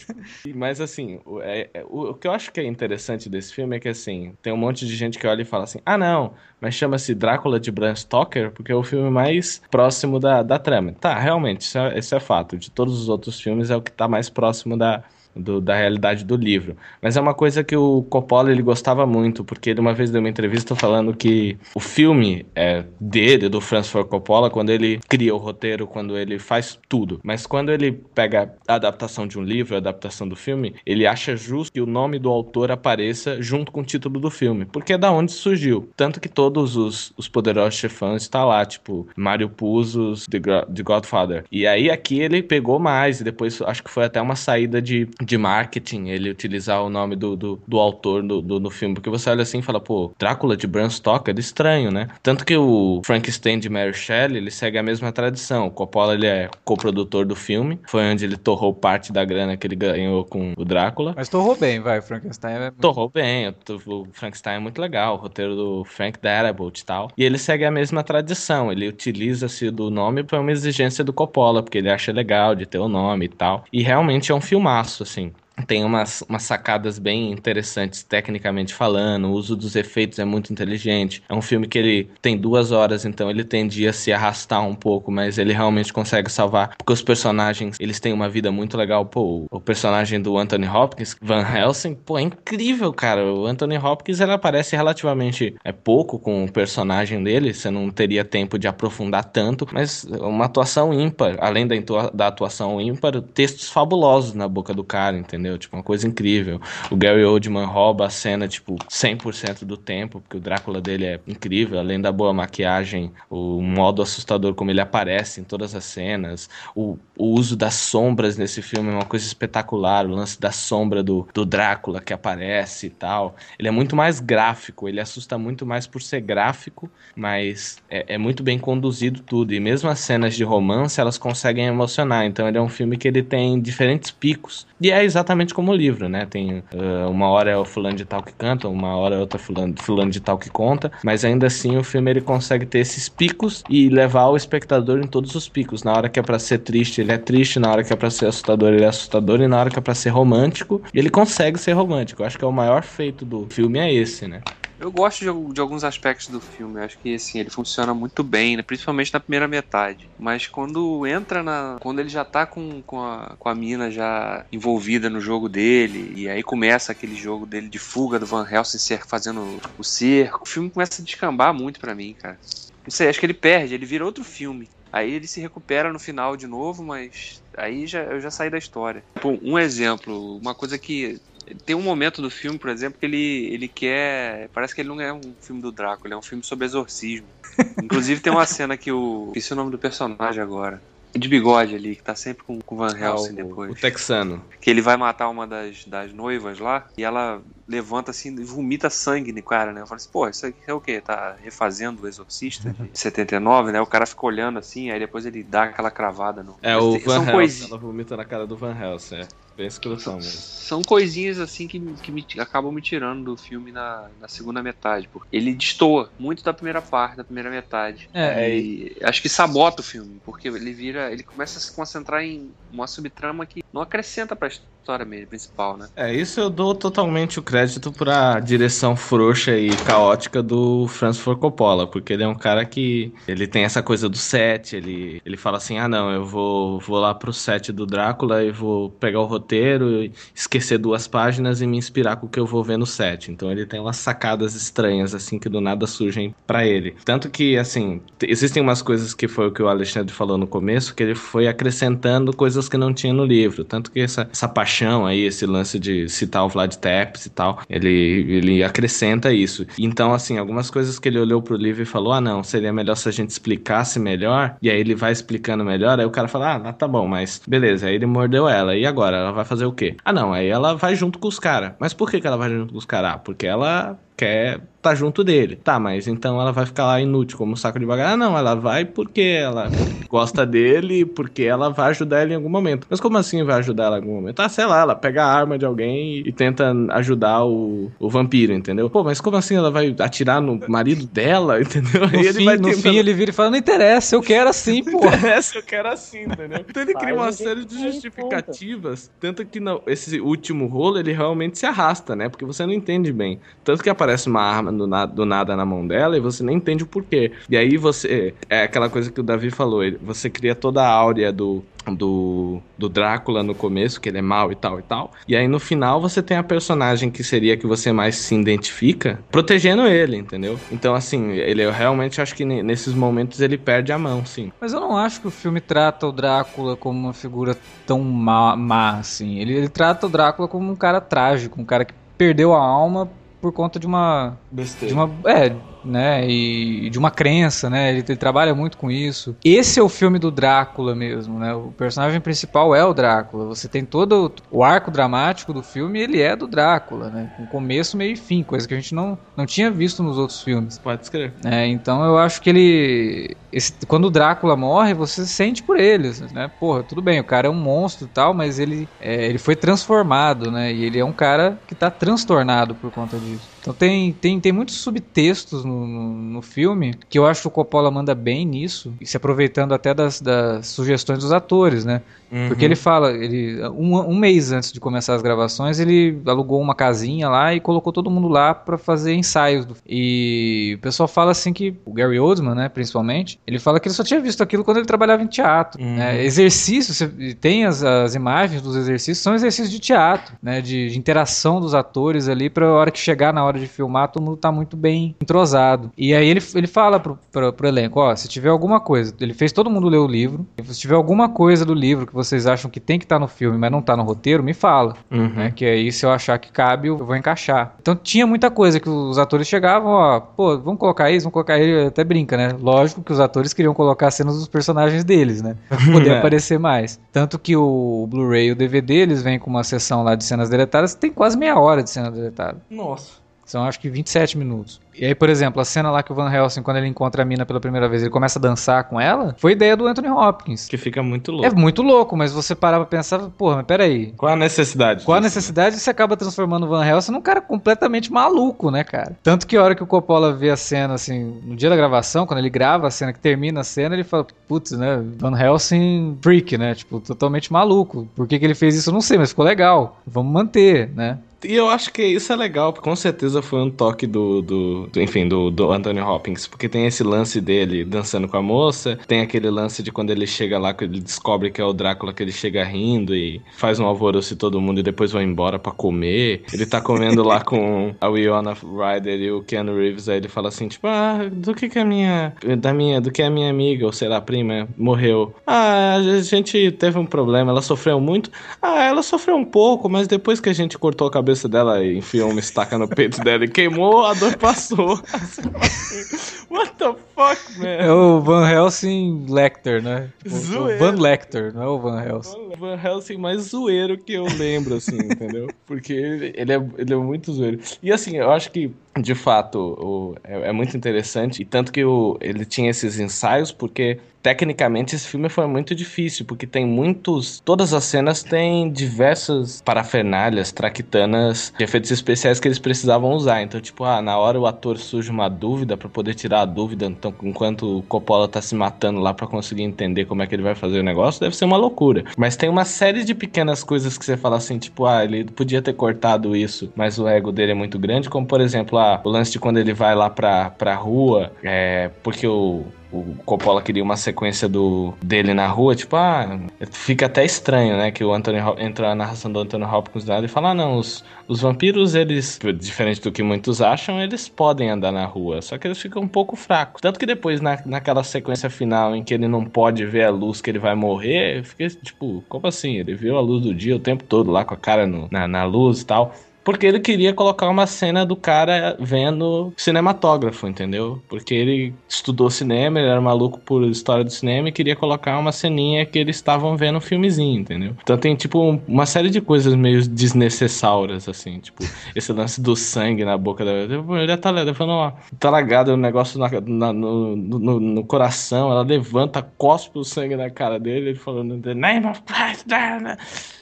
Mas 0.56 0.80
assim, 0.80 1.20
o, 1.26 1.41
é- 1.41 1.70
é- 1.74 1.84
o- 1.86 2.10
o 2.12 2.14
que 2.14 2.28
eu 2.28 2.32
acho 2.32 2.52
que 2.52 2.60
é 2.60 2.64
interessante 2.66 3.28
desse 3.30 3.54
filme 3.54 3.76
é 3.76 3.80
que 3.80 3.89
assim, 3.89 4.34
tem 4.41 4.54
um 4.54 4.58
monte 4.58 4.86
de 4.86 4.95
gente 4.95 5.18
que 5.18 5.26
olha 5.26 5.41
e 5.41 5.45
fala 5.45 5.64
assim, 5.64 5.80
ah 5.86 5.97
não, 5.97 6.34
mas 6.60 6.76
chama-se 6.76 7.16
Drácula 7.16 7.60
de 7.60 7.72
Bram 7.72 7.95
Stoker 7.95 8.51
porque 8.51 8.72
é 8.72 8.76
o 8.76 8.84
filme 8.84 9.10
mais 9.10 9.62
próximo 9.72 10.20
da, 10.20 10.43
da 10.43 10.60
trama. 10.60 10.93
Tá, 10.99 11.18
realmente, 11.18 11.62
isso 11.62 11.78
é, 11.78 11.97
isso 11.97 12.16
é 12.16 12.20
fato. 12.20 12.57
De 12.57 12.70
todos 12.70 12.99
os 12.99 13.10
outros 13.10 13.39
filmes 13.39 13.70
é 13.70 13.76
o 13.76 13.82
que 13.82 13.91
tá 13.91 14.07
mais 14.07 14.30
próximo 14.30 14.78
da, 14.78 15.03
do- 15.36 15.61
da 15.61 15.75
realidade 15.75 16.23
do 16.25 16.36
livro. 16.36 16.75
Mas 17.01 17.15
é 17.17 17.21
uma 17.21 17.34
coisa 17.34 17.63
que 17.63 17.75
o 17.75 18.03
Coppola 18.09 18.51
ele 18.51 18.61
gostava 18.61 19.05
muito, 19.05 19.43
porque 19.43 19.69
ele 19.69 19.80
uma 19.80 19.93
vez 19.93 20.09
deu 20.11 20.19
uma 20.21 20.30
entrevista 20.30 20.75
falando 20.75 21.15
que 21.15 21.57
o 21.73 21.80
filme 21.80 22.45
é 22.55 22.84
dele, 22.99 23.49
do 23.49 23.61
Francis 23.61 23.91
Ford 23.91 24.07
Coppola, 24.07 24.49
quando 24.49 24.69
ele 24.69 24.99
cria 25.07 25.34
o 25.34 25.38
roteiro, 25.38 25.88
quando 25.88 26.17
ele 26.17 26.39
faz 26.39 26.77
tudo. 26.88 27.19
Mas 27.23 27.45
quando 27.45 27.71
ele 27.71 27.91
pega 28.13 28.53
a 28.67 28.75
adaptação 28.75 29.27
de 29.27 29.38
um 29.38 29.43
livro, 29.43 29.75
a 29.75 29.77
adaptação 29.77 30.27
do 30.27 30.36
filme, 30.36 30.75
ele 30.86 31.05
acha 31.05 31.36
justo 31.36 31.71
que 31.71 31.82
o 31.82 31.86
nome 31.86 32.19
do 32.19 32.30
autor 32.30 32.71
apareça 32.71 33.41
junto 33.41 33.71
com 33.71 33.82
o 33.82 33.84
título 33.86 34.19
do 34.19 34.30
filme, 34.30 34.65
porque 34.65 34.93
é 34.93 34.97
da 34.97 35.11
onde 35.11 35.32
surgiu. 35.32 35.89
Tanto 35.95 36.19
que 36.19 36.30
todos 36.30 36.75
os, 36.75 37.13
os 37.17 37.27
poderosos 37.27 37.80
chefões 37.80 38.23
está 38.23 38.43
lá, 38.43 38.65
tipo 38.65 39.07
Mário 39.15 39.49
Puzos, 39.49 40.25
The, 40.30 40.39
The 40.39 40.84
Godfather. 40.84 41.43
E 41.51 41.65
aí 41.67 41.89
aqui 41.89 42.19
ele 42.19 42.41
pegou 42.43 42.80
mais, 42.80 43.21
e 43.21 43.23
depois 43.23 43.61
acho 43.61 43.84
que 43.84 43.89
foi 43.89 44.05
até 44.05 44.21
uma 44.21 44.36
saída 44.36 44.82
de, 44.82 45.07
de 45.30 45.38
marketing, 45.38 46.07
ele 46.07 46.30
utilizar 46.30 46.84
o 46.84 46.89
nome 46.89 47.15
do, 47.15 47.36
do, 47.36 47.61
do 47.67 47.80
autor 47.80 48.23
do, 48.23 48.41
do, 48.41 48.59
do 48.59 48.69
filme, 48.71 48.95
porque 48.95 49.09
você 49.09 49.30
olha 49.30 49.43
assim 49.43 49.59
e 49.59 49.61
fala, 49.61 49.80
pô, 49.80 50.11
Drácula 50.17 50.57
de 50.57 50.65
Bram 50.65 50.89
Stoker, 50.89 51.38
estranho, 51.38 51.91
né? 51.91 52.07
Tanto 52.23 52.43
que 52.43 52.57
o 52.57 53.01
Frankenstein 53.05 53.59
de 53.59 53.69
Mary 53.69 53.93
Shelley, 53.93 54.38
ele 54.38 54.51
segue 54.51 54.77
a 54.77 54.84
mesma 54.84 55.11
tradição. 55.11 55.67
O 55.67 55.71
Coppola, 55.71 56.15
ele 56.15 56.25
é 56.25 56.49
coprodutor 56.65 57.25
do 57.25 57.36
filme, 57.36 57.80
foi 57.88 58.03
onde 58.03 58.25
ele 58.25 58.38
torrou 58.38 58.73
parte 58.73 59.13
da 59.13 59.23
grana 59.23 59.55
que 59.55 59.67
ele 59.67 59.75
ganhou 59.75 60.25
com 60.25 60.53
o 60.57 60.65
Drácula. 60.65 61.13
Mas 61.15 61.30
torrou 61.30 61.55
bem, 61.55 61.80
vai, 61.80 62.01
Frankenstein. 62.01 62.55
É... 62.55 62.71
Torrou 62.71 63.09
bem, 63.09 63.49
o, 63.49 63.53
o 63.86 64.07
Frankenstein 64.11 64.55
é 64.55 64.59
muito 64.59 64.82
legal, 64.82 65.13
o 65.13 65.17
roteiro 65.17 65.55
do 65.55 65.84
Frank 65.86 66.19
Darabont 66.19 66.82
e 66.82 66.86
tal. 66.86 67.11
E 67.15 67.23
ele 67.23 67.38
segue 67.38 67.65
a 67.65 67.71
mesma 67.71 68.03
tradição, 68.03 68.71
ele 68.71 68.88
utiliza-se 68.88 69.69
do 69.69 69.91
nome 69.91 70.23
para 70.23 70.39
uma 70.39 70.51
exigência 70.51 71.03
do 71.03 71.13
Coppola, 71.13 71.61
porque 71.61 71.77
ele 71.77 71.89
acha 71.89 72.11
legal 72.11 72.55
de 72.55 72.65
ter 72.65 72.80
o 72.80 72.88
nome 72.88 73.25
e 73.25 73.30
tal. 73.30 73.63
E 73.71 73.84
realmente 73.84 74.32
é 74.32 74.36
um 74.36 74.41
filmaço, 74.41 75.03
assim. 75.10 75.34
Tem 75.68 75.84
umas, 75.84 76.24
umas 76.28 76.43
sacadas 76.43 76.99
bem 76.99 77.32
interessantes 77.32 78.03
tecnicamente 78.03 78.74
falando, 78.74 79.26
o 79.26 79.32
uso 79.32 79.55
dos 79.55 79.76
efeitos 79.76 80.20
é 80.20 80.26
muito 80.26 80.51
inteligente. 80.51 81.24
É 81.28 81.34
um 81.34 81.41
filme 81.41 81.68
que 81.68 81.78
ele 81.78 82.10
tem 82.22 82.38
duas 82.38 82.72
horas, 82.72 83.05
então 83.05 83.30
ele 83.30 83.43
tendia 83.43 83.89
a 83.89 83.93
se 83.93 84.12
arrastar 84.12 84.66
um 84.66 84.76
pouco, 84.76 85.12
mas 85.12 85.38
ele 85.38 85.53
realmente 85.53 85.91
consegue 85.91 86.32
salvar, 86.32 86.76
porque 86.78 86.93
os 86.93 87.01
personagens, 87.01 87.78
eles 87.80 87.99
têm 87.99 88.14
uma 88.14 88.30
vida 88.30 88.51
muito 88.51 88.78
legal. 88.78 89.05
Pô, 89.05 89.45
o 89.49 89.60
personagem 89.60 90.22
do 90.22 90.38
Anthony 90.38 90.68
Hopkins, 90.68 91.16
Van 91.22 91.41
Helsing, 91.41 91.95
pô, 91.95 92.18
é 92.18 92.22
incrível, 92.22 92.93
cara. 92.93 93.26
O 93.26 93.45
Anthony 93.45 93.78
Hopkins, 93.78 94.20
ele 94.20 94.32
aparece 94.32 94.76
relativamente 94.76 95.55
é, 95.64 95.72
pouco 95.72 96.20
com 96.20 96.45
o 96.45 96.51
personagem 96.51 97.24
dele, 97.24 97.53
você 97.53 97.70
não 97.70 97.89
teria 97.89 98.24
tempo 98.24 98.57
de 98.57 98.68
aprofundar 98.68 99.26
tanto, 99.26 99.68
mas 99.72 100.03
uma 100.03 100.45
atuação 100.45 100.93
ímpar, 100.93 101.38
além 101.39 101.68
da, 101.68 101.76
da 102.14 102.28
atuação 102.28 102.80
ímpar, 102.80 103.22
textos 103.22 103.70
fabulosos 103.70 104.34
na 104.34 104.47
boca 104.47 104.74
do 104.74 104.84
cara, 104.84 105.18
entendeu? 105.18 105.49
Entendeu? 105.50 105.58
Tipo, 105.58 105.76
uma 105.78 105.84
coisa 105.84 106.08
incrível. 106.08 106.62
O 106.91 106.95
Gary 106.95 107.24
Oldman 107.24 107.66
rouba 107.66 108.06
a 108.06 108.10
cena, 108.10 108.47
tipo, 108.47 108.76
100% 108.89 109.66
do 109.66 109.76
tempo, 109.76 110.22
porque 110.22 110.38
o 110.38 110.39
Drácula 110.39 110.80
dele 110.80 111.06
é 111.06 111.20
incrível, 111.28 111.80
além 111.80 112.00
da 112.00 112.12
boa 112.12 112.34
maquiagem, 112.34 113.12
o 113.30 113.62
modo 113.62 114.02
assustador 114.02 114.54
como 114.54 114.72
ele 114.72 114.82
aparece 114.82 115.41
em 115.41 115.43
todas 115.43 115.74
as 115.74 115.84
cenas, 115.84 116.50
o, 116.76 116.97
o 117.18 117.28
uso 117.28 117.56
das 117.56 117.74
sombras 117.76 118.38
nesse 118.38 118.62
filme 118.62 118.89
é 118.89 118.93
uma 118.93 119.06
coisa 119.06 119.26
espetacular, 119.26 120.06
o 120.06 120.12
lance 120.12 120.39
da 120.39 120.52
sombra 120.52 121.02
do, 121.02 121.28
do 121.34 121.45
Drácula 121.45 122.02
que 122.02 122.14
aparece 122.14 122.88
e 122.88 122.89
tal. 122.89 123.36
Ele 123.58 123.68
é 123.68 123.72
muito 123.72 123.95
mais 123.95 124.20
gráfico, 124.20 124.88
ele 124.88 125.00
assusta 125.00 125.38
muito 125.38 125.66
mais 125.66 125.88
por 125.88 126.02
ser 126.02 126.22
gráfico, 126.22 126.89
mas 127.16 127.78
é, 127.89 128.16
é 128.16 128.18
muito 128.18 128.43
bem 128.43 128.60
conduzido 128.60 129.22
tudo, 129.22 129.54
e 129.54 129.60
mesmo 129.60 129.89
as 129.89 130.00
cenas 130.00 130.36
de 130.36 130.43
romance, 130.43 131.00
elas 131.00 131.18
conseguem 131.18 131.66
emocionar, 131.66 132.26
então 132.26 132.47
ele 132.47 132.58
é 132.58 132.62
um 132.62 132.70
filme 132.70 132.97
que 132.97 133.08
ele 133.08 133.24
tem 133.24 133.60
diferentes 133.60 134.12
picos, 134.12 134.68
e 134.80 134.91
é 134.91 135.04
exatamente 135.04 135.39
como 135.54 135.72
o 135.72 135.76
livro, 135.76 136.08
né? 136.10 136.26
Tem 136.26 136.64
uh, 136.74 137.10
uma 137.10 137.30
hora 137.30 137.52
é 137.52 137.58
o 137.58 137.66
fulano 137.66 137.96
de 137.96 138.06
tal 138.06 138.22
que 138.24 138.34
canta, 138.34 138.68
uma 138.68 138.96
hora 138.96 139.16
é 139.16 139.20
outra 139.20 139.40
fulano, 139.40 139.74
fulano 139.78 140.12
de 140.12 140.20
tal 140.20 140.38
que 140.38 140.50
conta, 140.50 140.92
mas 141.04 141.26
ainda 141.26 141.48
assim 141.48 141.78
o 141.78 141.84
filme 141.84 142.12
ele 142.12 142.22
consegue 142.22 142.66
ter 142.66 142.80
esses 142.80 143.10
picos 143.10 143.64
e 143.70 143.90
levar 143.90 144.28
o 144.28 144.38
espectador 144.38 145.00
em 145.00 145.08
todos 145.08 145.36
os 145.36 145.48
picos. 145.48 145.84
Na 145.84 145.94
hora 145.94 146.10
que 146.10 146.20
é 146.20 146.24
para 146.24 146.40
ser 146.40 146.60
triste, 146.60 147.02
ele 147.02 147.12
é 147.12 147.18
triste, 147.18 147.60
na 147.60 147.72
hora 147.72 147.84
que 147.84 147.92
é 147.92 147.96
para 147.96 148.10
ser 148.10 148.28
assustador, 148.28 148.74
ele 148.74 148.84
é 148.84 148.88
assustador, 148.88 149.42
e 149.42 149.48
na 149.48 149.60
hora 149.60 149.70
que 149.70 149.80
é 149.80 149.82
para 149.82 149.96
ser 149.96 150.10
romântico, 150.10 150.82
ele 150.94 151.10
consegue 151.10 151.60
ser 151.60 151.74
romântico. 151.74 152.22
Eu 152.22 152.28
acho 152.28 152.38
que 152.38 152.44
é 152.44 152.48
o 152.48 152.52
maior 152.52 152.84
feito 152.84 153.26
do 153.26 153.48
filme 153.50 153.80
é 153.80 153.94
esse, 153.94 154.28
né? 154.28 154.42
Eu 154.80 154.91
gosto 154.91 155.19
de, 155.19 155.53
de, 155.53 155.59
alguns 155.59 155.84
aspectos 155.84 156.30
do 156.30 156.39
filme. 156.39 156.82
Acho 156.82 156.97
que 156.99 157.13
assim, 157.13 157.39
ele 157.39 157.49
funciona 157.49 157.93
muito 157.93 158.23
bem, 158.23 158.55
né? 158.55 158.63
principalmente 158.63 159.13
na 159.13 159.19
primeira 159.19 159.47
metade. 159.47 160.09
Mas 160.17 160.47
quando 160.47 161.05
entra 161.05 161.43
na. 161.43 161.77
Quando 161.82 161.99
ele 161.99 162.09
já 162.09 162.23
tá 162.23 162.45
com, 162.45 162.82
com, 162.84 163.01
a, 163.03 163.36
com 163.38 163.49
a 163.49 163.55
mina 163.55 163.91
já 163.91 164.45
envolvida 164.51 165.09
no 165.09 165.19
jogo 165.19 165.49
dele, 165.49 166.13
e 166.15 166.30
aí 166.30 166.41
começa 166.41 166.91
aquele 166.93 167.15
jogo 167.15 167.45
dele 167.45 167.67
de 167.67 167.77
fuga 167.77 168.17
do 168.17 168.25
Van 168.25 168.47
Helsing 168.49 168.80
fazendo 169.05 169.59
o 169.77 169.84
cerco, 169.84 170.43
o 170.43 170.49
filme 170.49 170.71
começa 170.71 171.01
a 171.01 171.05
descambar 171.05 171.53
muito 171.53 171.80
para 171.80 171.93
mim, 171.93 172.15
cara. 172.17 172.39
Não 172.86 172.91
sei, 172.91 173.09
acho 173.09 173.19
que 173.19 173.25
ele 173.25 173.34
perde, 173.34 173.73
ele 173.73 173.86
vira 173.86 174.05
outro 174.05 174.23
filme. 174.23 174.69
Aí 174.91 175.13
ele 175.13 175.27
se 175.27 175.39
recupera 175.39 175.93
no 175.93 175.99
final 175.99 176.36
de 176.36 176.47
novo, 176.47 176.84
mas 176.84 177.43
aí 177.55 177.86
já, 177.86 178.03
eu 178.03 178.19
já 178.19 178.32
saí 178.32 178.49
da 178.49 178.57
história. 178.57 179.03
Pô, 179.21 179.38
um 179.41 179.59
exemplo, 179.59 180.38
uma 180.38 180.55
coisa 180.55 180.80
que 180.80 181.19
tem 181.66 181.76
um 181.76 181.82
momento 181.82 182.22
do 182.22 182.30
filme, 182.30 182.58
por 182.58 182.70
exemplo, 182.70 183.00
que 183.00 183.06
ele, 183.06 183.54
ele 183.54 183.68
quer. 183.68 184.50
Parece 184.54 184.74
que 184.74 184.82
ele 184.82 184.89
não 184.89 185.00
é 185.00 185.14
um 185.14 185.22
filme 185.41 185.62
do 185.62 185.72
Drácula, 185.72 186.08
ele 186.08 186.14
é 186.14 186.18
um 186.18 186.22
filme 186.22 186.43
sobre 186.43 186.66
exorcismo. 186.66 187.28
Inclusive 187.82 188.22
tem 188.22 188.32
uma 188.32 188.45
cena 188.45 188.78
que 188.78 188.91
o. 188.91 189.28
Esqueci 189.28 189.54
o 189.54 189.56
nome 189.56 189.72
do 189.72 189.78
personagem 189.78 190.41
agora 190.41 190.82
de 191.18 191.28
bigode 191.28 191.76
ali, 191.76 191.95
que 191.95 192.04
tá 192.04 192.16
sempre 192.16 192.43
com, 192.43 192.60
o 192.66 192.76
Van 192.76 192.95
Helsing 192.97 193.30
ah, 193.30 193.34
o, 193.34 193.36
depois. 193.36 193.72
O 193.72 193.76
texano. 193.76 194.43
Que 194.62 194.70
ele 194.70 194.82
vai 194.82 194.95
matar 194.95 195.30
uma 195.30 195.47
das, 195.47 195.86
das 195.86 196.14
noivas 196.14 196.60
lá 196.60 196.88
e 196.97 197.04
ela 197.04 197.41
levanta 197.68 198.12
assim 198.12 198.36
e 198.39 198.43
vomita 198.43 198.89
sangue 198.89 199.32
no 199.32 199.41
cara, 199.41 199.72
né? 199.72 199.82
Eu 199.82 199.88
falo 199.88 199.97
assim, 199.97 200.10
pô, 200.12 200.28
isso 200.28 200.45
aqui 200.45 200.60
é 200.68 200.74
o 200.74 200.82
quê? 200.82 201.02
Tá 201.02 201.36
refazendo 201.41 202.04
o 202.04 202.08
Exorcista 202.08 202.76
de 202.80 203.00
79, 203.00 203.72
né? 203.72 203.82
O 203.82 203.86
cara 203.86 204.06
fica 204.06 204.26
olhando 204.26 204.60
assim, 204.60 204.91
aí 204.91 205.00
depois 205.00 205.26
ele 205.26 205.43
dá 205.43 205.64
aquela 205.64 205.89
cravada 205.89 206.43
no. 206.43 206.58
É, 206.62 206.78
o 206.78 207.00
Van 207.00 207.18
Helsing. 207.18 207.32
Cois... 207.32 207.62
Ela 207.64 207.78
vomita 207.78 208.16
na 208.16 208.26
cara 208.26 208.45
do 208.45 208.56
Van 208.56 208.76
Helsing, 208.76 209.16
é. 209.16 209.28
Bem 209.60 209.68
escrotão 209.68 210.16
mesmo. 210.16 210.39
São 210.39 210.82
coisinhas 210.82 211.38
assim 211.38 211.68
que, 211.68 211.78
que 212.01 212.14
me, 212.14 212.26
acabam 212.38 212.72
me 212.72 212.82
tirando 212.82 213.26
do 213.26 213.36
filme 213.36 213.74
na, 213.74 214.10
na 214.18 214.30
segunda 214.30 214.64
metade. 214.64 215.10
Porque 215.10 215.36
ele 215.36 215.53
destoa 215.53 216.10
muito 216.18 216.41
da 216.41 216.53
primeira 216.53 216.82
parte, 216.82 217.18
da 217.18 217.26
primeira 217.26 217.49
metade. 217.49 218.10
É, 218.14 218.57
e 218.57 218.95
é... 219.01 219.10
acho 219.10 219.22
que 219.22 219.28
sabota 219.28 219.82
o 219.82 219.84
filme, 219.84 220.22
porque 220.24 220.47
ele 220.47 220.72
vira. 220.72 221.12
Ele 221.12 221.24
começa 221.24 221.60
a 221.60 221.62
se 221.62 221.76
concentrar 221.76 222.24
em 222.24 222.53
uma 222.72 222.88
subtrama 222.88 223.45
que 223.45 223.62
não 223.74 223.82
acrescenta 223.82 224.34
pra 224.34 224.47
história 224.47 224.78
mesmo, 225.06 225.28
principal, 225.28 225.78
né? 225.78 225.88
É, 225.96 226.14
isso 226.14 226.40
eu 226.40 226.50
dou 226.50 226.74
totalmente 226.74 227.40
o 227.40 227.44
crédito 227.44 227.92
pra 227.92 228.40
direção 228.40 228.96
frouxa 228.96 229.58
e 229.58 229.70
caótica 229.86 230.42
do 230.42 230.88
Francis 230.88 231.22
Ford 231.22 231.40
Coppola, 231.40 231.88
porque 231.88 232.14
ele 232.14 232.24
é 232.24 232.28
um 232.28 232.36
cara 232.36 232.66
que 232.66 233.14
ele 233.28 233.48
tem 233.48 233.64
essa 233.64 233.82
coisa 233.84 234.10
do 234.10 234.18
set, 234.18 234.76
ele, 234.76 235.22
ele 235.26 235.38
fala 235.38 235.58
assim, 235.58 235.78
ah 235.78 235.88
não, 235.88 236.12
eu 236.12 236.26
vou, 236.26 236.80
vou 236.80 237.00
lá 237.00 237.14
pro 237.14 237.34
set 237.34 237.72
do 237.72 237.86
Drácula 237.86 238.44
e 238.44 238.52
vou 238.52 238.90
pegar 238.90 239.22
o 239.22 239.26
roteiro, 239.26 240.10
esquecer 240.34 240.78
duas 240.78 241.08
páginas 241.08 241.62
e 241.62 241.68
me 241.68 241.78
inspirar 241.78 242.16
com 242.18 242.26
o 242.26 242.30
que 242.30 242.40
eu 242.40 242.46
vou 242.46 242.64
ver 242.64 242.78
no 242.78 242.86
set. 242.86 243.32
Então 243.32 243.52
ele 243.52 243.66
tem 243.66 243.80
umas 243.80 243.98
sacadas 243.98 244.56
estranhas, 244.56 245.14
assim, 245.14 245.38
que 245.38 245.50
do 245.50 245.62
nada 245.62 245.86
surgem 245.88 246.34
para 246.48 246.66
ele. 246.66 246.96
Tanto 247.06 247.30
que, 247.30 247.58
assim, 247.58 248.02
existem 248.22 248.62
umas 248.62 248.82
coisas 248.82 249.14
que 249.14 249.28
foi 249.28 249.48
o 249.48 249.52
que 249.52 249.62
o 249.62 249.68
Alexandre 249.68 250.14
falou 250.14 250.38
no 250.38 250.48
começo, 250.48 250.96
que 250.96 251.04
ele 251.04 251.16
foi 251.16 251.48
acrescentando 251.48 252.36
coisas 252.36 252.68
que 252.70 252.78
não 252.78 252.94
tinha 252.94 253.14
no 253.14 253.26
livro. 253.26 253.64
Tanto 253.64 253.92
que 253.92 254.00
essa, 254.00 254.28
essa 254.32 254.48
paixão 254.48 254.78
paixão 254.80 255.05
aí, 255.05 255.25
esse 255.25 255.45
lance 255.45 255.77
de 255.77 256.07
citar 256.07 256.45
o 256.45 256.49
Vlad 256.49 256.73
Tepes 256.75 257.25
e 257.25 257.30
tal, 257.30 257.59
ele, 257.69 257.89
ele 257.89 258.63
acrescenta 258.63 259.34
isso. 259.34 259.65
Então, 259.77 260.13
assim, 260.13 260.38
algumas 260.38 260.69
coisas 260.69 260.97
que 260.97 261.09
ele 261.09 261.19
olhou 261.19 261.41
pro 261.41 261.55
livro 261.55 261.84
e 261.84 261.86
falou, 261.86 262.13
ah, 262.13 262.21
não, 262.21 262.43
seria 262.43 262.71
melhor 262.71 262.95
se 262.95 263.09
a 263.09 263.11
gente 263.11 263.30
explicasse 263.30 263.99
melhor, 263.99 264.55
e 264.61 264.69
aí 264.69 264.80
ele 264.80 264.95
vai 264.95 265.11
explicando 265.11 265.63
melhor, 265.65 265.99
aí 265.99 266.05
o 266.05 266.11
cara 266.11 266.27
fala, 266.27 266.55
ah, 266.55 266.73
tá 266.73 266.88
bom, 266.88 267.07
mas 267.07 267.41
beleza, 267.47 267.88
aí 267.88 267.95
ele 267.95 268.05
mordeu 268.05 268.47
ela, 268.47 268.75
e 268.75 268.86
agora? 268.86 269.17
Ela 269.17 269.32
vai 269.32 269.45
fazer 269.45 269.65
o 269.65 269.71
quê? 269.71 269.95
Ah, 270.03 270.13
não, 270.13 270.32
aí 270.32 270.47
ela 270.47 270.75
vai 270.75 270.95
junto 270.95 271.19
com 271.19 271.27
os 271.27 271.39
caras. 271.39 271.73
Mas 271.80 271.93
por 271.93 272.09
que, 272.09 272.21
que 272.21 272.27
ela 272.27 272.38
vai 272.38 272.49
junto 272.49 272.71
com 272.71 272.80
os 272.80 272.86
caras? 272.86 273.15
Ah, 273.15 273.17
porque 273.17 273.45
ela 273.45 273.97
quer 274.20 274.59
tá 274.82 274.95
junto 274.95 275.24
dele. 275.24 275.55
Tá, 275.55 275.80
mas 275.80 276.07
então 276.07 276.39
ela 276.39 276.51
vai 276.51 276.65
ficar 276.65 276.86
lá 276.86 277.01
inútil 277.01 277.38
como 277.38 277.53
um 277.53 277.55
saco 277.55 277.80
de 277.80 277.86
bagagem. 277.86 278.13
Ah, 278.13 278.17
não, 278.17 278.38
ela 278.38 278.55
vai 278.55 278.86
porque 278.86 279.22
ela 279.22 279.70
gosta 280.09 280.45
dele, 280.45 281.05
porque 281.05 281.43
ela 281.43 281.70
vai 281.70 281.89
ajudar 281.89 282.24
ele 282.24 282.34
em 282.34 282.36
algum 282.36 282.49
momento. 282.49 282.88
Mas 282.89 282.99
como 282.99 283.17
assim 283.17 283.43
vai 283.43 283.57
ajudar 283.59 283.86
ela 283.86 283.97
em 283.97 284.01
algum 284.01 284.15
momento? 284.15 284.39
Ah, 284.39 284.49
sei 284.49 284.65
lá, 284.65 284.82
ela 284.82 284.95
pega 284.95 285.24
a 285.24 285.32
arma 285.32 285.57
de 285.57 285.65
alguém 285.65 286.24
e 286.26 286.32
tenta 286.32 286.74
ajudar 286.91 287.45
o, 287.45 287.91
o 287.99 288.09
vampiro, 288.09 288.53
entendeu? 288.53 288.89
Pô, 288.89 289.03
mas 289.03 289.22
como 289.22 289.38
assim 289.38 289.55
ela 289.55 289.70
vai 289.70 289.95
atirar 289.99 290.41
no 290.41 290.59
marido 290.67 291.05
dela, 291.05 291.59
entendeu? 291.61 292.07
No, 292.07 292.15
ele 292.15 292.34
fim, 292.34 292.45
vai 292.45 292.57
tentando... 292.57 292.76
no 292.76 292.82
fim 292.82 292.95
ele 292.95 293.13
vira 293.13 293.32
e 293.32 293.34
fala, 293.34 293.51
não 293.51 293.57
interessa, 293.57 294.15
eu 294.15 294.22
quero 294.22 294.49
assim, 294.49 294.84
pô. 294.84 294.99
Não 295.09 295.15
interessa, 295.15 295.57
eu 295.57 295.63
quero 295.63 295.89
assim, 295.89 296.24
entendeu? 296.24 296.63
Então 296.67 296.84
ele 296.84 296.93
cria 296.93 297.15
uma 297.15 297.32
série 297.32 297.65
de 297.65 297.82
justificativas, 297.82 299.09
tanto 299.20 299.45
que 299.45 299.59
no, 299.59 299.82
esse 299.88 300.20
último 300.20 300.67
rolo 300.67 300.99
ele 300.99 301.11
realmente 301.11 301.57
se 301.57 301.65
arrasta, 301.65 302.15
né? 302.15 302.30
Porque 302.30 302.45
você 302.45 302.65
não 302.65 302.74
entende 302.74 303.11
bem. 303.11 303.39
Tanto 303.63 303.82
que 303.84 303.89
aparece 303.89 304.09
aparece 304.10 304.28
uma 304.28 304.41
arma 304.41 304.72
do, 304.72 304.88
na, 304.88 305.05
do 305.05 305.26
nada 305.26 305.55
na 305.55 305.66
mão 305.66 305.86
dela 305.86 306.18
e 306.18 306.20
você 306.20 306.43
nem 306.43 306.57
entende 306.57 306.84
o 306.84 306.88
porquê. 306.88 307.32
E 307.49 307.55
aí 307.55 307.78
você. 307.78 308.34
É 308.49 308.64
aquela 308.64 308.89
coisa 308.89 309.12
que 309.12 309.20
o 309.20 309.24
Davi 309.24 309.51
falou, 309.51 309.82
você 310.01 310.30
cria 310.30 310.55
toda 310.55 310.82
a 310.82 310.89
áurea 310.89 311.32
do, 311.32 311.64
do, 311.86 312.60
do 312.78 312.89
Drácula 312.89 313.43
no 313.43 313.53
começo, 313.53 314.01
que 314.01 314.10
ele 314.10 314.18
é 314.18 314.22
mal 314.22 314.51
e 314.51 314.55
tal 314.55 314.80
e 314.80 314.84
tal. 314.84 315.12
E 315.28 315.36
aí 315.36 315.47
no 315.47 315.60
final 315.60 316.01
você 316.01 316.22
tem 316.22 316.38
a 316.38 316.43
personagem 316.43 317.12
que 317.12 317.24
seria 317.24 317.55
que 317.55 317.68
você 317.68 317.91
mais 317.91 318.16
se 318.16 318.36
identifica, 318.36 319.20
protegendo 319.32 319.86
ele, 319.88 320.18
entendeu? 320.18 320.60
Então, 320.72 320.95
assim, 320.95 321.32
ele 321.34 321.62
eu 321.62 321.72
realmente 321.72 322.22
acho 322.22 322.36
que 322.36 322.45
nesses 322.45 322.93
momentos 322.93 323.41
ele 323.41 323.57
perde 323.57 323.91
a 323.91 323.97
mão, 323.97 324.26
sim. 324.26 324.51
Mas 324.60 324.74
eu 324.74 324.80
não 324.80 324.97
acho 324.97 325.22
que 325.22 325.28
o 325.28 325.32
filme 325.32 325.62
trata 325.62 326.07
o 326.07 326.12
Drácula 326.12 326.76
como 326.76 326.97
uma 326.99 327.14
figura 327.14 327.55
tão 327.86 327.99
má, 327.99 328.55
má 328.55 328.97
assim. 328.97 329.39
Ele, 329.39 329.53
ele 329.53 329.70
trata 329.70 330.07
o 330.07 330.10
Drácula 330.10 330.47
como 330.47 330.72
um 330.72 330.76
cara 330.76 330.99
trágico, 330.99 331.62
um 331.62 331.66
cara 331.66 331.86
que 331.86 331.93
perdeu 332.18 332.53
a 332.53 332.60
alma 332.60 333.10
por 333.42 333.52
conta 333.52 333.80
de 333.80 333.88
uma. 333.88 334.38
Besteira. 334.52 334.94
De 334.94 335.00
uma, 335.00 335.10
é, 335.30 335.56
né? 335.84 336.27
E 336.30 336.89
de 336.89 336.97
uma 336.97 337.11
crença, 337.11 337.69
né? 337.69 337.89
Ele, 337.89 338.03
ele, 338.07 338.17
trabalha 338.17 338.53
muito 338.53 338.77
com 338.77 338.89
isso. 338.89 339.36
Esse 339.43 339.80
é 339.80 339.84
o 339.84 339.89
filme 339.89 340.19
do 340.19 340.32
Drácula 340.32 340.95
mesmo, 340.95 341.39
né? 341.39 341.53
O 341.53 341.71
personagem 341.71 342.19
principal 342.19 342.75
é 342.75 342.84
o 342.84 342.93
Drácula. 342.93 343.45
Você 343.45 343.67
tem 343.67 343.86
todo 343.86 344.32
o 344.51 344.63
arco 344.63 344.91
dramático 344.91 345.53
do 345.53 345.63
filme, 345.63 345.99
ele 345.99 346.21
é 346.21 346.36
do 346.36 346.47
Drácula, 346.47 347.09
né? 347.09 347.32
Com 347.38 347.45
começo, 347.47 347.97
meio 347.97 348.13
e 348.13 348.17
fim, 348.17 348.43
coisa 348.43 348.67
que 348.67 348.73
a 348.73 348.77
gente 348.77 348.93
não, 348.93 349.17
não 349.36 349.45
tinha 349.45 349.71
visto 349.71 350.03
nos 350.03 350.17
outros 350.17 350.41
filmes. 350.41 350.77
Pode 350.77 351.03
escrever. 351.03 351.34
É, 351.45 351.65
então 351.67 352.03
eu 352.03 352.17
acho 352.17 352.41
que 352.41 352.49
ele 352.49 353.36
esse, 353.51 353.73
quando 353.88 354.05
o 354.05 354.11
Drácula 354.11 354.55
morre, 354.55 354.93
você 354.93 355.25
sente 355.25 355.63
por 355.63 355.80
ele, 355.80 356.11
né? 356.32 356.49
Porra, 356.59 356.84
tudo 356.84 357.01
bem, 357.01 357.19
o 357.19 357.23
cara 357.23 357.47
é 357.47 357.49
um 357.49 357.55
monstro 357.55 358.05
e 358.05 358.09
tal, 358.09 358.34
mas 358.34 358.59
ele 358.59 358.88
é, 359.01 359.25
ele 359.25 359.38
foi 359.38 359.55
transformado, 359.55 360.51
né? 360.51 360.71
E 360.71 360.84
ele 360.86 360.99
é 360.99 361.05
um 361.05 361.11
cara 361.11 361.57
que 361.67 361.73
tá 361.73 361.89
transtornado 361.89 362.75
por 362.75 362.91
conta 362.91 363.17
disso. 363.17 363.47
Então 363.62 363.74
tem, 363.74 364.14
tem, 364.14 364.39
tem 364.39 364.51
muitos 364.51 364.76
subtextos 364.76 365.66
no, 365.66 365.86
no, 365.86 366.14
no, 366.14 366.41
filme 366.41 366.93
que 367.10 367.20
eu 367.20 367.26
acho 367.26 367.41
que 367.41 367.47
o 367.47 367.51
Coppola 367.51 367.91
manda 367.91 368.16
bem 368.16 368.45
nisso, 368.45 368.93
e 369.01 369.05
se 369.05 369.18
aproveitando 369.18 369.74
até 369.74 369.93
das, 369.93 370.22
das 370.22 370.68
sugestões 370.68 371.20
dos 371.20 371.32
atores, 371.32 371.84
né? 371.84 372.01
Uhum. 372.32 372.47
Porque 372.47 372.63
ele 372.63 372.75
fala, 372.75 373.11
ele 373.11 373.61
um, 373.69 373.97
um, 373.97 374.15
mês 374.15 374.51
antes 374.51 374.71
de 374.71 374.80
começar 374.80 375.15
as 375.15 375.21
gravações, 375.21 375.80
ele 375.80 376.21
alugou 376.25 376.61
uma 376.61 376.75
casinha 376.75 377.27
lá 377.30 377.53
e 377.53 377.59
colocou 377.59 377.91
todo 377.91 378.09
mundo 378.09 378.27
lá 378.27 378.53
para 378.53 378.77
fazer 378.77 379.13
ensaios. 379.13 379.65
Do, 379.65 379.75
e 379.88 380.75
o 380.77 380.82
pessoal 380.82 381.07
fala 381.07 381.32
assim 381.32 381.51
que 381.51 381.75
o 381.86 381.93
Gary 381.93 382.19
Oldman, 382.19 382.55
né, 382.55 382.69
principalmente, 382.69 383.39
ele 383.45 383.59
fala 383.59 383.80
que 383.80 383.88
ele 383.88 383.95
só 383.95 384.03
tinha 384.03 384.19
visto 384.19 384.41
aquilo 384.41 384.63
quando 384.63 384.77
ele 384.77 384.86
trabalhava 384.86 385.23
em 385.23 385.27
teatro. 385.27 385.82
Uhum. 385.82 385.95
Né? 385.95 386.23
Exercícios, 386.23 386.97
você 386.97 387.34
tem 387.34 387.65
as, 387.65 387.84
as 387.84 388.15
imagens 388.15 388.61
dos 388.61 388.75
exercícios, 388.75 389.19
são 389.19 389.34
exercícios 389.34 389.71
de 389.71 389.80
teatro, 389.80 390.36
né, 390.41 390.61
de, 390.61 390.89
de 390.89 390.97
interação 390.97 391.59
dos 391.59 391.73
atores 391.73 392.27
ali 392.27 392.49
para 392.49 392.65
a 392.65 392.73
hora 392.73 392.91
que 392.91 392.99
chegar 392.99 393.34
na 393.34 393.43
hora 393.43 393.59
de 393.59 393.67
filmar, 393.67 394.09
todo 394.09 394.23
mundo 394.23 394.38
tá 394.38 394.51
muito 394.51 394.77
bem 394.77 395.15
entrosado. 395.21 395.91
E 395.97 396.13
aí 396.13 396.27
ele, 396.27 396.41
ele 396.55 396.67
fala 396.67 396.99
pro, 396.99 397.17
pro, 397.32 397.51
pro 397.53 397.67
elenco, 397.67 397.99
ó, 397.99 398.15
se 398.15 398.27
tiver 398.27 398.49
alguma 398.49 398.80
coisa, 398.80 399.13
ele 399.19 399.34
fez 399.34 399.51
todo 399.51 399.69
mundo 399.69 399.89
ler 399.89 399.97
o 399.97 400.07
livro, 400.07 400.47
se 400.63 400.80
tiver 400.80 400.95
alguma 400.95 401.30
coisa 401.30 401.65
do 401.65 401.73
livro 401.73 402.05
que 402.05 402.18
vocês 402.24 402.45
acham 402.47 402.70
que 402.70 402.80
tem 402.80 402.99
que 402.99 403.05
estar 403.05 403.15
tá 403.15 403.20
no 403.20 403.28
filme, 403.28 403.57
mas 403.57 403.72
não 403.72 403.82
tá 403.82 403.95
no 403.95 404.03
roteiro, 404.03 404.43
me 404.43 404.53
fala, 404.53 404.95
Uhum. 405.11 405.30
né? 405.36 405.51
Que 405.55 405.65
aí 405.65 405.91
se 405.91 406.05
eu 406.05 406.11
achar 406.11 406.38
que 406.38 406.51
cabe, 406.51 406.88
eu 406.89 406.97
vou 406.97 407.15
encaixar. 407.15 407.76
Então 407.82 407.95
tinha 407.95 408.26
muita 408.28 408.51
coisa 408.51 408.80
que 408.80 408.89
os 408.89 409.17
atores 409.17 409.47
chegavam, 409.47 409.91
ó, 409.91 410.20
pô, 410.20 410.57
vamos 410.59 410.80
colocar 410.80 411.09
isso, 411.11 411.24
vamos 411.24 411.34
colocar 411.34 411.57
ele, 411.59 411.88
até 411.88 412.03
brinca, 412.03 412.36
né? 412.38 412.55
Lógico 412.59 413.01
que 413.01 413.11
os 413.11 413.20
atores 413.20 413.53
queriam 413.53 413.74
colocar 413.74 414.11
cenas 414.11 414.36
dos 414.38 414.47
personagens 414.47 415.03
deles, 415.03 415.41
né? 415.41 415.55
Pra 415.67 415.78
poder 415.91 416.09
É. 416.11 416.17
aparecer 416.20 416.59
mais. 416.59 416.99
Tanto 417.11 417.39
que 417.39 417.55
o 417.55 418.05
Blu-ray 418.09 418.47
e 418.47 418.51
o 418.51 418.55
DVD, 418.55 418.95
eles 418.95 419.22
vêm 419.22 419.39
com 419.39 419.49
uma 419.49 419.63
sessão 419.63 420.03
lá 420.03 420.15
de 420.15 420.24
cenas 420.24 420.49
deletadas, 420.49 420.93
tem 420.95 421.11
quase 421.11 421.38
meia 421.38 421.57
hora 421.59 421.82
de 421.84 421.89
cena 421.89 422.11
deletada. 422.11 422.57
Nossa. 422.70 423.20
São 423.50 423.64
acho 423.64 423.80
que 423.80 423.89
27 423.89 424.38
minutos. 424.38 424.80
E 424.95 425.04
aí, 425.04 425.16
por 425.16 425.28
exemplo, 425.28 425.60
a 425.60 425.66
cena 425.66 425.89
lá 425.89 426.04
que 426.04 426.12
o 426.12 426.16
Van 426.16 426.32
Helsing, 426.32 426.62
quando 426.62 426.78
ele 426.78 426.86
encontra 426.86 427.24
a 427.24 427.26
mina 427.26 427.47
pela 427.47 427.60
primeira 427.60 427.89
vez, 427.89 428.04
ele 428.04 428.12
começa 428.12 428.38
a 428.38 428.41
dançar 428.41 428.84
com 428.84 429.02
ela, 429.02 429.34
foi 429.39 429.54
ideia 429.54 429.76
do 429.76 429.88
Anthony 429.88 430.10
Hopkins. 430.10 430.68
Que 430.68 430.78
fica 430.78 431.02
muito 431.02 431.32
louco. 431.32 431.47
É 431.47 431.50
muito 431.50 431.82
louco, 431.82 432.16
mas 432.16 432.32
você 432.32 432.54
parava 432.54 432.86
pra 432.86 432.97
pensar, 432.97 433.18
porra, 433.38 433.56
mas 433.56 433.66
peraí. 433.66 434.14
Qual 434.18 434.32
a 434.32 434.36
necessidade? 434.36 435.04
Qual 435.06 435.16
a 435.16 435.20
disso? 435.20 435.36
necessidade 435.36 435.78
você 435.78 435.89
acaba 435.89 436.16
transformando 436.16 436.68
o 436.68 436.70
Van 436.70 436.86
Helsing 436.86 437.12
num 437.12 437.22
cara 437.22 437.41
completamente 437.41 438.12
maluco, 438.12 438.70
né, 438.70 438.84
cara? 438.84 439.18
Tanto 439.24 439.47
que 439.47 439.58
a 439.58 439.64
hora 439.64 439.74
que 439.74 439.82
o 439.82 439.88
Coppola 439.88 440.32
vê 440.32 440.52
a 440.52 440.58
cena, 440.58 440.93
assim, 440.93 441.41
no 441.43 441.56
dia 441.56 441.72
da 441.72 441.76
gravação, 441.76 442.28
quando 442.28 442.39
ele 442.39 442.50
grava 442.52 442.86
a 442.86 442.91
cena, 442.91 443.12
que 443.12 443.20
termina 443.20 443.62
a 443.62 443.64
cena, 443.64 443.95
ele 443.95 444.04
fala, 444.04 444.28
putz, 444.47 444.74
né, 444.74 445.02
Van 445.18 445.36
Helsing 445.36 446.20
freak, 446.22 446.56
né, 446.56 446.76
tipo, 446.76 447.00
totalmente 447.00 447.52
maluco. 447.52 448.08
Por 448.16 448.28
que, 448.28 448.38
que 448.38 448.45
ele 448.45 448.54
fez 448.54 448.76
isso, 448.76 448.91
eu 448.91 448.93
não 448.93 449.02
sei, 449.02 449.18
mas 449.18 449.30
ficou 449.30 449.43
legal. 449.43 449.97
Vamos 450.06 450.32
manter, 450.32 450.91
né? 450.93 451.18
E 451.44 451.54
eu 451.56 451.70
acho 451.70 451.92
que 451.94 452.04
isso 452.04 452.32
é 452.34 452.36
legal, 452.36 452.74
porque 452.74 452.90
com 452.90 452.96
certeza 452.96 453.42
foi 453.42 453.62
um 453.62 453.70
toque 453.70 454.06
do, 454.06 454.42
do, 454.42 454.88
do- 454.88 455.02
enfim, 455.02 455.28
do, 455.28 455.50
do 455.50 455.72
Anthony 455.72 456.02
Hopkins, 456.02 456.48
porque 456.48 456.68
tem 456.68 456.86
esse 456.86 457.04
lance 457.04 457.40
dele 457.40 457.86
dançando 457.86 458.28
com 458.28 458.36
a 458.38 458.42
moça, 458.42 459.00
tem 459.08 459.22
aquele 459.22 459.50
lance 459.50 459.82
de 459.82 459.92
quando 459.92 460.10
ele 460.10 460.28
chega 460.28 460.60
lá, 460.60 460.74
que 460.74 460.84
ele 460.84 461.00
descobre 461.00 461.50
que 461.50 461.62
é 461.62 461.64
o 461.64 461.72
Drácula, 461.72 462.12
que 462.14 462.22
ele 462.22 462.32
chega 462.34 462.64
rindo 462.66 463.16
e 463.16 463.42
faz 463.56 463.80
um 463.80 463.86
alvoroço 463.86 464.34
em 464.34 464.38
todo 464.38 464.60
mundo 464.60 464.80
e 464.82 464.84
depois 464.84 465.12
vai 465.14 465.24
embora 465.24 465.58
pra 465.58 465.72
comer. 465.72 466.44
Ele 466.52 466.66
tá 466.66 466.82
comendo 466.82 467.24
lá 467.24 467.42
com 467.42 467.96
a 468.02 468.10
Winona 468.10 468.54
Ryder 468.54 469.20
e 469.22 469.32
o 469.32 469.42
Keanu 469.42 469.78
Reeves, 469.78 470.10
aí 470.10 470.18
ele 470.18 470.28
fala 470.28 470.50
assim, 470.50 470.68
tipo, 470.68 470.88
ah, 470.88 471.20
do 471.32 471.54
que 471.56 471.70
que 471.70 471.80
a 471.80 471.86
minha, 471.86 472.34
da 472.58 472.74
minha, 472.74 473.00
do 473.00 473.12
que 473.12 473.22
a 473.22 473.30
minha 473.30 473.50
amiga, 473.50 473.86
ou 473.86 473.94
sei 473.94 474.10
lá, 474.10 474.20
prima, 474.20 474.68
morreu? 474.78 475.34
Ah, 475.48 475.96
a 475.96 476.22
gente 476.22 476.70
teve 476.72 476.98
um 477.00 477.06
problema, 477.06 477.52
ela 477.52 477.62
sofreu 477.62 478.00
muito? 478.02 478.30
Ah, 478.62 478.84
ela 478.84 479.02
sofreu 479.02 479.38
um 479.38 479.46
pouco, 479.46 479.88
mas 479.88 480.06
depois 480.08 480.42
que 480.42 480.50
a 480.50 480.54
gente 480.54 480.78
cortou 480.78 481.08
a 481.08 481.12
cabeça 481.12 481.28
dela 481.49 481.84
e 481.84 481.97
enfiou 481.97 482.32
uma 482.32 482.39
estaca 482.39 482.77
no 482.77 482.88
peito 482.88 483.21
dela 483.21 483.43
e 483.45 483.47
queimou, 483.47 484.05
a 484.05 484.13
dor 484.13 484.36
passou. 484.38 484.99
What 486.49 486.73
the 486.77 486.95
fuck, 487.15 487.39
É 487.65 487.88
man? 487.88 487.93
o 487.95 488.21
Van 488.21 488.49
Helsing 488.49 489.25
Lecter, 489.30 489.82
né? 489.84 490.09
Tipo, 490.23 490.36
o 490.36 490.39
Zoeira. 490.39 490.80
Van 490.91 490.99
Lecter, 491.01 491.53
não 491.53 491.61
é 491.63 491.67
o 491.67 491.80
Van 491.80 492.01
Helsing. 492.03 492.38
O 492.38 492.57
Van 492.57 492.80
Helsing 492.82 493.17
mais 493.17 493.41
zoeiro 493.43 493.97
que 493.97 494.13
eu 494.13 494.25
lembro, 494.25 494.75
assim, 494.75 494.97
entendeu? 494.97 495.47
Porque 495.65 495.93
ele, 495.93 496.34
ele 496.36 496.53
é, 496.53 496.61
ele 496.77 496.93
é 496.93 496.97
muito 496.97 497.32
zoeiro. 497.34 497.59
E 497.84 497.91
assim, 497.91 498.17
eu 498.17 498.32
acho 498.32 498.51
que, 498.51 498.71
de 498.99 499.13
fato, 499.15 499.59
o- 499.59 500.15
é, 500.23 500.49
é 500.49 500.51
muito 500.51 500.75
interessante. 500.75 501.41
E 501.41 501.45
tanto 501.45 501.71
que 501.71 501.84
o, 501.84 502.17
ele 502.19 502.45
tinha 502.45 502.69
esses 502.69 502.99
ensaios, 502.99 503.51
porque 503.51 503.99
tecnicamente 504.22 504.95
esse 504.95 505.07
filme 505.07 505.30
foi 505.30 505.47
muito 505.47 505.74
difícil, 505.74 506.26
porque 506.26 506.45
tem 506.45 506.65
muitos. 506.65 507.39
Todas 507.39 507.74
as 507.74 507.84
cenas 507.84 508.24
têm 508.24 508.72
diversas 508.72 509.61
parafernálias, 509.61 510.51
traquitanas, 510.51 511.53
de 511.57 511.63
efeitos 511.63 511.91
especiais 511.91 512.39
que 512.39 512.47
eles 512.47 512.59
precisavam 512.59 513.11
usar. 513.11 513.41
Então, 513.41 513.59
tipo, 513.59 513.84
ah, 513.84 514.01
na 514.01 514.17
hora 514.17 514.39
o 514.39 514.45
ator 514.45 514.78
surge 514.78 515.09
uma 515.09 515.30
dúvida 515.30 515.78
pra 515.78 515.89
poder 515.89 516.13
tirar 516.13 516.41
a 516.41 516.45
dúvida, 516.45 516.86
então, 516.86 517.13
enquanto 517.24 517.80
o 517.80 517.84
Coppola 517.84 518.28
tá 518.28 518.41
se 518.41 518.55
matando 518.55 518.99
lá 518.99 519.13
pra 519.13 519.28
conseguir 519.28 519.63
entender 519.63 520.05
como 520.05 520.22
é 520.22 520.28
que 520.28 520.36
ele 520.36 520.43
vai 520.43 520.55
fazer 520.55 520.80
o 520.80 520.84
negócio, 520.84 521.22
deve 521.22 521.36
ser 521.36 521.45
uma 521.45 521.57
loucura. 521.57 522.03
Mas 522.17 522.36
tem 522.36 522.49
uma 522.49 522.65
série 522.65 523.03
de 523.03 523.13
pequenas 523.13 523.63
coisas 523.63 523.97
que 523.97 524.05
você 524.05 524.17
fala 524.17 524.38
assim, 524.38 524.57
tipo, 524.57 524.86
ah, 524.86 525.03
ele 525.03 525.26
podia 525.26 525.61
ter 525.61 525.74
cortado 525.74 526.36
isso, 526.36 526.72
mas 526.76 526.99
o 526.99 527.07
ego 527.07 527.32
dele 527.32 527.51
é 527.51 527.55
muito 527.55 527.80
grande, 527.80 528.09
como 528.09 528.26
por 528.26 528.41
exemplo, 528.41 528.78
ah, 528.78 529.01
o 529.03 529.09
lance 529.09 529.32
de 529.32 529.39
quando 529.39 529.57
ele 529.57 529.74
vai 529.74 529.95
lá 529.95 530.09
pra, 530.09 530.49
pra 530.51 530.76
rua, 530.76 531.32
é, 531.43 531.89
porque 532.03 532.28
o, 532.28 532.65
o 532.92 533.16
Coppola 533.26 533.62
queria 533.62 533.84
uma 533.84 533.96
sequência 533.98 534.50
do, 534.50 534.94
dele 535.02 535.34
na 535.34 535.48
rua, 535.48 535.76
tipo, 535.76 535.96
ah, 535.96 536.40
fica 536.72 537.06
até 537.06 537.24
estranho, 537.24 537.78
né? 537.78 537.92
Que 537.92 538.04
o 538.04 538.12
Anthony 538.14 538.40
Hop- 538.42 538.60
entra 538.60 538.92
a 538.92 538.96
narração 538.96 539.32
do 539.32 539.40
Anthony 539.40 539.64
Hopkins 539.66 540.06
lá 540.06 540.20
e 540.22 540.28
fala, 540.28 540.50
ah, 540.50 540.54
não, 540.56 540.78
os, 540.78 541.04
os 541.28 541.42
vampiros, 541.42 541.94
eles, 541.94 542.40
diferente 542.60 543.02
do 543.02 543.12
que 543.12 543.22
muitos 543.22 543.62
acham, 543.62 544.02
eles 544.02 544.28
podem 544.28 544.70
andar 544.70 544.92
na 544.92 545.06
rua, 545.06 545.42
só 545.42 545.58
que 545.58 545.68
eles 545.68 545.78
ficam 545.80 546.02
um 546.02 546.08
pouco 546.08 546.36
fracos. 546.36 546.82
Tanto 546.82 547.00
que 547.00 547.06
depois, 547.06 547.40
na, 547.42 547.60
naquela 547.66 548.04
sequência 548.04 548.50
final 548.50 548.96
em 548.96 549.04
que 549.04 549.14
ele 549.14 549.28
não 549.28 549.46
pode 549.46 549.86
ver 549.86 550.06
a 550.06 550.10
luz 550.10 550.42
que 550.42 550.50
ele 550.50 550.60
vai 550.60 550.74
morrer, 550.74 551.40
eu 551.40 551.44
fiquei 551.44 551.70
tipo, 551.70 552.24
como 552.28 552.48
assim? 552.48 552.78
Ele 552.78 552.96
viu 552.96 553.18
a 553.18 553.22
luz 553.22 553.44
do 553.44 553.54
dia 553.54 553.76
o 553.76 553.80
tempo 553.80 554.04
todo 554.04 554.32
lá 554.32 554.44
com 554.44 554.54
a 554.54 554.58
cara 554.58 554.88
no- 554.88 555.08
na, 555.12 555.28
na 555.28 555.44
luz 555.46 555.82
e 555.82 555.86
tal. 555.86 556.16
Porque 556.44 556.66
ele 556.66 556.80
queria 556.80 557.14
colocar 557.14 557.48
uma 557.50 557.68
cena 557.68 558.06
do 558.06 558.16
cara 558.16 558.76
vendo 558.80 559.54
cinematógrafo, 559.58 560.48
entendeu? 560.48 561.02
Porque 561.08 561.34
ele 561.34 561.74
estudou 561.88 562.30
cinema, 562.30 562.80
ele 562.80 562.88
era 562.90 563.00
maluco 563.02 563.40
por 563.40 563.64
história 563.66 564.04
do 564.04 564.10
cinema 564.12 564.50
e 564.50 564.52
queria 564.52 564.76
colocar 564.76 565.18
uma 565.20 565.32
ceninha 565.32 565.86
que 565.86 566.00
eles 566.00 566.16
estavam 566.16 566.56
vendo 566.58 566.78
um 566.78 566.82
filmezinho, 566.82 567.40
entendeu? 567.42 567.76
Então 567.82 567.98
tem, 567.98 568.16
tipo, 568.16 568.40
um- 568.42 568.60
uma 568.68 568.86
série 568.86 569.10
de 569.10 569.22
coisas 569.22 569.54
meio 569.54 569.88
desnecessárias, 569.88 571.08
assim, 571.08 571.40
tipo, 571.40 571.64
esse 571.96 572.12
lance 572.14 572.42
do 572.42 572.56
sangue 572.56 573.04
na 573.06 573.18
boca 573.18 573.44
da. 573.46 573.52
Ele 573.52 574.18
tá 574.18 574.32
levando 574.32 574.70
uma. 574.72 574.94
Tá 575.20 575.30
lagado 575.30 575.74
o 575.74 575.78
negócio 575.78 576.20
na- 576.20 576.30
na- 576.42 576.74
no, 576.74 577.16
no, 577.16 577.60
no 577.60 577.84
coração, 577.86 578.52
ela 578.52 578.64
levanta, 578.64 579.22
cospe 579.38 579.78
o 579.78 579.84
sangue 579.84 580.16
na 580.16 580.30
cara 580.30 580.60
dele, 580.60 580.90
ele 580.90 581.00
falando, 581.00 581.36
name 581.54 581.86
of 581.86 582.02
Christ? 582.04 582.46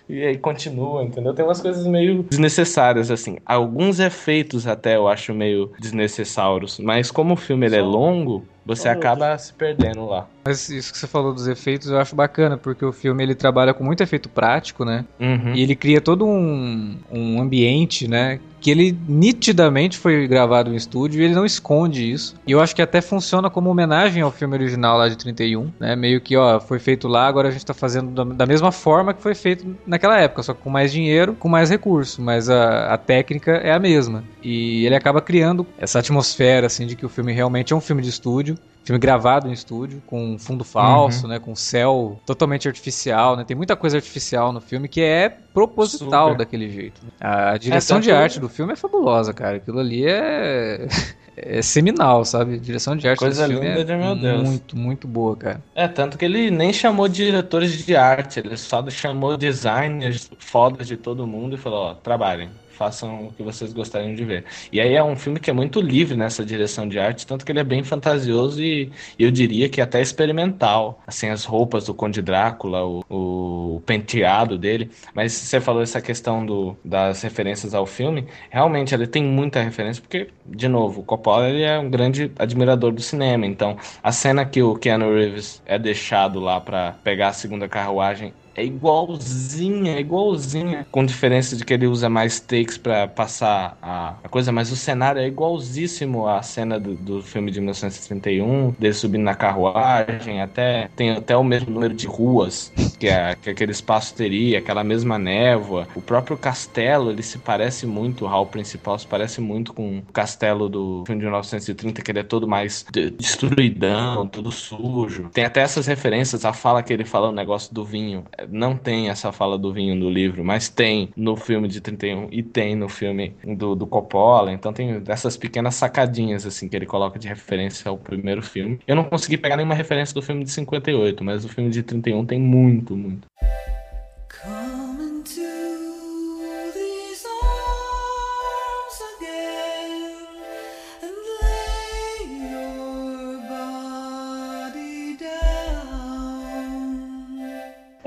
E 0.09 0.23
aí 0.23 0.37
continua, 0.37 1.03
entendeu? 1.03 1.33
Tem 1.33 1.43
umas 1.43 1.59
coisas 1.59 1.85
meio 1.85 2.23
desnecessárias, 2.23 3.11
assim. 3.11 3.37
Alguns 3.45 3.99
efeitos 3.99 4.65
até 4.65 4.95
eu 4.95 5.07
acho 5.07 5.33
meio 5.33 5.71
desnecessários. 5.79 6.79
Mas 6.79 7.11
como 7.11 7.33
o 7.33 7.37
filme 7.37 7.65
ele 7.65 7.75
é 7.75 7.81
longo, 7.81 8.43
você 8.65 8.87
acaba 8.87 9.37
se 9.37 9.53
perdendo 9.53 10.05
lá. 10.05 10.27
Mas 10.47 10.69
isso 10.69 10.93
que 10.93 10.97
você 10.97 11.07
falou 11.07 11.33
dos 11.33 11.45
efeitos 11.45 11.89
eu 11.89 11.99
acho 11.99 12.15
bacana, 12.15 12.57
porque 12.57 12.85
o 12.85 12.93
filme 12.93 13.21
ele 13.21 13.35
trabalha 13.35 13.73
com 13.73 13.83
muito 13.83 14.01
efeito 14.01 14.29
prático, 14.29 14.85
né? 14.85 15.03
Uhum. 15.19 15.53
E 15.53 15.61
ele 15.61 15.75
cria 15.75 15.99
todo 15.99 16.25
um, 16.25 16.95
um 17.11 17.41
ambiente, 17.41 18.07
né? 18.07 18.39
Que 18.61 18.71
ele 18.71 18.97
nitidamente 19.07 19.97
foi 19.97 20.25
gravado 20.25 20.71
em 20.71 20.75
estúdio 20.75 21.21
e 21.21 21.25
ele 21.25 21.35
não 21.35 21.45
esconde 21.45 22.09
isso. 22.09 22.33
E 22.47 22.53
eu 22.53 22.61
acho 22.61 22.73
que 22.73 22.81
até 22.81 23.01
funciona 23.01 23.49
como 23.49 23.69
homenagem 23.69 24.23
ao 24.23 24.31
filme 24.31 24.55
original 24.55 24.97
lá 24.97 25.09
de 25.09 25.17
31, 25.17 25.69
né? 25.77 25.97
Meio 25.97 26.21
que, 26.21 26.37
ó, 26.37 26.61
foi 26.61 26.79
feito 26.79 27.09
lá, 27.09 27.27
agora 27.27 27.49
a 27.49 27.51
gente 27.51 27.65
tá 27.65 27.73
fazendo 27.73 28.25
da, 28.33 28.45
mesma 28.45 28.71
forma 28.71 29.13
que 29.13 29.21
foi 29.21 29.35
feito 29.35 29.75
naquela 29.85 30.17
época, 30.17 30.43
só 30.43 30.53
que 30.53 30.61
com 30.61 30.69
mais 30.69 30.93
dinheiro, 30.93 31.33
com 31.33 31.49
mais 31.49 31.69
recurso, 31.69 32.21
mas 32.21 32.49
a, 32.49 32.93
a 32.93 32.97
técnica 32.97 33.51
é 33.51 33.73
a 33.73 33.79
mesma. 33.79 34.23
E 34.41 34.85
ele 34.85 34.95
acaba 34.95 35.19
criando 35.19 35.67
essa 35.77 35.99
atmosfera, 35.99 36.67
assim, 36.67 36.87
de 36.87 36.95
que 36.95 37.05
o 37.05 37.09
filme 37.09 37.33
realmente 37.33 37.73
é 37.73 37.75
um 37.75 37.81
filme 37.81 38.01
de 38.01 38.09
estúdio, 38.09 38.57
filme 38.87 38.99
gravado 38.99 39.49
em 39.49 39.51
estúdio, 39.51 40.01
com 40.07 40.39
fundo 40.39 40.63
falso, 40.63 41.27
né, 41.27 41.39
com 41.39 41.53
céu 41.53 42.17
totalmente 42.25 42.69
artificial, 42.69 43.35
né? 43.35 43.43
Tem 43.43 43.55
muita 43.55 43.75
coisa 43.75 43.97
artificial 43.97 44.53
no 44.53 44.61
filme 44.61 44.87
que 44.87 45.01
é 45.01 45.27
proposital 45.53 46.29
Super. 46.29 46.37
daquele 46.37 46.69
jeito. 46.69 47.01
A 47.19 47.57
direção 47.57 47.97
tanto- 47.97 48.05
de 48.05 48.11
arte 48.13 48.39
do 48.39 48.47
filme 48.47 48.71
é 48.71 48.75
fabulosa, 48.77 49.33
cara. 49.33 49.57
Aquilo 49.57 49.79
ali 49.79 50.05
é 50.07 50.87
é 51.35 51.61
seminal, 51.61 52.23
sabe? 52.23 52.57
Direção 52.59 52.95
de 52.95 53.07
arte 53.09 53.19
Coisa 53.19 53.45
desse 53.45 53.59
filme 53.59 53.77
linda 53.77 53.93
é 53.93 53.97
meu 53.97 54.15
Deus. 54.15 54.41
muito, 54.43 54.77
muito 54.77 55.05
boa, 55.05 55.35
cara. 55.35 55.61
É, 55.75 55.85
tanto 55.87 56.17
que 56.17 56.23
ele 56.23 56.49
nem 56.49 56.71
chamou 56.71 57.09
diretores 57.09 57.85
de 57.85 57.93
arte, 57.93 58.39
ele 58.39 58.55
só 58.55 58.89
chamou 58.89 59.35
designers 59.35 60.31
fodas 60.39 60.87
de 60.87 60.95
todo 60.95 61.27
mundo 61.27 61.55
e 61.55 61.57
falou, 61.57 61.87
ó, 61.87 61.93
trabalhem, 61.93 62.49
façam 62.77 63.27
o 63.27 63.31
que 63.33 63.43
vocês 63.43 63.73
gostariam 63.73 64.13
de 64.13 64.23
ver. 64.23 64.45
E 64.71 64.79
aí 64.79 64.93
é 64.93 65.03
um 65.03 65.15
filme 65.15 65.39
que 65.39 65.49
é 65.49 65.53
muito 65.53 65.81
livre 65.81 66.15
nessa 66.15 66.45
direção 66.45 66.87
de 66.87 66.99
arte, 66.99 67.25
tanto 67.25 67.45
que 67.45 67.51
ele 67.51 67.59
é 67.59 67.63
bem 67.63 67.83
fantasioso 67.83 68.61
e 68.61 68.91
eu 69.17 69.31
diria 69.31 69.67
que 69.67 69.81
até 69.81 70.01
experimental. 70.01 71.01
Assim, 71.07 71.29
as 71.29 71.43
roupas 71.43 71.85
do 71.85 71.93
Conde 71.93 72.21
Drácula, 72.21 72.85
o, 72.85 73.03
o 73.09 73.81
penteado 73.85 74.57
dele. 74.57 74.89
Mas 75.13 75.33
você 75.33 75.59
falou 75.59 75.81
essa 75.81 76.01
questão 76.01 76.45
do, 76.45 76.77
das 76.85 77.21
referências 77.21 77.73
ao 77.73 77.85
filme, 77.85 78.27
realmente 78.49 78.93
ele 78.93 79.07
tem 79.07 79.23
muita 79.23 79.61
referência, 79.61 80.01
porque, 80.01 80.29
de 80.45 80.67
novo, 80.67 81.01
o 81.01 81.03
Coppola 81.03 81.49
ele 81.49 81.63
é 81.63 81.79
um 81.79 81.89
grande 81.89 82.31
admirador 82.37 82.91
do 82.91 83.01
cinema, 83.01 83.45
então 83.45 83.77
a 84.03 84.11
cena 84.11 84.45
que 84.45 84.61
o 84.61 84.75
Keanu 84.75 85.13
Reeves 85.13 85.61
é 85.65 85.79
deixado 85.79 86.39
lá 86.39 86.61
pra 86.61 86.93
pegar 87.03 87.29
a 87.29 87.33
segunda 87.33 87.67
carruagem 87.67 88.33
é 88.57 88.65
igualzinha, 88.65 89.95
é 89.95 89.99
igualzinha. 89.99 90.87
Com 90.91 91.05
diferença 91.05 91.55
de 91.55 91.63
que 91.63 91.73
ele 91.73 91.85
usa 91.85 92.09
mais 92.09 92.39
takes 92.39 92.77
para 92.77 93.07
passar 93.07 93.77
a, 93.79 94.15
a, 94.23 94.27
coisa, 94.29 94.51
mas 94.51 94.71
o 94.71 94.75
cenário 94.75 95.21
é 95.21 95.27
igualzíssimo 95.27 96.27
à 96.27 96.41
cena 96.41 96.79
do, 96.79 96.95
do 96.95 97.21
filme 97.21 97.51
de 97.51 97.59
1931, 97.59 98.71
dele 98.71 98.93
subindo 98.93 99.23
na 99.23 99.35
carruagem, 99.35 100.41
até 100.41 100.89
tem 100.95 101.11
até 101.11 101.37
o 101.37 101.43
mesmo 101.43 101.71
número 101.71 101.93
de 101.93 102.07
ruas 102.07 102.73
que, 102.99 103.07
a, 103.07 103.35
que 103.35 103.51
aquele 103.51 103.71
espaço 103.71 104.15
teria, 104.15 104.57
aquela 104.57 104.83
mesma 104.83 105.19
névoa. 105.19 105.87
O 105.95 106.01
próprio 106.01 106.35
castelo, 106.35 107.11
ele 107.11 107.21
se 107.21 107.37
parece 107.37 107.85
muito, 107.85 108.25
o 108.25 108.27
hall 108.27 108.47
principal 108.47 108.97
se 108.97 109.05
parece 109.05 109.39
muito 109.39 109.71
com 109.71 109.99
o 109.99 110.11
castelo 110.11 110.67
do 110.67 111.03
filme 111.05 111.19
de 111.19 111.25
1930, 111.25 112.01
que 112.01 112.11
ele 112.11 112.19
é 112.19 112.23
todo 112.23 112.47
mais 112.47 112.83
destruidão, 113.17 114.25
todo 114.25 114.51
sujo. 114.51 115.29
Tem 115.31 115.45
até 115.45 115.61
essas 115.61 115.85
referências, 115.85 116.43
a 116.43 116.53
fala 116.53 116.81
que 116.81 116.91
ele 116.91 117.05
fala 117.05 117.29
o 117.29 117.31
negócio 117.31 117.71
do 117.71 117.85
vinho. 117.85 118.25
Não 118.49 118.75
tem 118.75 119.09
essa 119.09 119.31
fala 119.31 119.57
do 119.57 119.73
vinho 119.73 119.95
no 119.95 120.09
livro, 120.09 120.43
mas 120.43 120.69
tem 120.69 121.09
no 121.15 121.35
filme 121.35 121.67
de 121.67 121.81
31 121.81 122.27
e 122.31 122.43
tem 122.43 122.75
no 122.75 122.89
filme 122.89 123.35
do, 123.43 123.75
do 123.75 123.87
Coppola. 123.87 124.51
Então 124.51 124.73
tem 124.73 125.01
essas 125.07 125.37
pequenas 125.37 125.75
sacadinhas 125.75 126.45
assim 126.45 126.67
que 126.67 126.75
ele 126.75 126.85
coloca 126.85 127.19
de 127.19 127.27
referência 127.27 127.89
ao 127.89 127.97
primeiro 127.97 128.41
filme. 128.41 128.79
Eu 128.87 128.95
não 128.95 129.03
consegui 129.03 129.37
pegar 129.37 129.57
nenhuma 129.57 129.75
referência 129.75 130.13
do 130.13 130.21
filme 130.21 130.43
de 130.43 130.51
58, 130.51 131.23
mas 131.23 131.45
o 131.45 131.49
filme 131.49 131.69
de 131.69 131.83
31 131.83 132.25
tem 132.25 132.39
muito, 132.39 132.95
muito. 132.95 133.27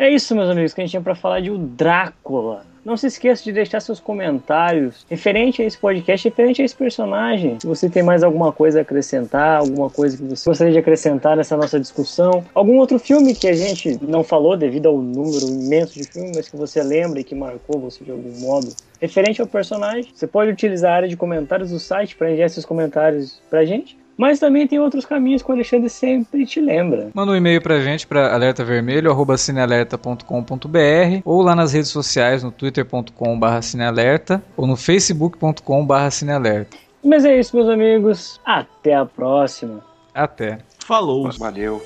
É 0.00 0.08
isso, 0.08 0.34
meus 0.34 0.48
amigos, 0.48 0.72
que 0.72 0.80
a 0.80 0.84
gente 0.84 0.92
tinha 0.92 1.02
para 1.02 1.14
falar 1.14 1.40
de 1.40 1.50
O 1.50 1.58
Drácula. 1.58 2.64
Não 2.82 2.96
se 2.96 3.06
esqueça 3.06 3.44
de 3.44 3.52
deixar 3.52 3.80
seus 3.80 4.00
comentários 4.00 5.04
referente 5.10 5.60
a 5.60 5.66
esse 5.66 5.76
podcast, 5.76 6.26
referente 6.26 6.62
a 6.62 6.64
esse 6.64 6.74
personagem. 6.74 7.58
Se 7.60 7.66
você 7.66 7.90
tem 7.90 8.02
mais 8.02 8.22
alguma 8.22 8.50
coisa 8.50 8.78
a 8.78 8.82
acrescentar, 8.82 9.58
alguma 9.58 9.90
coisa 9.90 10.16
que 10.16 10.22
você 10.22 10.48
gostaria 10.48 10.72
de 10.72 10.78
acrescentar 10.78 11.36
nessa 11.36 11.54
nossa 11.54 11.78
discussão, 11.78 12.42
algum 12.54 12.78
outro 12.78 12.98
filme 12.98 13.34
que 13.34 13.46
a 13.46 13.52
gente 13.52 13.98
não 14.00 14.24
falou 14.24 14.56
devido 14.56 14.86
ao 14.86 14.96
número 14.96 15.46
imenso 15.46 15.92
de 15.92 16.04
filmes, 16.04 16.34
mas 16.34 16.48
que 16.48 16.56
você 16.56 16.82
lembra 16.82 17.20
e 17.20 17.24
que 17.24 17.34
marcou 17.34 17.78
você 17.78 18.02
de 18.02 18.10
algum 18.10 18.40
modo, 18.40 18.74
referente 18.98 19.42
ao 19.42 19.46
personagem, 19.46 20.10
você 20.14 20.26
pode 20.26 20.50
utilizar 20.50 20.92
a 20.92 20.96
área 20.96 21.08
de 21.10 21.16
comentários 21.18 21.68
do 21.68 21.78
site 21.78 22.16
para 22.16 22.30
enviar 22.30 22.48
seus 22.48 22.64
comentários 22.64 23.38
pra 23.50 23.66
gente. 23.66 23.99
Mas 24.20 24.38
também 24.38 24.66
tem 24.66 24.78
outros 24.78 25.06
caminhos 25.06 25.42
que 25.42 25.50
o 25.50 25.54
Alexandre 25.54 25.88
sempre 25.88 26.44
te 26.44 26.60
lembra. 26.60 27.08
Manda 27.14 27.32
um 27.32 27.36
e-mail 27.36 27.62
pra 27.62 27.80
gente 27.80 28.06
para 28.06 28.34
alertavermelho@cinealerta.com.br 28.34 31.22
ou 31.24 31.40
lá 31.40 31.56
nas 31.56 31.72
redes 31.72 31.88
sociais 31.88 32.42
no 32.42 32.52
twitter.com/cinealerta 32.52 34.42
ou 34.58 34.66
no 34.66 34.76
facebook.com/cinealerta. 34.76 36.76
Mas 37.02 37.24
é 37.24 37.40
isso, 37.40 37.56
meus 37.56 37.70
amigos. 37.70 38.38
Até 38.44 38.94
a 38.94 39.06
próxima. 39.06 39.82
Até. 40.14 40.58
Falou. 40.84 41.30
Valeu. 41.38 41.80